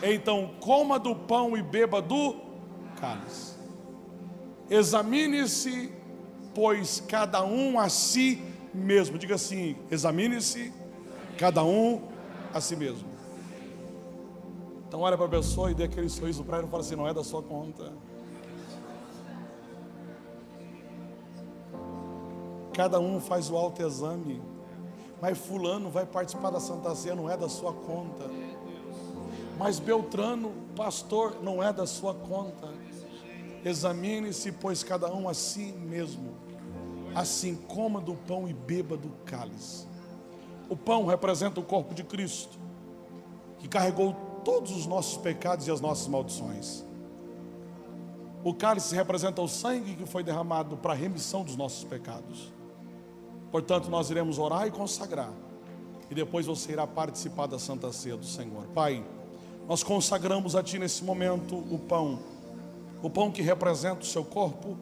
Então 0.03 0.53
coma 0.61 0.99
do 1.01 1.17
pão 1.17 1.57
e 1.57 1.63
beba 1.63 2.01
do 2.01 2.37
cálice. 3.01 3.57
Examine-se 4.71 5.98
pois, 6.59 7.01
cada 7.07 7.45
um 7.45 7.79
a 7.79 7.89
si 7.89 8.43
mesmo. 8.75 9.17
Diga 9.17 9.37
assim: 9.37 9.77
examine-se, 9.93 10.73
cada 11.39 11.63
um 11.63 12.03
a 12.53 12.61
si 12.61 12.75
mesmo. 12.75 13.09
Então, 14.89 15.01
olha 15.03 15.17
para 15.17 15.27
a 15.27 15.29
pessoa 15.29 15.71
e 15.71 15.75
dê 15.75 15.85
aquele 15.85 16.09
sorriso 16.09 16.43
para 16.43 16.57
ela 16.57 16.67
e 16.67 16.71
fala 16.71 16.83
assim: 16.83 16.97
não 16.97 17.07
é 17.07 17.15
da 17.15 17.23
sua 17.23 17.45
conta. 17.45 17.93
Cada 22.75 22.99
um 22.99 23.21
faz 23.21 23.49
o 23.49 23.57
autoexame. 23.57 24.43
Mas 25.23 25.39
Fulano 25.39 25.91
vai 25.91 26.07
participar 26.07 26.51
da 26.51 26.59
Santa 26.59 26.93
Ceia, 26.97 27.15
não 27.15 27.31
é 27.31 27.37
da 27.37 27.49
sua 27.49 27.73
conta. 27.73 28.25
Mas 29.57 29.79
Beltrano, 29.79 30.53
pastor, 30.75 31.41
não 31.41 31.63
é 31.63 31.73
da 31.73 31.87
sua 31.87 32.15
conta. 32.15 32.69
Examine-se, 33.65 34.53
pois, 34.53 34.83
cada 34.83 35.13
um 35.13 35.29
a 35.29 35.35
si 35.35 35.73
mesmo. 35.73 36.48
Assim 37.15 37.55
coma 37.55 38.01
do 38.01 38.15
pão 38.15 38.49
e 38.49 38.53
beba 38.53 38.97
do 38.97 39.09
cálice. 39.25 39.87
O 40.69 40.77
pão 40.77 41.07
representa 41.07 41.59
o 41.61 41.63
corpo 41.63 41.95
de 41.95 42.05
Cristo, 42.05 42.59
que 43.59 43.67
carregou 43.67 44.15
todos 44.45 44.71
os 44.71 44.87
nossos 44.87 45.17
pecados 45.17 45.67
e 45.67 45.71
as 45.71 45.81
nossas 45.81 46.07
maldições. 46.07 46.85
O 48.45 48.55
cálice 48.55 48.95
representa 48.95 49.43
o 49.43 49.49
sangue 49.49 49.97
que 49.97 50.07
foi 50.07 50.23
derramado 50.23 50.77
para 50.77 50.93
a 50.93 50.97
remissão 50.97 51.43
dos 51.43 51.57
nossos 51.57 51.85
pecados. 51.85 52.53
Portanto, 53.51 53.91
nós 53.91 54.11
iremos 54.11 54.39
orar 54.39 54.67
e 54.67 54.71
consagrar. 54.71 55.33
E 56.11 56.15
depois 56.15 56.47
você 56.47 56.73
irá 56.73 56.87
participar 56.87 57.47
da 57.47 57.59
Santa 57.59 57.93
Ceia 57.93 58.17
do 58.17 58.25
Senhor. 58.25 58.67
Pai, 58.69 59.05
nós 59.69 59.83
consagramos 59.83 60.55
a 60.55 60.63
Ti 60.63 60.79
nesse 60.79 61.05
momento 61.05 61.57
o 61.57 61.79
pão. 61.79 62.21
O 63.03 63.11
pão 63.11 63.31
que 63.31 63.43
representa 63.43 64.03
o 64.03 64.07
seu 64.07 64.25
corpo. 64.25 64.77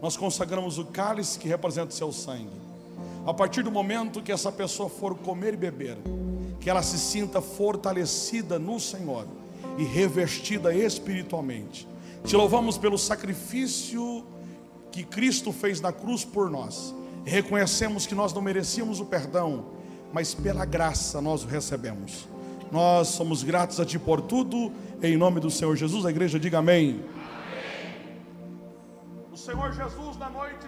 Nós 0.00 0.16
consagramos 0.16 0.78
o 0.78 0.84
cálice 0.84 1.38
que 1.38 1.48
representa 1.48 1.88
o 1.88 1.94
seu 1.94 2.12
sangue. 2.12 2.68
A 3.26 3.34
partir 3.34 3.62
do 3.62 3.70
momento 3.70 4.22
que 4.22 4.32
essa 4.32 4.50
pessoa 4.50 4.88
for 4.88 5.14
comer 5.16 5.54
e 5.54 5.56
beber, 5.56 5.98
que 6.60 6.70
ela 6.70 6.82
se 6.82 6.98
sinta 6.98 7.40
fortalecida 7.40 8.58
no 8.58 8.78
Senhor 8.80 9.26
e 9.76 9.84
revestida 9.84 10.74
espiritualmente. 10.74 11.86
Te 12.24 12.36
louvamos 12.36 12.78
pelo 12.78 12.98
sacrifício 12.98 14.24
que 14.90 15.04
Cristo 15.04 15.52
fez 15.52 15.80
na 15.80 15.92
cruz 15.92 16.24
por 16.24 16.50
nós 16.50 16.94
reconhecemos 17.28 18.06
que 18.06 18.14
nós 18.14 18.32
não 18.32 18.40
merecíamos 18.40 19.00
o 19.00 19.04
perdão, 19.04 19.66
mas 20.12 20.34
pela 20.34 20.64
graça 20.64 21.20
nós 21.20 21.44
o 21.44 21.46
recebemos. 21.46 22.26
Nós 22.72 23.08
somos 23.08 23.42
gratos 23.42 23.78
a 23.78 23.84
Ti 23.84 23.98
por 23.98 24.20
tudo, 24.20 24.72
em 25.02 25.16
nome 25.16 25.38
do 25.40 25.50
Senhor 25.50 25.76
Jesus. 25.76 26.04
A 26.04 26.10
igreja 26.10 26.40
diga 26.40 26.58
amém. 26.58 27.00
Senhor 29.48 29.72
Jesus, 29.72 30.18
na 30.18 30.28
noite 30.28 30.66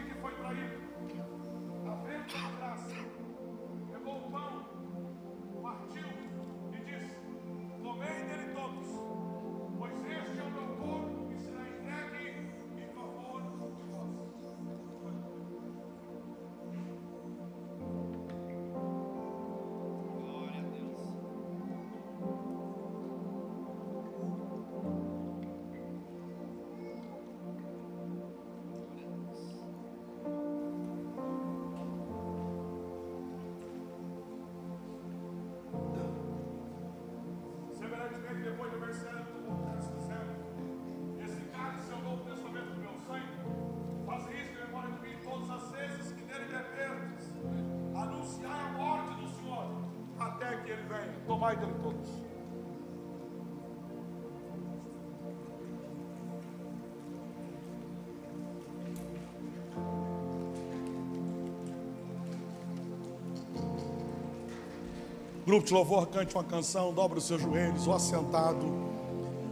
Grupo 65.51 65.66
de 65.66 65.74
louvor, 65.74 66.07
cante 66.07 66.32
uma 66.32 66.44
canção, 66.44 66.92
dobra 66.92 67.18
os 67.18 67.24
seus 67.24 67.42
joelhos, 67.42 67.88
ou 67.88 67.92
assentado. 67.92 68.64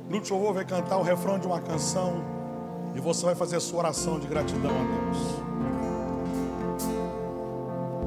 Grupo 0.09 0.25
de 0.25 0.33
louvor 0.33 0.55
vai 0.55 0.65
cantar 0.65 0.97
o 0.97 1.03
refrão 1.03 1.41
de 1.41 1.47
uma 1.49 1.61
canção 1.61 2.23
e 2.95 3.01
você 3.01 3.27
vai 3.27 3.35
fazer 3.35 3.57
a 3.57 3.61
sua 3.61 3.81
oração 3.81 4.17
de 4.21 4.29
gratidão 4.29 4.71
a 4.71 4.85
Deus. 4.85 5.19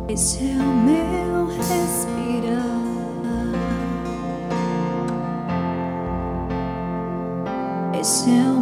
Esse 0.08 0.38
é 0.38 0.54
o 0.54 0.74
meu 0.86 1.48
respirar. 1.48 2.72
Esse 8.00 8.30
é 8.30 8.44
o 8.44 8.61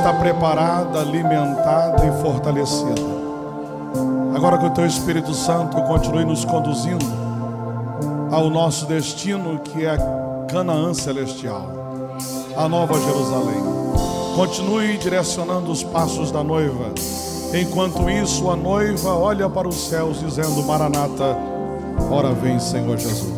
está 0.00 0.14
preparada, 0.14 0.98
alimentada 0.98 2.06
e 2.06 2.22
fortalecida. 2.22 3.02
Agora 4.34 4.56
que 4.56 4.64
o 4.64 4.70
Teu 4.70 4.86
Espírito 4.86 5.34
Santo 5.34 5.76
continue 5.82 6.24
nos 6.24 6.42
conduzindo 6.42 7.04
ao 8.32 8.48
nosso 8.48 8.86
destino, 8.86 9.58
que 9.58 9.84
é 9.84 9.98
Canaã 10.50 10.94
Celestial, 10.94 11.68
a 12.56 12.66
Nova 12.66 12.98
Jerusalém. 12.98 13.62
Continue 14.34 14.96
direcionando 14.96 15.70
os 15.70 15.82
passos 15.82 16.30
da 16.30 16.42
noiva. 16.42 16.94
Enquanto 17.52 18.08
isso, 18.08 18.48
a 18.48 18.56
noiva 18.56 19.14
olha 19.14 19.50
para 19.50 19.68
os 19.68 19.88
céus, 19.88 20.20
dizendo: 20.20 20.62
Maranata, 20.62 21.36
ora 22.10 22.32
vem, 22.32 22.58
Senhor 22.58 22.96
Jesus. 22.96 23.29